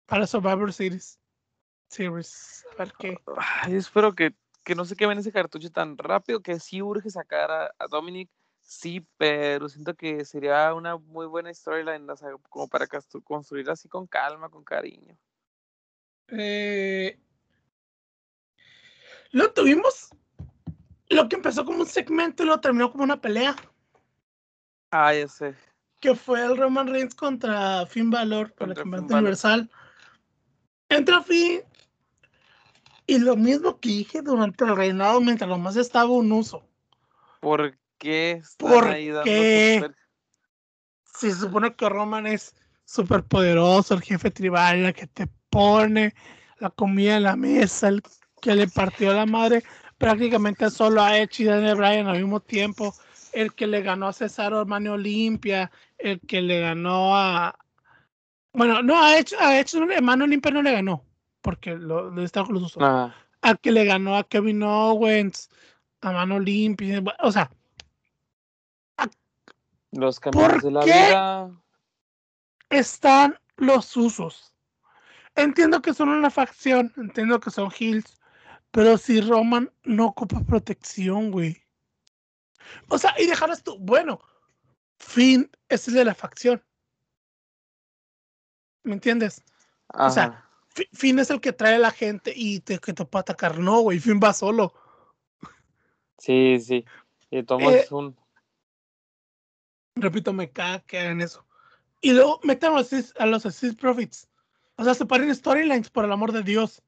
para 0.08 0.26
Survivor 0.26 0.74
Series. 0.74 1.20
Series. 1.88 2.66
A 2.74 2.76
ver 2.80 2.94
qué. 2.98 3.16
Ay, 3.62 3.76
espero 3.76 4.16
que, 4.16 4.34
que 4.64 4.74
no 4.74 4.86
se 4.86 4.96
quemen 4.96 5.20
ese 5.20 5.32
cartucho 5.32 5.70
tan 5.70 6.00
rápido 6.00 6.42
que 6.42 6.60
sí 6.60 6.82
urge 6.82 7.12
sacar 7.12 7.52
a, 7.52 7.72
a 7.78 7.88
Dominic. 7.88 8.28
Sí, 8.70 9.08
pero 9.16 9.70
siento 9.70 9.96
que 9.96 10.26
sería 10.26 10.74
una 10.74 10.98
muy 10.98 11.26
buena 11.26 11.54
storyline, 11.54 12.10
o 12.10 12.18
sea, 12.18 12.32
como 12.50 12.68
para 12.68 12.86
castru- 12.86 13.24
construir 13.24 13.70
así 13.70 13.88
con 13.88 14.06
calma, 14.06 14.50
con 14.50 14.62
cariño. 14.66 15.18
Eh, 16.28 17.18
lo 19.32 19.54
tuvimos. 19.54 20.10
Lo 21.10 21.30
que 21.30 21.38
empezó 21.38 21.64
como 21.64 21.80
un 21.80 21.86
segmento 21.86 22.44
y 22.44 22.48
lo 22.48 22.60
terminó 22.60 22.92
como 22.92 23.06
una 23.06 23.22
pelea. 23.22 23.56
Ah, 24.92 25.14
ya 25.14 25.30
sé. 25.30 25.56
Que 26.02 26.14
fue 26.14 26.44
el 26.44 26.58
Roman 26.58 26.88
Reigns 26.88 27.16
contra 27.16 27.86
Finn 27.86 28.10
Balor 28.10 28.52
por 28.54 28.68
el 28.68 28.84
Balor. 28.84 29.14
universal. 29.14 29.72
Entra 30.90 31.24
Finn. 31.24 31.62
Y 33.06 33.18
lo 33.20 33.38
mismo 33.38 33.80
que 33.80 33.88
dije 33.88 34.22
durante 34.22 34.66
el 34.66 34.76
reinado 34.76 35.22
mientras 35.22 35.50
nomás 35.50 35.78
estaba 35.78 36.10
un 36.10 36.30
uso. 36.34 36.68
¿Por 37.40 37.78
qué 37.98 38.32
están 38.32 38.70
¿Por 38.70 38.88
ahí 38.88 39.10
dando 39.10 39.24
qué? 39.26 39.80
super- 39.82 39.96
se 41.04 41.32
supone 41.34 41.76
que 41.76 41.90
Roman 41.90 42.28
es 42.28 42.56
súper 42.86 43.24
poderoso, 43.24 43.94
el 43.96 44.02
jefe 44.02 44.32
tribal, 44.32 44.86
el 44.86 44.94
que 44.94 45.08
te 45.08 45.28
pone 45.50 46.14
la 46.60 46.70
comida 46.70 47.18
en 47.18 47.24
la 47.24 47.36
mesa, 47.36 47.88
el 47.88 48.04
que 48.42 48.56
le 48.56 48.68
partió 48.68 49.14
la 49.14 49.26
madre 49.26 49.64
prácticamente 49.98 50.70
solo 50.70 51.02
a 51.02 51.18
Edge 51.18 51.42
y 51.42 51.46
Daniel 51.46 51.76
Bryan 51.76 52.08
al 52.08 52.20
mismo 52.20 52.40
tiempo, 52.40 52.94
el 53.34 53.54
que 53.54 53.66
le 53.68 53.82
ganó 53.82 54.08
a 54.08 54.14
Cesaro 54.14 54.64
Mano 54.66 54.94
Olimpia, 54.94 55.72
el 55.98 56.20
que 56.22 56.42
le 56.42 56.60
ganó 56.62 57.18
a. 57.18 57.58
Bueno, 58.54 58.82
no, 58.84 59.02
a 59.02 59.18
Edge, 59.18 59.36
a 59.40 59.60
Edge 59.60 59.76
no 59.80 59.86
le- 59.88 60.02
Mano 60.02 60.26
Olimpia 60.26 60.52
no 60.52 60.62
le 60.62 60.72
ganó, 60.72 61.04
porque 61.42 61.76
lo, 61.76 62.12
lo 62.12 62.24
está 62.24 62.44
con 62.44 62.54
los 62.54 62.64
usos. 62.64 62.84
Ah, 62.84 63.14
Al 63.42 63.60
que 63.60 63.72
le 63.72 63.86
ganó 63.86 64.16
a 64.18 64.24
Kevin 64.24 64.62
Owens, 64.64 65.50
a 66.02 66.12
Mano 66.12 66.36
Olimpia, 66.36 67.04
o 67.22 67.32
sea, 67.32 67.52
los 69.92 70.20
caminos 70.20 70.64
de 70.64 70.72
la 70.72 70.82
qué? 70.82 70.92
vida. 70.92 71.52
están 72.70 73.40
los 73.58 73.96
usos. 73.96 74.54
Entiendo 75.36 75.82
que 75.82 75.94
son 75.94 76.10
una 76.10 76.30
facción, 76.30 76.94
entiendo 76.98 77.40
que 77.40 77.52
son 77.52 77.72
heels, 77.78 78.20
pero 78.72 78.98
si 78.98 79.22
Roman 79.22 79.72
no 79.84 80.08
ocupa 80.08 80.42
protección, 80.42 81.32
güey. 81.32 81.64
O 82.90 82.98
sea, 82.98 83.14
y 83.18 83.28
dejarás 83.28 83.64
tú, 83.64 83.78
bueno, 83.80 84.20
Finn 85.00 85.50
es 85.70 85.88
el 85.88 85.94
de 85.94 86.06
la 86.06 86.16
facción. 86.16 86.64
¿Me 88.84 88.94
entiendes? 88.94 89.44
O 89.94 90.10
sea, 90.10 90.50
Finn 90.94 91.20
es 91.20 91.30
el 91.30 91.42
que 91.42 91.54
trae 91.54 91.76
a 91.76 91.80
la 91.80 91.92
gente 91.92 92.34
y 92.36 92.60
te, 92.60 92.80
que 92.80 92.94
te 92.94 93.06
puede 93.06 93.22
atacar. 93.22 93.58
No, 93.58 93.82
güey, 93.82 94.00
Finn 94.00 94.20
va 94.24 94.34
solo. 94.34 94.74
Sí, 96.18 96.60
sí. 96.60 96.86
Y 97.30 97.44
modos 97.44 97.74
eh, 97.74 97.88
un. 97.92 98.18
Repito, 100.02 100.34
me 100.34 100.50
caga 100.52 100.80
que 100.82 101.00
hagan 101.00 101.22
eso. 101.22 101.46
Y 102.02 102.14
luego 102.14 102.40
meten 102.44 102.72
a 102.72 102.76
los, 102.76 102.92
Assist- 102.94 103.16
a 103.20 103.26
los 103.26 103.46
Assist 103.46 103.80
Profits. 103.80 104.30
O 104.76 104.84
sea, 104.84 104.94
separen 104.94 105.34
storylines, 105.34 105.90
por 105.90 106.06
el 106.06 106.12
amor 106.12 106.32
de 106.32 106.44
Dios. 106.44 106.84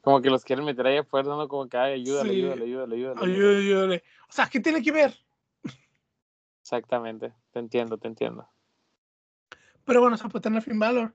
Como 0.00 0.22
que 0.22 0.30
los 0.30 0.44
quieren 0.44 0.64
meter 0.64 0.86
ahí 0.86 0.98
afuera, 0.98 1.28
¿no? 1.28 1.48
Como 1.48 1.68
que, 1.68 1.76
ay, 1.76 1.94
ayúdale, 1.94 2.30
Sí. 2.30 2.36
ayúdale, 2.36 2.64
ayúdale, 2.64 2.94
ayúdale. 2.96 3.20
Ayúdale, 3.32 3.58
ayúdale. 3.58 4.04
O 4.28 4.32
sea, 4.32 4.48
¿qué 4.48 4.60
tiene 4.60 4.82
que 4.82 4.92
ver? 4.92 5.14
Exactamente. 6.62 7.32
Te 7.52 7.58
entiendo, 7.58 7.98
te 7.98 8.06
entiendo. 8.08 8.48
Pero 9.84 10.00
bueno, 10.00 10.16
se 10.16 10.28
puede 10.28 10.42
tener 10.42 10.62
Finn 10.62 10.78
Balor. 10.78 11.12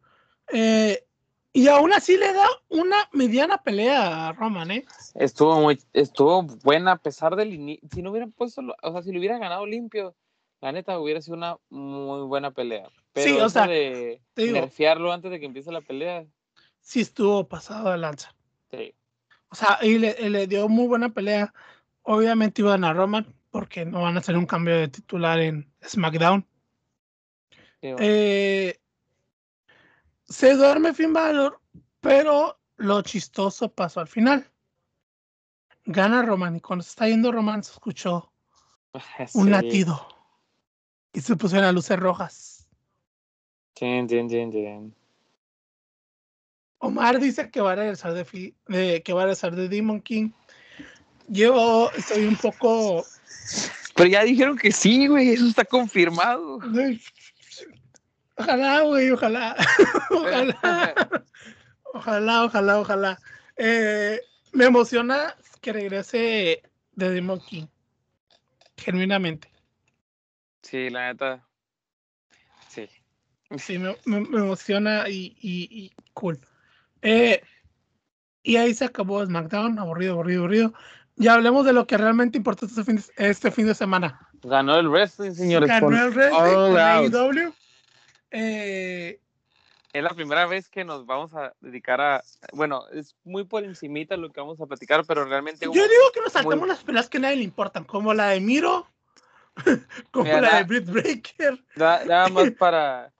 Eh, 0.51 1.07
y 1.53 1.67
aún 1.67 1.91
así 1.93 2.17
le 2.17 2.31
da 2.33 2.47
una 2.69 2.97
mediana 3.13 3.57
pelea 3.61 4.29
a 4.29 4.33
Roman, 4.33 4.71
¿eh? 4.71 4.85
Estuvo 5.15 5.59
muy, 5.61 5.79
estuvo 5.93 6.43
buena 6.43 6.93
a 6.93 6.97
pesar 6.97 7.35
del 7.35 7.53
inicio. 7.53 7.87
Si 7.93 8.01
no 8.01 8.11
hubieran 8.11 8.31
puesto, 8.31 8.61
o 8.81 8.91
sea, 8.91 9.01
si 9.03 9.11
lo 9.11 9.19
hubiera 9.19 9.37
ganado 9.37 9.65
limpio, 9.65 10.15
la 10.61 10.71
neta 10.71 10.99
hubiera 10.99 11.21
sido 11.21 11.37
una 11.37 11.57
muy 11.69 12.21
buena 12.27 12.51
pelea. 12.51 12.89
Pero 13.13 13.27
Sí, 13.27 13.41
o 13.41 13.49
sea, 13.49 13.67
de 13.67 14.21
te 14.33 14.43
digo- 14.43 14.55
nerfearlo 14.61 15.11
antes 15.11 15.31
de 15.31 15.39
que 15.39 15.45
empiece 15.45 15.71
la 15.71 15.81
pelea, 15.81 16.25
Sí 16.79 17.01
estuvo 17.01 17.47
pasado 17.47 17.91
de 17.91 17.97
lanza. 17.97 18.33
sí. 18.71 18.93
O 19.49 19.55
sea, 19.55 19.79
y 19.81 19.97
le, 19.99 20.29
le 20.29 20.47
dio 20.47 20.69
muy 20.69 20.87
buena 20.87 21.09
pelea. 21.09 21.53
Obviamente 22.03 22.61
iba 22.61 22.73
a 22.73 22.93
Roman, 22.93 23.35
porque 23.51 23.83
no 23.85 24.01
van 24.03 24.15
a 24.15 24.19
hacer 24.19 24.37
un 24.37 24.45
cambio 24.45 24.75
de 24.77 24.87
titular 24.87 25.39
en 25.39 25.69
SmackDown. 25.85 26.47
sí, 27.81 27.91
bueno. 27.91 27.97
Eh, 27.99 28.79
se 30.31 30.55
duerme 30.55 30.93
Finn 30.93 31.13
Balor, 31.13 31.59
pero 31.99 32.59
lo 32.77 33.01
chistoso 33.01 33.69
pasó 33.71 33.99
al 33.99 34.07
final. 34.07 34.49
Gana 35.85 36.21
Roman 36.21 36.55
y 36.55 36.61
cuando 36.61 36.83
se 36.83 36.89
está 36.89 37.07
yendo 37.07 37.31
Roman 37.31 37.63
se 37.63 37.71
escuchó 37.73 38.31
un 39.33 39.45
Sí. 39.45 39.49
latido 39.49 40.07
y 41.13 41.21
se 41.21 41.35
pusieron 41.35 41.65
las 41.65 41.73
luces 41.75 41.99
rojas. 41.99 42.67
Omar 46.79 47.19
dice 47.19 47.49
que 47.51 47.61
va 47.61 47.73
a 47.73 47.75
regresar 47.75 48.13
de- 48.13 49.01
que 49.03 49.13
va 49.13 49.21
a 49.21 49.25
regresar 49.25 49.55
de 49.55 49.69
Demon 49.69 50.01
King. 50.01 50.31
Yo 51.27 51.89
estoy 51.95 52.25
un 52.25 52.35
poco 52.35 53.05
Pero 53.93 54.09
ya 54.09 54.23
dijeron 54.23 54.57
que 54.57 54.71
sí, 54.71 55.07
güey, 55.07 55.29
eso 55.29 55.45
está 55.47 55.65
confirmado. 55.65 56.59
Ojalá, 58.41 58.81
güey, 58.81 59.11
ojalá. 59.11 59.55
ojalá. 60.11 60.93
Ojalá, 61.93 62.45
ojalá, 62.45 62.79
ojalá. 62.79 63.19
Eh, 63.57 64.21
me 64.53 64.63
emociona 64.65 65.35
que 65.59 65.73
regrese 65.73 66.63
de 66.93 67.09
Demon 67.09 67.41
King. 67.41 67.65
Genuinamente. 68.77 69.49
Sí, 70.61 70.89
la 70.89 71.07
neta. 71.07 71.45
Sí. 72.69 72.89
Sí, 73.57 73.77
me, 73.77 73.97
me- 74.05 74.21
me 74.21 74.37
emociona 74.39 75.09
y, 75.09 75.35
y- 75.41 75.67
y 75.69 75.91
cool. 76.13 76.39
Eh, 77.01 77.43
y 78.41 78.55
ahí 78.55 78.73
se 78.73 78.85
acabó 78.85 79.25
SmackDown. 79.25 79.77
Aburrido, 79.77 80.13
aburrido, 80.13 80.43
aburrido. 80.43 80.73
Ya 81.17 81.33
hablemos 81.33 81.65
de 81.65 81.73
lo 81.73 81.85
que 81.87 81.97
realmente 81.97 82.37
importa 82.37 82.65
este 82.67 82.85
fin 82.85 82.95
de, 82.95 83.03
este 83.17 83.51
fin 83.51 83.67
de 83.67 83.75
semana. 83.75 84.29
Ganó 84.43 84.79
el 84.79 84.87
wrestling, 84.87 85.33
señores. 85.33 85.67
Ganó 85.67 85.89
el 86.05 86.13
wrestling 86.13 86.39
All 86.39 86.79
Out. 86.79 87.11
Eh, 88.31 89.19
Es 89.93 90.03
la 90.03 90.09
primera 90.11 90.45
vez 90.45 90.69
que 90.69 90.85
nos 90.85 91.05
vamos 91.05 91.33
a 91.33 91.53
dedicar 91.59 91.99
a. 91.99 92.23
Bueno, 92.53 92.87
es 92.93 93.15
muy 93.23 93.43
por 93.43 93.63
encimita 93.65 94.15
lo 94.17 94.31
que 94.31 94.39
vamos 94.39 94.59
a 94.61 94.65
platicar, 94.65 95.05
pero 95.05 95.25
realmente. 95.25 95.65
Yo 95.65 95.71
digo 95.71 96.11
que 96.13 96.21
nos 96.21 96.31
saltamos 96.33 96.59
muy- 96.59 96.67
las 96.69 96.83
peleas 96.83 97.09
que 97.09 97.17
a 97.17 97.21
nadie 97.21 97.35
le 97.37 97.43
importan, 97.43 97.83
como 97.83 98.13
la 98.13 98.29
de 98.29 98.39
Miro, 98.39 98.87
como 100.11 100.23
Mira, 100.25 100.39
la 100.41 100.57
de 100.57 100.63
Britt 100.63 100.85
Breaker. 100.89 101.63
na- 101.75 102.05
nada 102.05 102.29
más 102.29 102.51
para, 102.57 103.13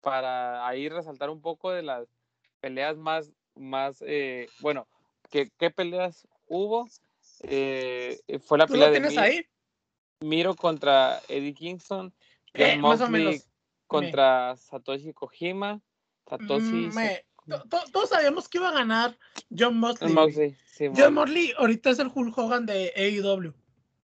para 0.00 0.66
ahí 0.68 0.88
resaltar 0.88 1.30
un 1.30 1.40
poco 1.40 1.70
de 1.72 1.82
las 1.82 2.06
peleas 2.60 2.96
más. 2.96 3.32
más 3.56 4.02
eh, 4.06 4.48
bueno, 4.60 4.86
¿qué, 5.30 5.50
¿qué 5.58 5.70
peleas 5.70 6.28
hubo? 6.46 6.88
Eh, 7.42 8.20
fue 8.46 8.58
la 8.58 8.66
¿Tú 8.66 8.74
pelea 8.74 8.86
lo 8.88 8.92
de 8.92 9.00
tienes 9.00 9.16
Mi- 9.16 9.18
ahí? 9.18 9.46
Miro 10.20 10.54
contra 10.54 11.20
Eddie 11.28 11.54
Kingston. 11.54 12.12
Eh, 12.54 12.76
más 12.76 13.00
o 13.00 13.08
menos. 13.08 13.48
Contra 14.00 14.56
Satoshi 14.56 15.12
Kojima. 15.12 15.80
Satoshi 16.28 16.90
Mm, 17.46 17.68
todos 17.92 18.08
sabíamos 18.08 18.48
que 18.48 18.56
iba 18.56 18.70
a 18.70 18.72
ganar 18.72 19.18
John 19.50 19.76
Mosley. 19.76 20.56
Sí, 20.64 20.88
John 20.96 21.12
Mosley 21.12 21.52
ahorita 21.58 21.90
es 21.90 21.98
el 21.98 22.10
Hulk 22.14 22.36
Hogan 22.38 22.64
de 22.64 22.90
AEW. 22.96 23.52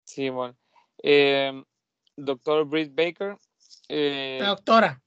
Sí, 0.05 0.29
bueno. 0.29 0.55
Eh, 1.03 1.65
doctor 2.17 2.67
Britt 2.67 2.95
Baker. 2.95 3.39
Eh, 3.89 4.39
La 4.41 4.49
doctora. 4.49 5.03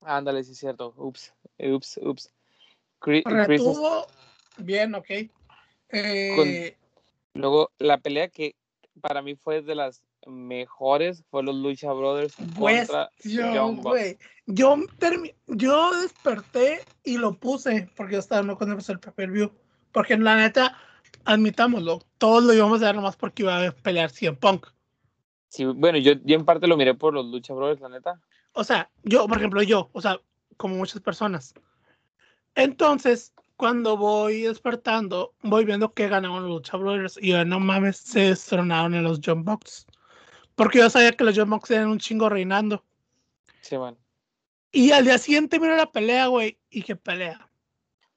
ándale, 0.00 0.42
sí 0.42 0.52
es 0.52 0.58
cierto. 0.58 0.94
Ups, 0.96 1.34
ups, 1.58 2.00
ups. 2.02 2.32
Chris- 2.98 3.24
Chris- 3.24 3.46
Retuvo. 3.46 4.06
Bien, 4.56 4.94
ok. 4.94 5.10
Eh, 5.90 6.76
luego, 7.34 7.70
la 7.78 7.98
pelea 7.98 8.28
que 8.28 8.56
para 9.02 9.20
mí 9.22 9.36
fue 9.36 9.60
de 9.62 9.74
las 9.74 10.02
mejores 10.26 11.24
fue 11.30 11.42
los 11.42 11.54
Lucha 11.54 11.92
Brothers 11.92 12.34
Pues 12.56 12.88
contra 12.88 13.10
güey, 13.82 14.18
yo, 14.46 14.76
yo 15.46 16.00
desperté 16.00 16.80
y 17.04 17.18
lo 17.18 17.34
puse 17.34 17.88
porque 17.96 18.14
yo 18.14 18.18
estaba 18.18 18.42
no 18.42 18.58
empezó 18.60 18.92
el 18.92 19.00
pay 19.00 19.26
view 19.26 19.50
Porque 19.92 20.16
la 20.16 20.36
neta, 20.36 20.76
admitámoslo, 21.24 22.02
todos 22.18 22.44
lo 22.44 22.52
íbamos 22.52 22.82
a 22.82 22.86
ver 22.86 22.96
nomás 22.96 23.16
porque 23.16 23.42
iba 23.42 23.66
a 23.66 23.72
pelear 23.72 24.10
CM 24.10 24.36
Punk. 24.36 24.66
Sí, 25.48 25.64
bueno, 25.64 25.98
yo, 25.98 26.12
yo 26.24 26.36
en 26.36 26.44
parte 26.44 26.66
lo 26.66 26.76
miré 26.76 26.94
por 26.94 27.14
los 27.14 27.26
Lucha 27.26 27.54
Brothers, 27.54 27.80
la 27.80 27.88
neta. 27.88 28.20
O 28.52 28.64
sea, 28.64 28.90
yo, 29.02 29.26
por 29.26 29.38
ejemplo, 29.38 29.62
yo, 29.62 29.88
o 29.92 30.00
sea, 30.00 30.20
como 30.56 30.76
muchas 30.76 31.00
personas. 31.00 31.54
Entonces, 32.54 33.32
cuando 33.56 33.96
voy 33.96 34.42
despertando, 34.42 35.32
voy 35.42 35.64
viendo 35.64 35.92
que 35.92 36.08
ganaron 36.08 36.42
los 36.42 36.50
Lucha 36.50 36.76
Brothers 36.76 37.18
y 37.20 37.28
yo, 37.28 37.44
no 37.44 37.60
mames, 37.60 37.96
se 37.96 38.20
destronaron 38.20 38.94
en 38.94 39.04
los 39.04 39.20
John 39.24 39.44
Box. 39.44 39.86
Porque 40.58 40.78
yo 40.78 40.90
sabía 40.90 41.12
que 41.12 41.22
los 41.24 41.38
John 41.38 41.48
Box 41.48 41.70
eran 41.70 41.88
un 41.88 41.98
chingo 42.00 42.28
reinando. 42.28 42.84
Sí, 43.60 43.76
bueno. 43.76 43.96
Y 44.72 44.90
al 44.90 45.04
día 45.04 45.16
siguiente 45.16 45.58
miro 45.60 45.76
la 45.76 45.90
pelea, 45.90 46.26
güey, 46.26 46.58
y 46.68 46.82
qué 46.82 46.96
pelea. 46.96 47.48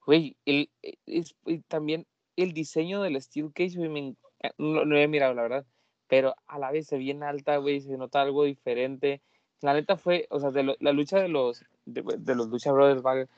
Güey, 0.06 0.36
el, 0.46 0.70
e- 0.82 0.98
es- 1.06 1.36
también 1.68 2.08
el 2.36 2.52
diseño 2.54 3.02
del 3.04 3.22
Steel 3.22 3.52
Cage, 3.54 3.78
güey, 3.78 3.90
me 3.90 4.16
no, 4.58 4.84
no 4.86 4.98
he 4.98 5.08
mirado, 5.08 5.36
la 5.36 5.44
verdad, 5.44 5.66
pero 6.08 6.36
a 6.48 6.58
la 6.58 6.72
vez 6.72 6.88
se 6.88 6.98
bien 6.98 7.22
alta, 7.22 7.58
güey, 7.58 7.80
se 7.80 7.96
nota 7.96 8.22
algo 8.22 8.44
diferente. 8.44 9.22
La 9.62 9.74
neta 9.74 9.96
fue, 9.96 10.26
o 10.32 10.40
sea, 10.40 10.50
de 10.50 10.64
lo- 10.64 10.76
la 10.80 10.92
lucha 10.94 11.20
de 11.20 11.28
los, 11.28 11.64
de, 11.86 12.04
de 12.18 12.36
los 12.36 12.48
Lucha 12.48 12.72
Brothers 12.72 13.30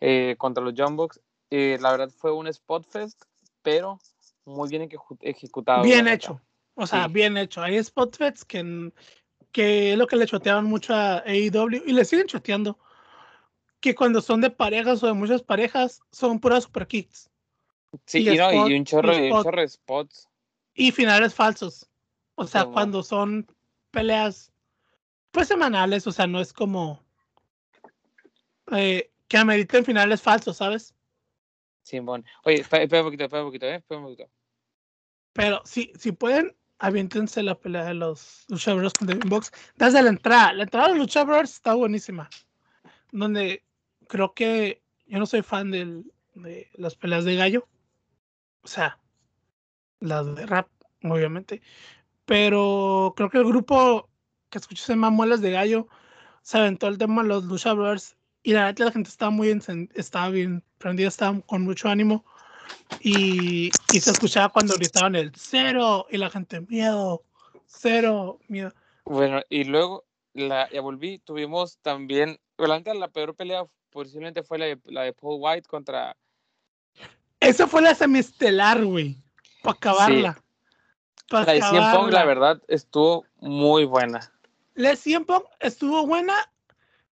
eh, 0.00 0.36
contra 0.38 0.62
los 0.62 0.74
John 0.76 0.96
Bucks, 0.96 1.20
eh, 1.50 1.78
la 1.80 1.90
verdad 1.90 2.10
fue 2.16 2.32
un 2.32 2.46
spot 2.46 2.86
fest, 2.88 3.20
pero 3.62 3.98
muy 4.44 4.68
bien 4.68 4.88
ejecu- 4.88 5.18
ejecutado. 5.20 5.82
Bien 5.82 6.06
hecho. 6.06 6.34
neta. 6.34 6.44
O 6.74 6.86
sea, 6.86 7.06
Sí. 7.06 7.12
bien 7.12 7.36
hecho. 7.36 7.62
Hay 7.62 7.76
spot 7.76 8.16
feds 8.16 8.44
que, 8.44 8.92
que 9.50 9.92
es 9.92 9.98
lo 9.98 10.06
que 10.06 10.16
le 10.16 10.26
choteaban 10.26 10.64
mucho 10.64 10.94
a 10.94 11.18
AEW 11.26 11.82
y 11.86 11.92
le 11.92 12.04
siguen 12.04 12.26
choteando. 12.26 12.78
Que 13.80 13.94
cuando 13.94 14.20
son 14.20 14.40
de 14.40 14.50
parejas 14.50 15.02
o 15.02 15.06
de 15.06 15.12
muchas 15.12 15.42
parejas, 15.42 16.00
son 16.12 16.38
puras 16.40 16.64
super 16.64 16.86
kicks. 16.86 17.28
Sí, 18.06 18.18
y 18.18 18.30
y, 18.30 18.36
no, 18.36 18.68
y 18.68 18.74
un 18.74 18.84
chorro, 18.84 19.12
y 19.12 19.30
un 19.30 19.42
chorro 19.42 19.60
de 19.60 19.68
spots. 19.68 20.28
Y 20.74 20.92
finales 20.92 21.34
falsos. 21.34 21.88
O 22.36 22.46
sea, 22.46 22.64
cuando 22.64 23.02
son 23.02 23.46
peleas 23.90 24.52
pues 25.32 25.48
semanales, 25.48 26.06
o 26.06 26.12
sea, 26.12 26.26
no 26.26 26.40
es 26.40 26.52
como 26.52 27.02
eh, 28.70 29.10
que 29.28 29.38
ameriten 29.38 29.84
finales 29.84 30.20
falsos, 30.22 30.58
¿sabes? 30.58 30.94
Simón. 31.82 32.24
Oye, 32.44 32.60
espera, 32.60 32.84
espera 32.84 33.02
un 33.02 33.08
poquito, 33.08 33.24
espera 33.24 33.42
un 33.42 33.48
poquito, 33.48 33.66
eh, 33.66 33.76
espera 33.76 33.98
un 33.98 34.06
poquito. 34.06 34.30
Pero 35.32 35.62
si, 35.64 35.92
si 35.98 36.12
pueden, 36.12 36.54
aviéntense 36.82 37.44
la 37.44 37.54
pelea 37.54 37.84
de 37.84 37.94
los 37.94 38.44
Lucha 38.48 38.74
Bros 38.74 38.92
con 38.92 39.06
The 39.06 39.14
Box. 39.28 39.52
Desde 39.76 40.02
la 40.02 40.10
entrada. 40.10 40.52
La 40.52 40.64
entrada 40.64 40.88
de 40.88 40.94
los 40.94 40.98
Lucha 40.98 41.22
Bros 41.22 41.50
está 41.50 41.74
buenísima. 41.74 42.28
Donde 43.12 43.64
creo 44.08 44.34
que 44.34 44.82
yo 45.06 45.20
no 45.20 45.26
soy 45.26 45.42
fan 45.42 45.70
de 45.70 46.02
las 46.74 46.96
peleas 46.96 47.24
de 47.24 47.36
gallo. 47.36 47.68
O 48.62 48.66
sea, 48.66 48.98
las 50.00 50.34
de 50.34 50.44
rap, 50.44 50.68
obviamente. 51.04 51.62
Pero 52.24 53.14
creo 53.16 53.30
que 53.30 53.38
el 53.38 53.44
grupo 53.44 54.10
que 54.50 54.58
escuché 54.58 54.82
se 54.82 54.96
Muelas 54.96 55.40
de 55.40 55.52
Gallo 55.52 55.86
se 56.42 56.58
aventó 56.58 56.88
el 56.88 56.98
tema 56.98 57.22
de 57.22 57.28
los 57.28 57.44
Lucha 57.44 57.74
Brothers. 57.74 58.16
Y 58.42 58.54
la 58.54 58.64
neta 58.64 58.86
la 58.86 58.92
gente 58.92 59.08
estaba 59.08 59.30
muy 59.30 59.56
estaba 59.94 60.30
bien 60.30 60.64
prendida, 60.78 61.06
estaba 61.06 61.40
con 61.42 61.62
mucho 61.62 61.88
ánimo. 61.88 62.24
Y, 63.00 63.70
y 63.92 64.00
se 64.00 64.10
escuchaba 64.10 64.48
cuando 64.48 64.74
gritaban 64.74 65.16
el 65.16 65.32
cero 65.34 66.06
y 66.10 66.18
la 66.18 66.30
gente 66.30 66.60
miedo, 66.60 67.22
cero, 67.66 68.38
miedo. 68.48 68.72
Bueno, 69.04 69.40
y 69.48 69.64
luego 69.64 70.04
la, 70.34 70.70
ya 70.70 70.80
volví, 70.80 71.18
tuvimos 71.18 71.78
también, 71.78 72.38
neta, 72.58 72.94
la 72.94 73.08
peor 73.08 73.34
pelea 73.34 73.64
posiblemente 73.90 74.42
fue 74.42 74.58
la 74.58 74.66
de, 74.66 74.78
la 74.86 75.02
de 75.02 75.12
Paul 75.12 75.38
White 75.40 75.68
contra, 75.68 76.16
Esa 77.40 77.66
fue 77.66 77.82
la 77.82 77.94
semiestelar, 77.94 78.84
güey. 78.84 79.18
Para 79.62 79.76
acabarla. 79.76 80.42
Pa' 81.28 81.44
la 81.44 81.52
de 81.52 81.60
CM 81.60 81.96
Punk, 81.96 82.12
la 82.12 82.24
verdad, 82.24 82.62
estuvo 82.68 83.24
muy 83.40 83.84
buena. 83.84 84.32
La 84.74 84.90
de 84.90 84.96
CM 84.96 85.24
Punk 85.24 85.44
estuvo 85.60 86.06
buena. 86.06 86.34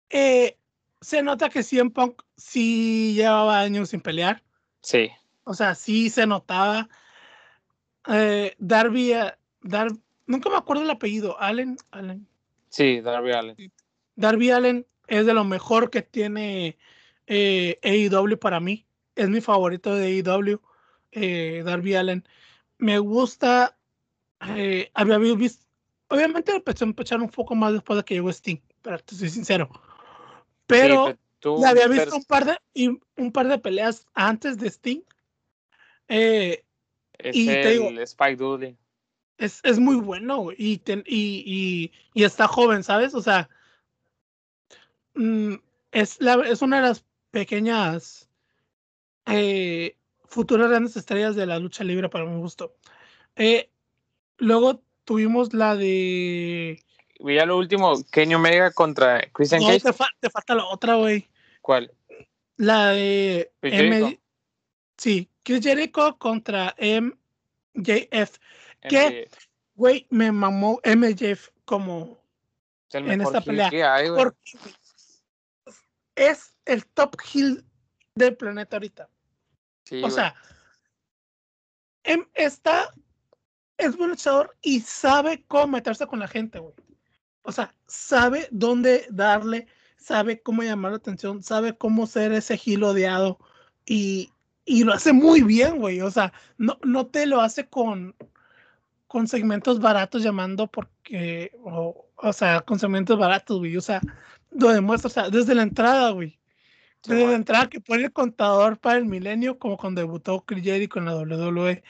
Eh, 0.10 0.58
se 1.02 1.22
nota 1.22 1.50
que 1.50 1.64
CM 1.64 1.92
Punk 1.92 2.22
sí 2.36 3.14
llevaba 3.14 3.60
años 3.60 3.90
sin 3.90 4.02
pelear. 4.02 4.44
Sí, 4.82 5.10
O 5.50 5.56
sea, 5.56 5.74
sí 5.74 6.12
se 6.12 6.28
notaba. 6.28 6.88
Eh, 8.08 8.56
Darby, 8.60 9.14
eh, 9.14 9.34
Dar- 9.64 9.92
nunca 10.28 10.48
me 10.48 10.58
acuerdo 10.58 10.84
el 10.84 10.90
apellido. 10.92 11.42
Allen, 11.42 11.76
Allen. 11.90 12.28
sí, 12.70 13.02
Darby 13.02 13.32
Allen. 13.32 13.72
Darby 14.16 14.52
Allen 14.52 14.86
es 15.08 15.26
de 15.26 15.34
lo 15.34 15.44
mejor 15.44 15.90
que 15.90 16.04
tiene 16.04 16.78
eh, 17.26 17.80
AEW 17.84 18.38
para 18.38 18.60
mí. 18.60 18.86
Es 19.16 19.28
mi 19.28 19.42
favorito 19.42 19.96
de 19.96 20.06
AEW, 20.24 20.62
eh, 21.14 21.64
Darby 21.66 21.96
Allen. 21.96 22.24
Me 22.78 23.00
gusta. 23.00 23.76
eh, 24.50 24.92
había 24.94 25.18
visto. 25.18 25.66
Obviamente 26.10 26.52
empezó 26.56 26.86
a 26.86 26.90
empezar 26.90 27.20
un 27.22 27.30
poco 27.30 27.56
más 27.56 27.74
después 27.74 27.98
de 27.98 28.04
que 28.06 28.14
llegó 28.14 28.30
Sting, 28.30 28.60
pero 28.84 29.00
te 29.00 29.16
soy 29.16 29.30
sincero. 29.30 29.68
Pero 30.68 31.08
Sí, 31.08 31.14
tú- 31.40 31.58
le 31.60 31.66
había 31.68 31.88
pero- 31.88 31.94
visto 32.04 32.16
un 32.16 32.24
par 32.26 32.46
de, 32.46 33.00
un 33.18 33.32
par 33.32 33.48
de 33.48 33.58
peleas 33.58 34.06
antes 34.14 34.60
de 34.60 34.68
Sting. 34.70 35.02
Eh, 36.10 36.64
es 37.18 37.36
y 37.36 37.46
te 37.46 37.72
digo- 37.72 37.90
el 37.90 38.00
Spike 38.00 38.36
Dudley. 38.36 38.76
es, 39.38 39.62
es 39.64 39.80
muy 39.80 39.96
bueno 39.96 40.50
y, 40.58 40.80
ten- 40.80 41.04
y, 41.06 41.44
y, 41.46 41.92
y 42.14 42.24
está 42.24 42.48
joven, 42.48 42.84
¿sabes? 42.84 43.14
O 43.14 43.22
sea, 43.22 43.50
mm, 45.14 45.54
es, 45.92 46.20
la, 46.22 46.34
es 46.48 46.62
una 46.62 46.78
de 46.82 46.88
las 46.90 47.06
pequeñas 47.32 48.28
eh, 49.28 49.96
futuras 50.26 50.70
grandes 50.70 50.96
estrellas 50.98 51.36
de 51.36 51.46
la 51.46 51.60
lucha 51.60 51.84
libre 51.84 52.10
para 52.10 52.26
mi 52.26 52.38
gusto. 52.40 52.76
Eh, 53.36 53.70
luego 54.38 54.82
tuvimos 55.06 55.54
la 55.54 55.76
de... 55.76 56.82
Ya 57.20 57.46
lo 57.46 57.58
último, 57.58 57.94
Kenny 58.12 58.34
Omega 58.36 58.72
contra 58.72 59.22
Christian 59.32 59.62
No, 59.62 59.68
Cage. 59.68 59.82
te, 59.82 59.94
fa- 59.94 60.10
te 60.20 60.30
falta 60.30 60.56
la 60.56 60.66
otra, 60.66 60.96
güey. 60.96 61.28
¿Cuál? 61.62 61.92
La 62.58 62.90
de... 62.92 63.52
M-. 63.62 64.20
sí, 65.00 65.30
Chris 65.44 65.64
Jericho 65.64 66.18
contra 66.20 66.76
MJF. 66.78 68.38
MJF. 68.84 69.34
Güey, 69.76 70.06
me 70.10 70.32
mamó 70.32 70.80
MJF 70.84 71.50
como 71.66 72.22
Es 72.90 72.96
el 72.96 73.10
en 73.10 73.22
esta 73.22 73.42
pelea. 73.42 73.70
que 73.70 73.84
hay, 73.84 74.10
porque 74.10 74.38
es 76.16 76.58
el 76.66 76.86
top 76.86 77.16
heel 77.34 77.66
del 78.16 78.36
planeta 78.36 78.76
ahorita. 78.76 79.10
Sí, 79.86 80.04
O 80.04 80.10
sea, 80.10 80.36
em- 82.04 82.28
está, 82.34 82.94
es 83.78 83.96
buen 83.96 84.10
luchador 84.10 84.56
y 84.62 84.82
sabe 84.82 85.46
cómo 85.48 85.68
meterse 85.68 86.06
con 86.06 86.20
la 86.20 86.28
gente, 86.28 86.60
güey. 86.60 86.74
O 87.44 87.52
sea, 87.52 87.74
sabe 87.88 88.48
dónde 88.52 89.08
darle, 89.10 89.68
sabe 89.98 90.42
cómo 90.42 90.62
llamar 90.62 90.92
la 90.92 90.98
atención, 90.98 91.42
sabe 91.42 91.78
cómo 91.78 92.06
ser 92.06 92.34
ese 92.34 92.58
heel 92.64 92.84
odiado 92.84 93.40
y, 93.86 94.32
y 94.70 94.84
lo 94.84 94.94
hace 94.94 95.14
muy 95.14 95.42
bien, 95.42 95.78
güey. 95.80 96.02
O 96.02 96.12
sea, 96.12 96.32
no, 96.58 96.78
no 96.84 97.08
te 97.08 97.26
lo 97.26 97.42
hace 97.42 97.68
con, 97.68 98.16
con 99.08 99.28
segmentos 99.28 99.80
baratos 99.80 100.22
llamando 100.24 100.68
porque, 100.68 101.52
o, 101.64 102.08
o 102.16 102.34
sea, 102.34 102.62
con 102.62 102.78
segmentos 102.80 103.18
baratos, 103.18 103.58
güey. 103.60 103.76
O 103.78 103.82
sea, 103.82 104.00
lo 104.52 104.70
demuestra, 104.70 105.08
o 105.08 105.12
sea, 105.12 105.30
desde 105.30 105.56
la 105.56 105.64
entrada, 105.64 106.12
güey. 106.12 106.40
Desde 107.04 107.26
la 107.28 107.34
entrada 107.36 107.70
que 107.70 107.80
pone 107.80 108.04
el 108.04 108.12
contador 108.14 108.78
para 108.78 108.98
el 108.98 109.06
milenio, 109.06 109.58
como 109.58 109.78
cuando 109.78 110.02
debutó 110.02 110.44
Chris 110.46 110.64
Jericho 110.64 111.00
en 111.00 111.06
la 111.06 111.16
WWE, 111.16 111.82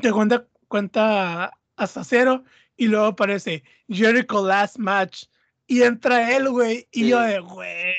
te 0.00 0.12
cuenta, 0.12 0.46
cuenta 0.68 1.50
hasta 1.76 2.04
cero 2.04 2.44
y 2.76 2.86
luego 2.88 3.06
aparece 3.06 3.64
Jericho 3.88 4.46
Last 4.46 4.78
Match 4.78 5.24
y 5.66 5.82
entra 5.82 6.36
él, 6.36 6.50
güey, 6.50 6.86
y 6.92 7.00
Sí. 7.04 7.08
yo 7.08 7.20
de, 7.20 7.40
güey, 7.40 7.94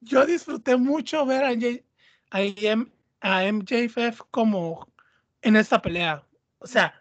yo 0.00 0.24
disfruté 0.24 0.76
mucho 0.76 1.26
ver 1.26 1.44
a, 1.44 1.50
J- 1.50 1.82
a, 2.30 2.38
a 3.22 3.44
MJF 3.50 4.20
como 4.30 4.92
en 5.40 5.56
esta 5.56 5.80
pelea. 5.80 6.24
O 6.58 6.66
sea, 6.66 7.00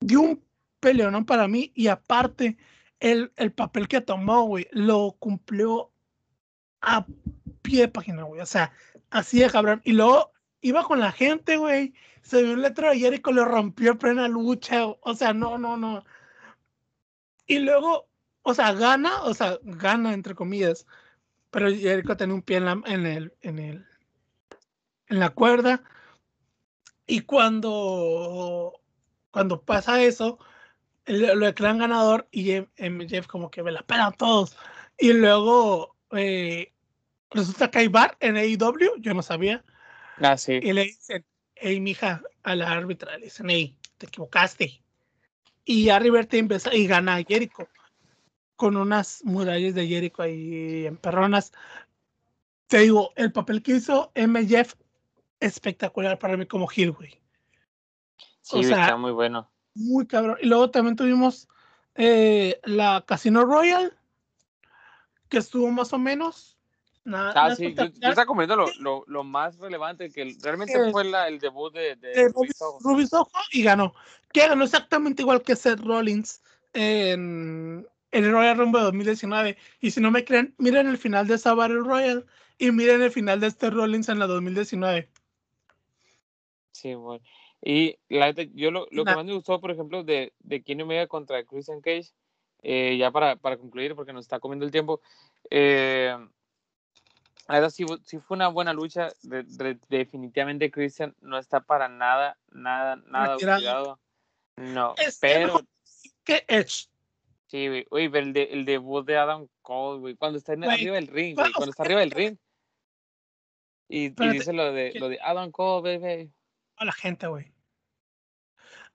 dio 0.00 0.20
un 0.20 0.44
peleonón 0.80 1.24
para 1.24 1.48
mí 1.48 1.72
y 1.74 1.88
aparte 1.88 2.58
el, 3.00 3.32
el 3.36 3.52
papel 3.52 3.88
que 3.88 4.00
tomó, 4.00 4.44
güey, 4.44 4.68
lo 4.72 5.16
cumplió 5.18 5.90
a 6.80 7.06
pie 7.62 7.82
de 7.82 7.88
página, 7.88 8.24
güey. 8.24 8.40
O 8.40 8.46
sea, 8.46 8.72
así 9.10 9.40
de 9.40 9.50
cabrón. 9.50 9.80
Y 9.84 9.92
luego 9.92 10.32
iba 10.60 10.84
con 10.84 11.00
la 11.00 11.12
gente, 11.12 11.56
güey. 11.56 11.94
Se 12.22 12.42
vio 12.42 12.54
un 12.54 12.62
letrero 12.62 12.92
de 12.92 12.98
Jericho, 12.98 13.32
lo 13.32 13.44
rompió 13.44 13.92
en 13.92 13.98
plena 13.98 14.28
lucha. 14.28 14.86
O 14.86 15.14
sea, 15.14 15.32
no, 15.32 15.58
no, 15.58 15.76
no. 15.76 16.04
Y 17.46 17.60
luego, 17.60 18.08
o 18.42 18.54
sea, 18.54 18.72
gana, 18.72 19.22
o 19.22 19.34
sea, 19.34 19.58
gana 19.62 20.12
entre 20.12 20.34
comillas. 20.34 20.86
Pero 21.50 21.70
Jericho 21.70 22.16
tenía 22.16 22.34
un 22.34 22.42
pie 22.42 22.58
en, 22.58 22.64
la, 22.64 22.82
en 22.86 23.06
el, 23.06 23.34
en 23.40 23.58
el, 23.58 23.87
en 25.08 25.20
la 25.20 25.30
cuerda. 25.30 25.82
Y 27.06 27.20
cuando, 27.20 28.80
cuando 29.30 29.62
pasa 29.62 30.02
eso, 30.02 30.38
lo 31.06 31.46
declaran 31.46 31.78
ganador 31.78 32.28
y 32.30 32.64
Jeff 33.08 33.26
como 33.26 33.50
que 33.50 33.62
me 33.62 33.72
la 33.72 33.82
pelan 33.82 34.12
todos. 34.12 34.56
Y 34.98 35.12
luego 35.12 35.96
eh, 36.12 36.72
resulta 37.30 37.70
que 37.70 37.78
hay 37.78 37.88
bar 37.88 38.16
en 38.20 38.36
AEW, 38.36 38.96
yo 38.98 39.14
no 39.14 39.22
sabía. 39.22 39.64
Ah, 40.18 40.36
sí. 40.36 40.60
Y 40.62 40.72
le 40.72 40.84
dicen, 40.84 41.24
hey, 41.54 41.80
mija, 41.80 42.22
a 42.42 42.54
la 42.54 42.70
árbitra, 42.70 43.16
le 43.16 43.26
dicen, 43.26 43.48
hey, 43.48 43.76
te 43.96 44.06
equivocaste. 44.06 44.82
Y 45.64 45.88
a 45.90 45.98
River 45.98 46.26
te 46.26 46.38
empieza 46.38 46.74
y 46.74 46.86
gana 46.86 47.16
a 47.16 47.24
Jericho 47.24 47.68
con 48.56 48.76
unas 48.76 49.22
murallas 49.24 49.74
de 49.74 49.86
Jericho 49.86 50.22
ahí 50.22 50.86
en 50.86 50.96
perronas. 50.96 51.52
Te 52.66 52.80
digo, 52.80 53.12
el 53.16 53.32
papel 53.32 53.62
que 53.62 53.76
hizo 53.76 54.10
MJF 54.14 54.74
espectacular 55.40 56.18
para 56.18 56.36
mí 56.36 56.46
como 56.46 56.68
Hill, 56.74 56.92
güey. 56.92 57.20
Sí, 58.40 58.60
está 58.60 58.96
muy 58.96 59.12
bueno. 59.12 59.50
Muy 59.74 60.06
cabrón. 60.06 60.38
Y 60.40 60.46
luego 60.46 60.70
también 60.70 60.96
tuvimos 60.96 61.48
eh, 61.94 62.60
la 62.64 63.04
Casino 63.06 63.44
Royal, 63.44 63.96
que 65.28 65.38
estuvo 65.38 65.70
más 65.70 65.92
o 65.92 65.98
menos. 65.98 66.56
Nada, 67.04 67.32
ah, 67.34 67.56
sí, 67.56 67.74
yo, 67.74 67.84
estaba 67.84 68.26
comiendo 68.26 68.54
lo, 68.54 68.66
lo, 68.80 69.04
lo, 69.06 69.24
más 69.24 69.56
relevante, 69.58 70.10
que 70.10 70.36
realmente 70.42 70.90
fue 70.90 71.04
la, 71.04 71.26
el 71.26 71.38
debut 71.38 71.72
de, 71.72 71.96
de, 71.96 72.28
Ruby 72.80 73.08
y 73.52 73.62
ganó. 73.62 73.94
Que 74.30 74.46
ganó 74.46 74.64
exactamente 74.64 75.22
igual 75.22 75.42
que 75.42 75.56
Seth 75.56 75.80
Rollins 75.80 76.42
en, 76.74 77.86
en 78.10 78.24
el 78.24 78.32
Royal 78.32 78.58
Rumble 78.58 78.82
2019. 78.82 79.56
Y 79.80 79.90
si 79.90 80.00
no 80.00 80.10
me 80.10 80.24
creen, 80.24 80.54
miren 80.58 80.86
el 80.86 80.98
final 80.98 81.26
de 81.26 81.36
esa 81.36 81.54
Battle 81.54 81.80
Royal 81.80 82.26
y 82.58 82.70
miren 82.72 83.02
el 83.02 83.10
final 83.10 83.40
de 83.40 83.46
este 83.46 83.70
Rollins 83.70 84.08
en 84.08 84.18
la 84.18 84.26
2019. 84.26 85.08
Sí, 86.78 86.94
bueno. 86.94 87.24
Y 87.60 87.98
la 88.08 88.30
yo 88.30 88.70
lo, 88.70 88.86
lo 88.92 89.04
que 89.04 89.14
más 89.14 89.24
me 89.24 89.34
gustó, 89.34 89.60
por 89.60 89.72
ejemplo, 89.72 90.04
de, 90.04 90.32
de 90.38 90.62
Kenny 90.62 90.82
Omega 90.84 91.08
contra 91.08 91.42
Christian 91.44 91.80
Cage, 91.80 92.12
eh, 92.62 92.96
ya 92.96 93.10
para, 93.10 93.34
para, 93.34 93.56
concluir, 93.56 93.96
porque 93.96 94.12
nos 94.12 94.24
está 94.24 94.38
comiendo 94.38 94.64
el 94.64 94.70
tiempo, 94.70 95.00
eh, 95.50 96.16
sí, 97.70 97.84
sí, 98.04 98.18
fue 98.20 98.36
una 98.36 98.46
buena 98.46 98.72
lucha. 98.72 99.08
definitivamente 99.88 100.70
Christian 100.70 101.16
no 101.20 101.36
está 101.36 101.58
para 101.58 101.88
nada, 101.88 102.38
nada, 102.52 102.94
nada 103.06 103.34
obligado. 103.34 103.98
No, 104.54 104.94
pero... 105.20 105.60
¿Qué 106.22 106.44
es? 106.46 106.90
Sí, 107.46 107.66
güey. 107.66 107.86
Uy, 107.90 108.08
pero 108.08 108.26
el, 108.26 108.32
de, 108.34 108.42
el 108.44 108.64
debut 108.66 109.04
de 109.04 109.16
Adam 109.16 109.48
Cole, 109.62 109.98
güey. 109.98 110.14
Cuando 110.14 110.38
está 110.38 110.52
arriba 110.52 110.94
del 110.94 111.06
ring, 111.06 111.34
güey. 111.34 111.52
Cuando 111.52 111.70
está 111.70 111.82
arriba 111.82 112.00
del 112.00 112.10
ring. 112.10 112.36
Y, 113.88 114.06
y 114.06 114.28
dice 114.28 114.52
lo 114.52 114.70
de, 114.70 114.92
lo 114.96 115.08
de 115.08 115.18
Adam 115.22 115.50
Cole, 115.50 115.98
baby 115.98 116.30
a 116.78 116.84
la 116.84 116.92
gente, 116.92 117.26
güey. 117.26 117.52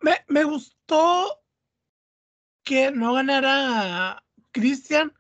Me, 0.02 0.18
me 0.28 0.44
gustó 0.44 1.44
que 2.64 2.92
no 2.92 3.14
ganara 3.14 4.24
Christian, 4.52 5.14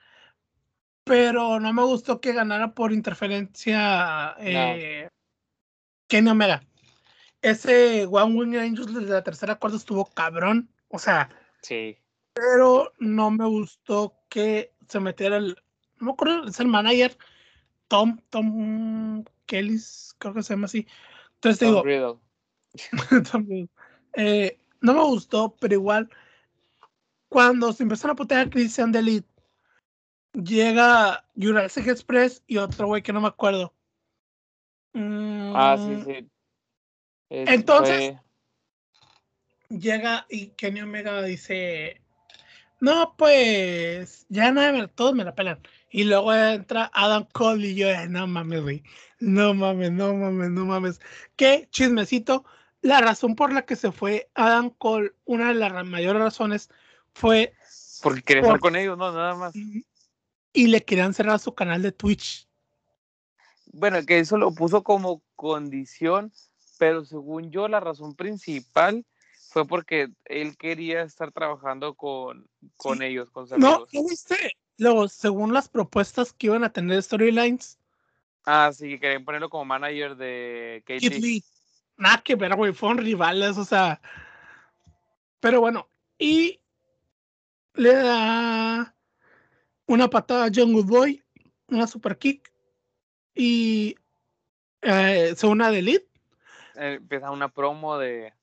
pero 1.03 1.59
no 1.59 1.74
me 1.74 1.84
gustó 1.84 2.22
que 2.22 2.34
ganara 2.34 2.74
por 2.74 2.91
interferencia 2.91 4.36
eh, 4.39 5.09
Kenny 6.07 6.30
Omega. 6.30 6.64
Ese 7.41 8.05
One 8.05 8.36
Wing 8.36 8.55
Angels 8.55 8.93
de 8.93 9.01
la 9.01 9.24
tercera 9.24 9.55
cuarta 9.55 9.78
estuvo 9.78 10.05
cabrón. 10.05 10.70
O 10.88 10.99
sea, 10.99 11.30
sí. 11.61 11.97
Pero 12.34 12.93
no 12.99 13.32
me 13.32 13.45
gustó 13.45 14.16
que 14.30 14.74
se 14.88 14.99
metiera 14.99 15.38
el. 15.38 15.57
No 15.99 16.07
me 16.07 16.11
acuerdo, 16.14 16.47
es 16.47 16.59
el 16.59 16.68
manager 16.68 17.18
Tom, 17.88 18.20
Tom 18.30 19.24
Kelly, 19.45 19.80
creo 20.18 20.34
que 20.34 20.43
se 20.43 20.53
llama 20.53 20.66
así. 20.66 20.88
Entonces 21.36 21.59
digo. 21.59 22.22
También. 23.32 23.69
Eh, 24.15 24.59
no 24.82 24.93
me 24.93 25.03
gustó, 25.03 25.55
pero 25.59 25.74
igual, 25.74 26.09
cuando 27.30 27.74
se 27.74 27.84
empezaron 27.84 28.13
a 28.13 28.15
putear 28.15 28.47
a 28.47 28.49
Christian 28.49 28.91
de 28.91 29.24
llega 30.34 31.26
Jurassic 31.36 31.88
Express 31.88 32.43
y 32.47 32.57
otro 32.57 32.88
güey 32.88 33.01
que 33.01 33.13
no 33.13 33.21
me 33.21 33.28
acuerdo. 33.28 33.74
ah, 34.93 35.78
sí, 35.78 35.95
mm, 35.95 36.05
sí. 36.05 36.30
Entonces, 37.30 38.15
llega 39.69 40.26
y 40.30 40.47
Kenny 40.49 40.82
Omega 40.82 41.21
dice: 41.24 42.01
No, 42.80 43.15
pues 43.17 44.26
ya 44.30 44.51
nada, 44.51 44.88
todos 44.88 45.13
me 45.15 45.24
la 45.24 45.36
pelan. 45.36 45.59
Y 45.89 46.05
luego 46.05 46.34
entra 46.34 46.91
Adam 46.93 47.28
Cole 47.32 47.67
y 47.67 47.76
yo, 47.76 47.88
no 48.09 48.26
mames, 48.28 48.61
güey. 48.61 48.84
No 49.19 49.53
mames, 49.53 49.91
no 49.91 50.13
mames, 50.15 50.49
no 50.49 50.65
mames. 50.65 50.99
Qué 51.36 51.67
chismecito 51.71 52.43
la 52.84 52.99
razón 52.99 53.36
por 53.36 53.51
la 53.51 53.65
que 53.65 53.75
se 53.75 53.91
fue 53.91 54.29
Adam 54.36 54.69
Cole, 54.69 55.13
una 55.25 55.47
de 55.47 55.55
las 55.55 55.86
mayores 55.86 56.21
razones 56.21 56.69
fue... 57.13 57.53
Porque 58.01 58.21
quería 58.21 58.43
estar 58.43 58.59
con 58.59 58.75
ellos, 58.75 58.97
no, 58.97 59.11
nada 59.13 59.36
más. 59.36 59.55
Y 59.55 60.67
le 60.67 60.84
querían 60.84 61.13
cerrar 61.13 61.39
su 61.39 61.55
canal 61.55 61.81
de 61.81 61.93
Twitch. 61.93 62.47
Bueno, 63.71 64.05
que 64.05 64.19
eso 64.19 64.38
lo 64.38 64.53
puso 64.53 64.84
como 64.84 65.23
condición, 65.36 66.34
pero 66.77 67.05
según 67.05 67.51
yo 67.51 67.69
la 67.69 67.79
razón 67.79 68.15
principal 68.15 69.05
fue 69.49 69.65
porque 69.65 70.09
él 70.25 70.57
quería 70.57 71.03
estar 71.03 71.31
trabajando 71.31 71.93
con, 71.93 72.49
con 72.75 73.01
ellos, 73.01 73.31
con 73.31 73.47
No, 73.57 73.86
¿qué 73.86 74.01
viste? 74.01 74.57
Luego, 74.77 75.07
según 75.07 75.53
las 75.53 75.69
propuestas 75.69 76.34
que 76.34 76.47
iban 76.47 76.65
a 76.65 76.73
tener 76.73 77.01
storylines. 77.01 77.79
Ah, 78.45 78.71
sí, 78.73 78.99
querían 78.99 79.23
ponerlo 79.23 79.49
como 79.49 79.63
manager 79.63 80.17
de 80.17 80.84
KT 80.86 81.53
nada 82.04 82.22
que 82.22 82.36
ver, 82.36 82.56
güey, 82.56 82.74
fueron 82.74 82.99
rivales, 82.99 83.58
o 83.58 83.66
sea. 83.66 83.99
Pero 85.39 85.62
bueno, 85.62 85.89
y 86.20 86.60
le 87.74 87.93
da 87.93 88.95
una 89.88 90.10
patada 90.10 90.45
a 90.45 90.51
John 90.54 90.74
Goodboy, 90.74 91.24
una 91.70 91.88
super 91.88 92.18
kick, 92.18 92.51
y 93.34 93.95
eh, 94.82 95.34
se 95.36 95.47
una 95.47 95.72
de 95.72 95.80
Elite. 95.80 96.08
Eh, 96.76 96.95
empieza 96.99 97.32
una 97.32 97.49
promo 97.49 97.97
de. 97.97 98.34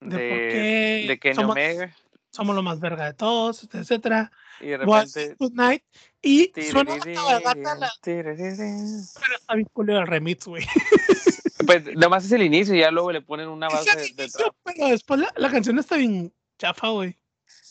De, 0.00 0.16
de, 0.16 1.04
de 1.08 1.18
Kenny 1.20 1.34
somos, 1.36 1.52
Omega. 1.52 1.94
Somos 2.30 2.56
lo 2.56 2.62
más 2.62 2.80
verga 2.80 3.04
de 3.04 3.14
todos, 3.14 3.68
etcétera. 3.72 4.32
Y 4.60 4.68
de 4.68 4.78
repente. 4.78 5.36
Good 5.38 5.52
night. 5.52 5.84
Y 6.22 6.50
suena 6.70 6.96
la 6.96 7.92
Pero 8.02 8.32
está 8.32 9.54
bien 9.54 9.68
el 9.76 10.06
remix, 10.06 10.46
güey. 10.46 10.64
Pues 11.66 11.84
nada 11.94 12.08
más 12.08 12.24
es 12.24 12.32
el 12.32 12.42
inicio 12.42 12.74
y 12.74 12.80
ya 12.80 12.90
luego 12.90 13.12
le 13.12 13.22
ponen 13.22 13.48
una 13.48 13.68
base 13.68 13.96
de, 13.96 14.24
de 14.24 14.30
Pero 14.64 14.88
después 14.88 15.20
la, 15.36 15.50
canción 15.50 15.78
está 15.78 15.96
bien 15.96 16.32
chafa, 16.58 16.88
güey. 16.88 17.16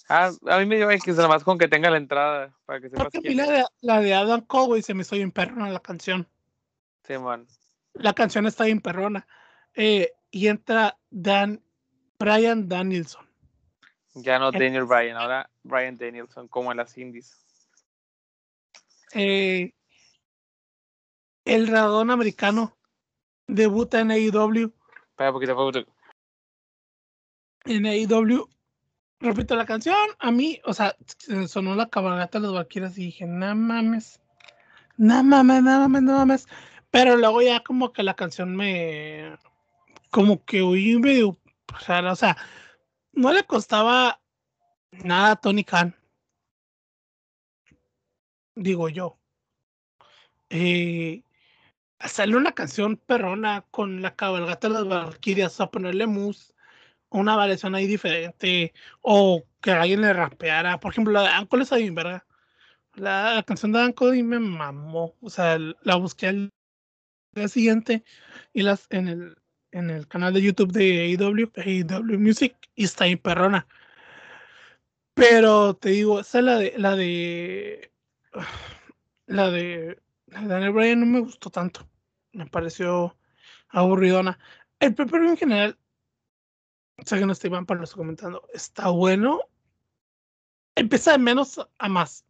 Ah, 0.10 0.32
a 0.48 0.60
mí 0.60 0.66
me 0.66 0.78
dio 0.78 0.88
que 0.90 1.12
nada 1.12 1.28
más 1.28 1.44
con 1.44 1.58
que 1.58 1.68
tenga 1.68 1.90
la 1.90 1.98
entrada 1.98 2.54
para 2.66 2.82
que 2.82 2.90
sepas 2.90 3.04
Porque 3.04 3.20
a 3.20 3.22
mí 3.22 3.34
la 3.34 3.50
de, 3.50 3.66
la 3.82 4.02
de 4.02 4.14
Adam 4.14 4.42
Cole, 4.42 4.68
güey, 4.68 4.82
se 4.82 4.94
me 4.94 5.02
hizo 5.02 5.16
bien 5.16 5.32
perrona 5.32 5.70
la 5.70 5.80
canción. 5.80 6.28
Sí, 7.08 7.18
man. 7.18 7.48
La 7.94 8.14
canción 8.14 8.46
está 8.46 8.66
bien 8.66 8.82
perrona. 8.82 9.26
Eh, 9.74 10.12
y 10.30 10.48
entra 10.48 10.98
Dan, 11.10 11.64
Brian 12.20 12.68
Danielson. 12.68 13.26
Ya 14.14 14.40
no 14.40 14.52
Daniel 14.52 14.84
Bryan, 14.84 15.16
ahora 15.16 15.50
Brian 15.64 15.98
Danielson, 15.98 16.48
como 16.48 16.72
en 16.72 16.78
las 16.78 16.98
indies. 16.98 17.38
Eh, 19.14 19.74
el 21.46 21.68
radón 21.68 22.12
americano 22.12 22.78
debuta 23.48 24.00
en 24.00 24.12
AEW. 24.12 24.74
Espera 25.10 25.32
poquito, 25.32 25.56
poquito. 25.56 25.92
En 27.66 27.86
AEW, 27.86 28.50
repito 29.20 29.56
la 29.56 29.66
canción, 29.66 29.96
a 30.20 30.32
mí, 30.32 30.60
o 30.66 30.74
sea, 30.74 30.96
sonó 31.48 31.76
la 31.76 31.90
cabalgata 31.90 32.40
de 32.40 32.48
los 32.48 32.56
vaqueros 32.56 32.98
y 32.98 33.06
dije, 33.06 33.26
no 33.26 33.56
mames, 33.56 34.20
no 34.98 35.24
mames, 35.24 35.62
no 35.64 35.80
mames, 35.80 36.02
no 36.02 36.14
mames. 36.14 36.48
Pero 36.90 37.16
luego 37.16 37.42
ya 37.42 37.62
como 37.64 37.94
que 37.94 38.04
la 38.04 38.16
canción 38.16 38.56
me, 38.56 39.38
como 40.10 40.44
que 40.44 40.62
oí 40.62 40.98
medio, 40.98 41.30
o 41.30 41.80
sea, 41.80 42.12
o 42.12 42.16
sea, 42.16 42.38
no 43.14 43.32
le 43.32 43.44
costaba 43.46 44.22
nada 44.92 45.32
a 45.32 45.36
Tony 45.36 45.64
Khan. 45.64 45.96
Digo 48.56 48.90
yo. 48.90 49.18
Eh, 50.50 51.24
hacerle 52.02 52.38
una 52.38 52.54
canción 52.54 52.98
perrona 52.98 53.66
con 53.72 54.02
la 54.02 54.16
cabalgata 54.16 54.68
de 54.68 54.74
las 54.74 54.88
Valkyrias, 54.88 55.62
a 55.62 55.72
ponerle 55.72 56.08
mus, 56.08 56.54
una 57.10 57.36
variación 57.36 57.76
ahí 57.76 57.88
diferente, 57.88 58.74
o 59.02 59.44
que 59.62 59.72
alguien 59.72 60.02
le 60.02 60.14
rapeara. 60.14 60.80
Por 60.80 60.92
ejemplo, 60.92 61.14
la 61.14 61.24
de 61.24 61.40
Uncle 61.40 61.64
está 61.64 61.78
bien, 61.78 61.96
¿verdad? 61.96 62.24
La, 62.96 63.44
canción 63.48 63.72
de 63.72 63.94
Cody 63.94 64.24
me 64.24 64.40
mamó. 64.40 65.16
O 65.22 65.30
sea, 65.30 65.58
la 65.58 65.96
busqué 65.96 66.28
al 66.28 66.52
día 67.34 67.48
siguiente 67.48 68.04
y 68.54 68.64
las 68.64 68.88
en 68.90 69.08
el, 69.08 69.38
en 69.72 69.90
el 69.90 70.08
canal 70.08 70.34
de 70.34 70.42
YouTube 70.42 70.72
de 70.74 71.16
AEW, 71.20 71.52
AEW 71.56 72.20
Music, 72.20 72.56
y 72.76 72.86
está 72.86 73.08
en 73.08 73.18
perrona. 73.18 73.68
Pero 75.14 75.76
te 75.76 75.90
digo, 75.90 76.20
esa 76.22 76.40
es 76.40 76.46
la 76.46 76.58
de 76.58 76.74
la 76.78 76.96
de, 76.96 77.92
la 79.28 79.52
de 79.52 80.00
Daniel 80.28 80.72
Bryan 80.72 81.00
no 81.02 81.06
me 81.06 81.20
gustó 81.20 81.50
tanto. 81.50 81.91
Me 82.34 82.46
pareció 82.46 83.18
aburridona. 83.70 84.40
El 84.80 84.96
Pepper 84.96 85.22
en 85.22 85.38
general, 85.38 85.78
sé 87.06 87.20
que 87.20 87.26
no 87.26 87.34
estoy 87.34 87.50
mal 87.50 87.66
para 87.66 87.80
lo 87.80 87.84
estoy 87.84 88.00
comentando, 88.00 88.48
está 88.54 88.90
bueno. 88.90 89.42
Empieza 90.76 91.12
de 91.12 91.18
menos 91.20 91.60
a 91.78 91.90
más. 91.90 92.26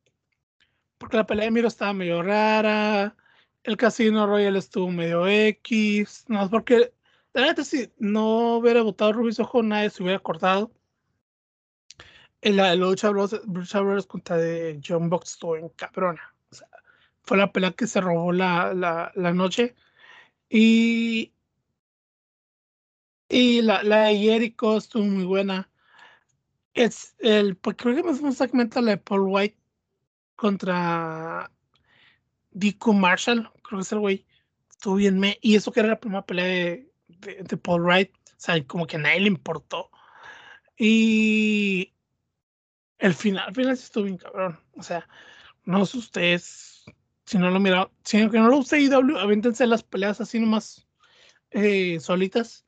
Porque 0.98 1.18
la 1.18 1.26
pelea 1.26 1.46
de 1.46 1.52
Miro 1.52 1.68
estaba 1.68 1.94
medio 1.94 2.22
rara. 2.22 3.16
El 3.64 3.78
Casino 3.78 4.28
Royal 4.28 4.56
estuvo 4.56 4.90
medio 4.90 5.28
X. 5.28 6.26
No, 6.28 6.50
porque 6.50 6.94
la 7.34 7.42
verdad 7.42 7.64
si 7.64 7.92
no 7.98 8.58
hubiera 8.58 8.82
votado 8.82 9.14
Rubis 9.14 9.40
Ojo, 9.40 9.64
nadie 9.64 9.90
se 9.90 10.04
hubiera 10.04 10.20
cortado. 10.20 10.72
En 12.42 12.58
la, 12.58 12.76
lucha 12.76 13.10
Brothers 13.10 14.08
contra 14.08 14.38
de 14.38 14.82
John 14.86 15.10
Box 15.10 15.32
estuvo 15.34 15.56
en 15.58 15.70
cabrona. 15.70 16.36
O 16.52 16.56
sea, 16.56 16.68
fue 17.24 17.38
la 17.38 17.52
pelea 17.52 17.72
que 17.72 17.88
se 17.88 18.02
robó 18.02 18.32
la, 18.32 18.74
la 18.74 19.34
noche. 19.34 19.76
Y, 20.54 21.32
y 23.30 23.62
la, 23.62 23.84
la 23.84 24.08
de 24.08 24.18
Jericho 24.18 24.78
estuvo 24.78 25.04
muy 25.06 25.24
buena. 25.24 25.72
Es 26.74 27.16
el, 27.20 27.56
pues 27.56 27.78
creo 27.78 27.96
que 27.96 28.04
más 28.04 28.38
segmento 28.38 28.82
la 28.82 28.92
de 28.92 28.98
Paul 28.98 29.28
White 29.30 29.58
contra 30.36 31.50
Dico 32.52 32.92
Marshall, 32.92 33.50
creo 33.64 33.80
que 33.80 33.84
es 33.84 33.92
el 33.94 34.00
güey. 34.00 34.26
Estuvo 34.70 34.96
bien 34.96 35.20
me. 35.20 35.40
Y 35.42 35.56
eso 35.56 35.72
que 35.72 35.80
era 35.80 35.90
la 35.90 36.00
primera 36.02 36.26
pelea 36.26 36.46
de, 36.46 36.92
de, 37.08 37.58
Paul 37.58 37.84
Wright. 37.84 38.12
O 38.14 38.34
sea, 38.38 38.62
como 38.68 38.86
que 38.88 38.98
a 38.98 39.00
nadie 39.00 39.22
le 39.22 39.28
importó. 39.28 39.90
Y 40.78 41.94
el 43.00 43.14
final, 43.14 43.48
el 43.50 43.56
final 43.56 43.78
sí 43.78 43.84
estuvo 43.86 44.04
bien 44.04 44.18
cabrón. 44.18 44.60
O 44.76 44.84
sea, 44.84 45.08
no 45.64 45.86
sé 45.86 45.98
ustedes, 45.98 46.81
si 47.32 47.38
no 47.38 47.50
lo 47.50 47.62
miraron, 47.62 47.90
si 48.04 48.18
que 48.30 48.40
no 48.40 48.50
lo 48.50 48.58
usé 48.58 48.82
IW, 48.82 49.18
avéntense 49.18 49.66
las 49.66 49.84
peleas 49.84 50.20
así 50.20 50.38
nomás 50.38 50.86
eh, 51.52 51.98
solitas. 52.02 52.66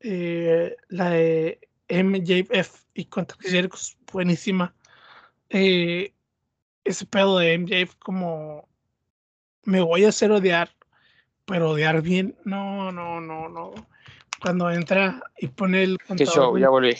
Eh, 0.00 0.76
la 0.88 1.08
de 1.08 1.66
MJF 1.88 2.84
y 2.92 3.06
contra 3.06 3.38
Jericho 3.40 3.76
es 3.76 3.96
buenísima. 4.12 4.74
Eh, 5.48 6.12
ese 6.84 7.06
pedo 7.06 7.38
de 7.38 7.56
MJF 7.56 7.94
como 8.00 8.68
me 9.64 9.80
voy 9.80 10.04
a 10.04 10.10
hacer 10.10 10.30
odiar, 10.30 10.68
pero 11.46 11.70
odiar 11.70 12.02
bien, 12.02 12.36
no, 12.44 12.92
no, 12.92 13.18
no, 13.18 13.48
no. 13.48 13.72
Cuando 14.42 14.70
entra 14.70 15.22
y 15.38 15.48
pone 15.48 15.84
el 15.84 15.98
¿Qué 16.18 16.26
show? 16.26 16.58
Ya 16.58 16.68
volví. 16.68 16.94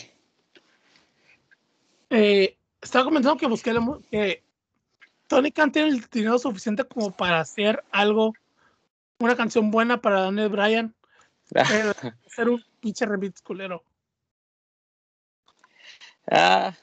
Eh, 2.09 2.57
estaba 2.81 3.05
comentando 3.05 3.37
que 3.37 3.45
busqué 3.45 3.71
la, 3.71 3.99
que 4.09 4.42
Tony 5.33 5.51
Khan 5.51 5.71
tiene 5.71 5.89
el 5.89 6.01
dinero 6.11 6.37
suficiente 6.37 6.83
como 6.83 7.09
para 7.09 7.39
hacer 7.39 7.83
algo, 7.89 8.33
una 9.17 9.35
canción 9.35 9.71
buena 9.71 9.99
para 9.99 10.21
Daniel 10.21 10.49
Bryan, 10.49 10.95
hacer 11.55 12.49
un 12.49 12.63
pinche 12.79 13.03
remix 13.07 13.41
culero. 13.41 13.83
Ah, 16.29 16.75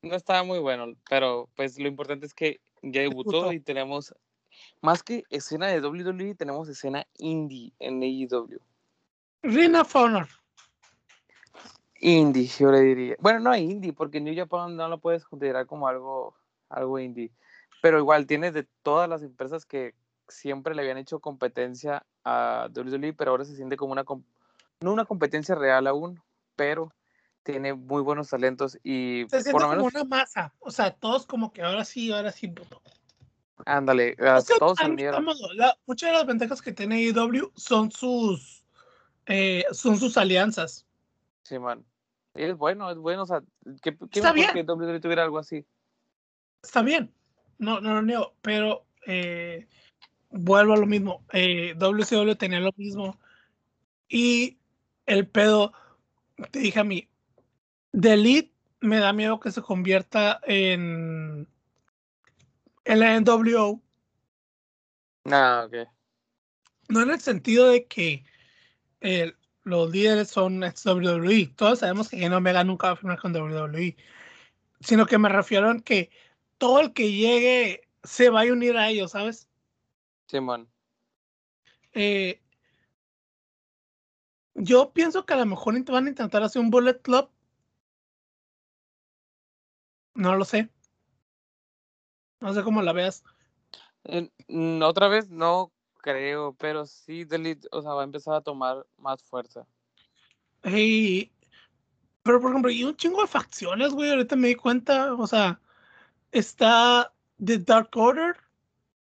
no 0.00 0.16
estaba 0.16 0.42
muy 0.44 0.60
bueno, 0.60 0.94
pero 1.10 1.50
pues 1.56 1.78
lo 1.78 1.88
importante 1.88 2.24
es 2.24 2.32
que 2.32 2.62
ya 2.80 3.02
debutó 3.02 3.52
y 3.52 3.60
tenemos 3.60 4.14
más 4.80 5.02
que 5.02 5.24
escena 5.28 5.66
de 5.66 5.82
WWE, 5.82 6.34
tenemos 6.36 6.70
escena 6.70 7.06
indie 7.18 7.74
en 7.80 8.02
AEW. 8.02 8.60
Ring 9.42 9.74
of 9.74 9.94
Honor. 9.94 10.26
Indie, 11.96 12.46
yo 12.46 12.70
le 12.72 12.80
diría. 12.80 13.16
Bueno, 13.18 13.40
no 13.40 13.54
indie, 13.54 13.92
porque 13.92 14.22
New 14.22 14.34
Japan 14.34 14.74
no 14.74 14.88
lo 14.88 14.96
puedes 14.96 15.22
considerar 15.26 15.66
como 15.66 15.86
algo, 15.86 16.34
algo 16.70 16.98
indie. 16.98 17.30
Pero 17.82 17.98
igual 17.98 18.26
tiene 18.26 18.52
de 18.52 18.66
todas 18.82 19.08
las 19.08 19.22
empresas 19.22 19.64
que 19.66 19.94
siempre 20.28 20.74
le 20.74 20.82
habían 20.82 20.98
hecho 20.98 21.20
competencia 21.20 22.04
a 22.24 22.68
WWE, 22.74 23.14
pero 23.14 23.32
ahora 23.32 23.44
se 23.44 23.56
siente 23.56 23.76
como 23.76 23.92
una, 23.92 24.04
no 24.80 24.92
una 24.92 25.04
competencia 25.04 25.54
real 25.54 25.86
aún, 25.86 26.22
pero 26.56 26.92
tiene 27.42 27.74
muy 27.74 28.02
buenos 28.02 28.28
talentos 28.28 28.78
y 28.82 29.24
se 29.28 29.42
siente 29.42 29.52
por 29.52 29.62
lo 29.62 29.68
menos, 29.68 29.84
como 29.84 30.02
una 30.02 30.04
masa, 30.04 30.54
o 30.60 30.70
sea, 30.70 30.90
todos 30.92 31.26
como 31.26 31.52
que 31.52 31.62
ahora 31.62 31.84
sí, 31.84 32.12
ahora 32.12 32.32
sí, 32.32 32.48
puto. 32.48 32.82
Ándale, 33.66 34.16
todos 34.58 34.78
se 34.78 34.86
unieron. 34.86 35.24
muchas 35.86 36.10
de 36.10 36.12
las 36.14 36.26
ventajas 36.26 36.62
que 36.62 36.72
tiene 36.72 37.02
IW 37.02 37.52
son 37.54 37.90
sus 37.90 38.64
eh, 39.26 39.64
son 39.72 39.98
sus 39.98 40.16
alianzas. 40.16 40.86
Sí, 41.44 41.58
man. 41.58 41.84
Es 42.34 42.56
bueno, 42.56 42.90
es 42.90 42.96
bueno, 42.96 43.22
o 43.22 43.26
sea, 43.26 43.42
¿qué, 43.82 43.96
qué 44.10 44.20
Está 44.20 44.32
bien. 44.32 44.50
que 44.52 44.62
WWE 44.62 45.00
tuviera 45.00 45.24
algo 45.24 45.38
así? 45.38 45.66
Está 46.62 46.82
bien, 46.82 47.12
no, 47.60 47.80
no 47.80 47.94
lo 47.94 48.02
niego, 48.02 48.34
pero 48.40 48.86
eh, 49.06 49.68
vuelvo 50.30 50.72
a 50.72 50.78
lo 50.78 50.86
mismo. 50.86 51.24
Eh, 51.32 51.74
WCW 51.76 52.34
tenía 52.34 52.58
lo 52.58 52.72
mismo 52.76 53.20
y 54.08 54.58
el 55.06 55.28
pedo, 55.28 55.72
te 56.50 56.58
dije 56.58 56.80
a 56.80 56.84
mí, 56.84 57.08
The 57.92 58.14
Elite 58.14 58.52
me 58.80 58.98
da 58.98 59.12
miedo 59.12 59.40
que 59.40 59.50
se 59.50 59.60
convierta 59.60 60.40
en, 60.44 61.46
en 62.84 62.98
la 62.98 63.20
NWO. 63.20 63.82
Ah, 65.26 65.66
ok. 65.66 65.88
No 66.88 67.02
en 67.02 67.10
el 67.10 67.20
sentido 67.20 67.68
de 67.68 67.86
que 67.86 68.24
los 69.64 69.90
líderes 69.90 70.28
son 70.28 70.62
WWE. 70.62 71.52
Todos 71.56 71.80
sabemos 71.80 72.08
que 72.08 72.18
Kenny 72.18 72.34
Omega 72.34 72.64
nunca 72.64 72.88
va 72.88 72.92
a 72.94 72.96
firmar 72.96 73.18
con 73.18 73.36
WWE. 73.36 73.96
Sino 74.80 75.04
que 75.04 75.18
me 75.18 75.28
refiero 75.28 75.70
a 75.70 75.78
que 75.80 76.10
todo 76.60 76.78
el 76.80 76.92
que 76.92 77.10
llegue 77.10 77.88
se 78.04 78.28
va 78.30 78.42
a 78.42 78.52
unir 78.52 78.76
a 78.76 78.90
ellos, 78.90 79.12
¿sabes? 79.12 79.48
Simón. 80.26 80.68
Eh, 81.92 82.40
yo 84.54 84.92
pienso 84.92 85.24
que 85.24 85.32
a 85.34 85.38
lo 85.38 85.46
mejor 85.46 85.82
van 85.90 86.06
a 86.06 86.10
intentar 86.10 86.42
hacer 86.42 86.60
un 86.60 86.70
Bullet 86.70 87.00
Club 87.00 87.30
no 90.14 90.36
lo 90.36 90.44
sé. 90.44 90.68
No 92.40 92.52
sé 92.52 92.62
cómo 92.62 92.82
la 92.82 92.92
veas. 92.92 93.24
Mm, 94.48 94.82
otra 94.82 95.08
vez 95.08 95.30
no 95.30 95.72
creo, 96.02 96.54
pero 96.58 96.84
sí 96.86 97.24
Delete, 97.24 97.68
o 97.72 97.80
sea, 97.80 97.92
va 97.92 98.02
a 98.02 98.04
empezar 98.04 98.34
a 98.34 98.40
tomar 98.42 98.86
más 98.98 99.22
fuerza. 99.22 99.66
Hey, 100.62 101.32
pero 102.22 102.40
por 102.40 102.50
ejemplo, 102.50 102.70
hay 102.70 102.84
un 102.84 102.96
chingo 102.96 103.22
de 103.22 103.28
facciones, 103.28 103.92
güey, 103.92 104.10
ahorita 104.10 104.36
me 104.36 104.48
di 104.48 104.54
cuenta, 104.54 105.14
o 105.14 105.26
sea, 105.26 105.60
está 106.32 107.12
The 107.44 107.58
Dark 107.58 107.96
Order, 107.96 108.36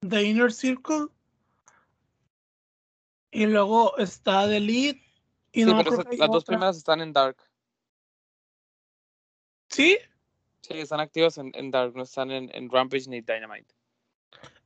The 0.08 0.24
Inner 0.24 0.52
Circle, 0.52 1.08
y 3.32 3.46
luego 3.46 3.98
está 3.98 4.48
The 4.48 4.58
Elite. 4.58 5.04
Y 5.52 5.64
sí, 5.64 5.72
pero 5.84 6.04
las 6.12 6.30
dos 6.30 6.46
primeras 6.46 6.78
están 6.78 7.02
en 7.02 7.14
Dark. 7.14 7.38
¿Sí? 9.70 9.98
Sí, 10.62 10.74
están 10.74 11.00
activos 11.00 11.38
en, 11.38 11.72
Dark, 11.72 11.96
no 11.96 12.04
están 12.04 12.32
en, 12.32 12.70
Rampage 12.70 13.08
ni 13.08 13.22
Dynamite. 13.22 13.74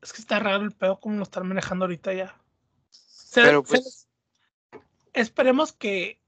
Es 0.02 0.14
que 0.14 0.22
está 0.22 0.40
raro 0.40 0.64
el 0.64 0.72
pedo 0.72 1.00
como 1.00 1.18
lo 1.18 1.24
están 1.24 1.48
manejando 1.48 1.86
ahorita 1.86 2.14
ya. 2.14 2.36
Pero 3.34 3.64
pues. 3.64 4.08
esperemos 5.14 5.74
que 5.74 6.20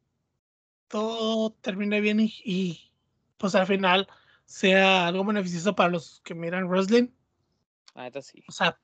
todo 0.88 1.52
termine 1.54 2.02
bien 2.02 2.20
y, 2.20 2.92
pues 3.38 3.56
al 3.56 3.66
final 3.66 4.08
sea 4.54 5.08
algo 5.08 5.26
beneficioso 5.26 5.74
para 5.74 5.90
los 5.90 6.22
que 6.24 6.36
miran 6.36 6.68
wrestling. 6.68 7.08
Ah, 7.96 8.12
sí. 8.22 8.44
O 8.48 8.52
sea, 8.52 8.80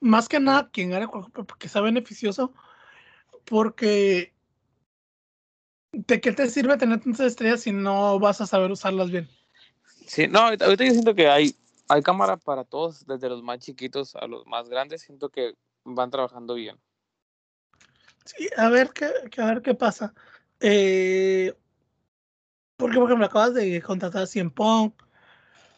más 0.00 0.30
que 0.30 0.40
nada 0.40 0.70
quien 0.70 0.88
gane 0.88 1.08
porque 1.08 1.68
sea 1.68 1.82
beneficioso, 1.82 2.54
porque 3.44 4.32
¿de 5.92 6.20
qué 6.22 6.32
te 6.32 6.48
sirve 6.48 6.78
tener 6.78 7.00
tantas 7.00 7.26
estrellas 7.26 7.60
si 7.60 7.72
no 7.72 8.18
vas 8.18 8.40
a 8.40 8.46
saber 8.46 8.70
usarlas 8.70 9.10
bien? 9.10 9.28
Sí, 10.06 10.26
no, 10.26 10.38
ahorita, 10.40 10.74
yo 10.74 10.90
siento 10.90 11.14
que 11.14 11.28
hay, 11.28 11.54
hay 11.90 12.00
cámara 12.00 12.38
para 12.38 12.64
todos, 12.64 13.04
desde 13.06 13.28
los 13.28 13.42
más 13.42 13.58
chiquitos 13.58 14.16
a 14.16 14.26
los 14.26 14.46
más 14.46 14.70
grandes, 14.70 15.02
siento 15.02 15.28
que 15.28 15.52
van 15.84 16.10
trabajando 16.10 16.54
bien. 16.54 16.80
Sí, 18.24 18.48
a 18.56 18.70
ver 18.70 18.90
qué, 18.94 19.10
a 19.36 19.46
ver 19.46 19.60
qué 19.60 19.74
pasa. 19.74 20.14
Eh, 20.60 21.54
porque, 22.80 22.96
por 22.96 23.04
ejemplo, 23.04 23.26
acabas 23.26 23.54
de 23.54 23.80
contratar 23.82 24.22
a 24.22 24.26
Cien 24.26 24.50
Pong. 24.50 24.92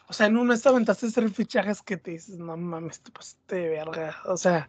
O 0.07 0.13
sea, 0.13 0.27
en 0.27 0.33
un 0.33 0.47
momento 0.47 0.69
aventaste 0.69 1.11
tres 1.11 1.33
fichajes 1.33 1.81
que 1.81 1.97
te 1.97 2.11
dices, 2.11 2.37
no 2.37 2.55
mames, 2.57 3.01
te 3.01 3.11
pasaste 3.11 3.55
de 3.55 3.69
verga. 3.69 4.17
O 4.25 4.37
sea, 4.37 4.67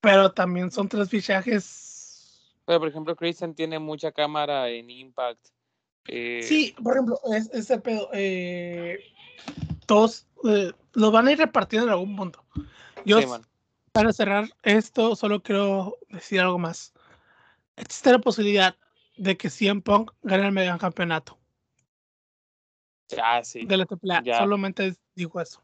pero 0.00 0.32
también 0.32 0.70
son 0.70 0.88
tres 0.88 1.08
fichajes. 1.08 2.40
Pero, 2.64 2.78
por 2.78 2.88
ejemplo, 2.88 3.16
Christian 3.16 3.54
tiene 3.54 3.78
mucha 3.78 4.12
cámara 4.12 4.68
en 4.68 4.88
Impact. 4.90 5.48
Eh, 6.06 6.40
sí, 6.42 6.74
por 6.82 6.94
ejemplo, 6.94 7.20
es, 7.34 7.50
ese 7.52 7.78
pedo. 7.78 8.08
Eh, 8.12 9.00
todos 9.86 10.26
eh, 10.44 10.72
los 10.94 11.12
van 11.12 11.28
a 11.28 11.32
ir 11.32 11.38
repartiendo 11.38 11.86
en 11.86 11.92
algún 11.92 12.16
punto. 12.16 12.44
Yo, 13.04 13.20
Sí, 13.20 13.28
para 13.92 14.12
cerrar 14.12 14.48
esto, 14.62 15.16
solo 15.16 15.42
quiero 15.42 15.98
decir 16.08 16.40
algo 16.40 16.58
más. 16.58 16.92
Existe 17.76 18.12
la 18.12 18.18
posibilidad 18.18 18.76
de 19.20 19.36
que 19.36 19.50
CM 19.50 19.82
Punk 19.82 20.12
gane 20.22 20.46
el 20.46 20.52
mega 20.52 20.78
campeonato 20.78 21.38
Ah, 23.22 23.42
sí. 23.44 23.66
de 23.66 23.76
la 23.76 23.84
AAA. 23.84 24.22
Ya. 24.24 24.38
Solamente 24.38 24.94
digo 25.14 25.40
eso. 25.40 25.62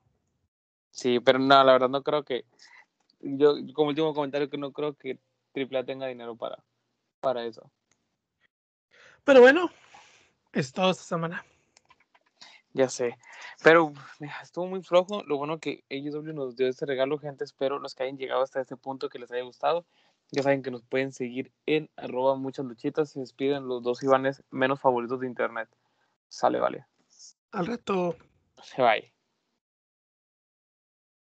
Sí, 0.90 1.20
pero 1.20 1.38
no, 1.38 1.64
la 1.64 1.72
verdad 1.72 1.88
no 1.88 2.02
creo 2.02 2.22
que. 2.24 2.44
Yo, 3.20 3.54
como 3.72 3.88
último 3.88 4.12
comentario, 4.12 4.50
que 4.50 4.59
no 4.59 4.72
creo 4.72 4.94
que 4.94 5.18
AAA 5.54 5.84
tenga 5.84 6.07
dinero 6.07 6.36
para, 6.36 6.62
para 7.20 7.44
eso. 7.44 7.70
Pero 9.24 9.40
bueno, 9.40 9.70
es 10.52 10.72
todo 10.72 10.90
esta 10.90 11.04
semana. 11.04 11.44
Ya 12.72 12.90
sé. 12.90 13.16
Pero 13.62 13.92
mira, 14.18 14.38
estuvo 14.42 14.66
muy 14.66 14.82
flojo. 14.82 15.22
Lo 15.22 15.38
bueno 15.38 15.59
que 15.61 15.82
AEW 15.88 16.34
nos 16.34 16.57
dio 16.57 16.68
este 16.68 16.84
regalo, 16.84 17.18
gente. 17.18 17.44
Espero 17.44 17.78
los 17.78 17.94
que 17.94 18.02
hayan 18.02 18.18
llegado 18.18 18.42
hasta 18.42 18.61
este 18.61 18.76
punto 18.76 19.09
que 19.09 19.18
les 19.18 19.30
haya 19.30 19.44
gustado. 19.44 19.86
Ya 20.33 20.43
saben 20.43 20.62
que 20.62 20.70
nos 20.70 20.83
pueden 20.83 21.12
seguir 21.12 21.53
en 21.66 21.91
arroba 21.97 22.37
muchas 22.37 22.66
luchitas. 22.66 23.11
Se 23.11 23.20
despiden 23.20 23.68
los 23.68 23.83
dos 23.83 24.03
Ivanes 24.03 24.43
menos 24.51 24.81
favoritos 24.81 25.20
de 25.20 25.27
internet. 25.27 25.68
Sale, 26.29 26.59
vale. 26.59 26.87
Al 27.53 27.66
rato. 27.66 28.16
Bye. 28.77 29.16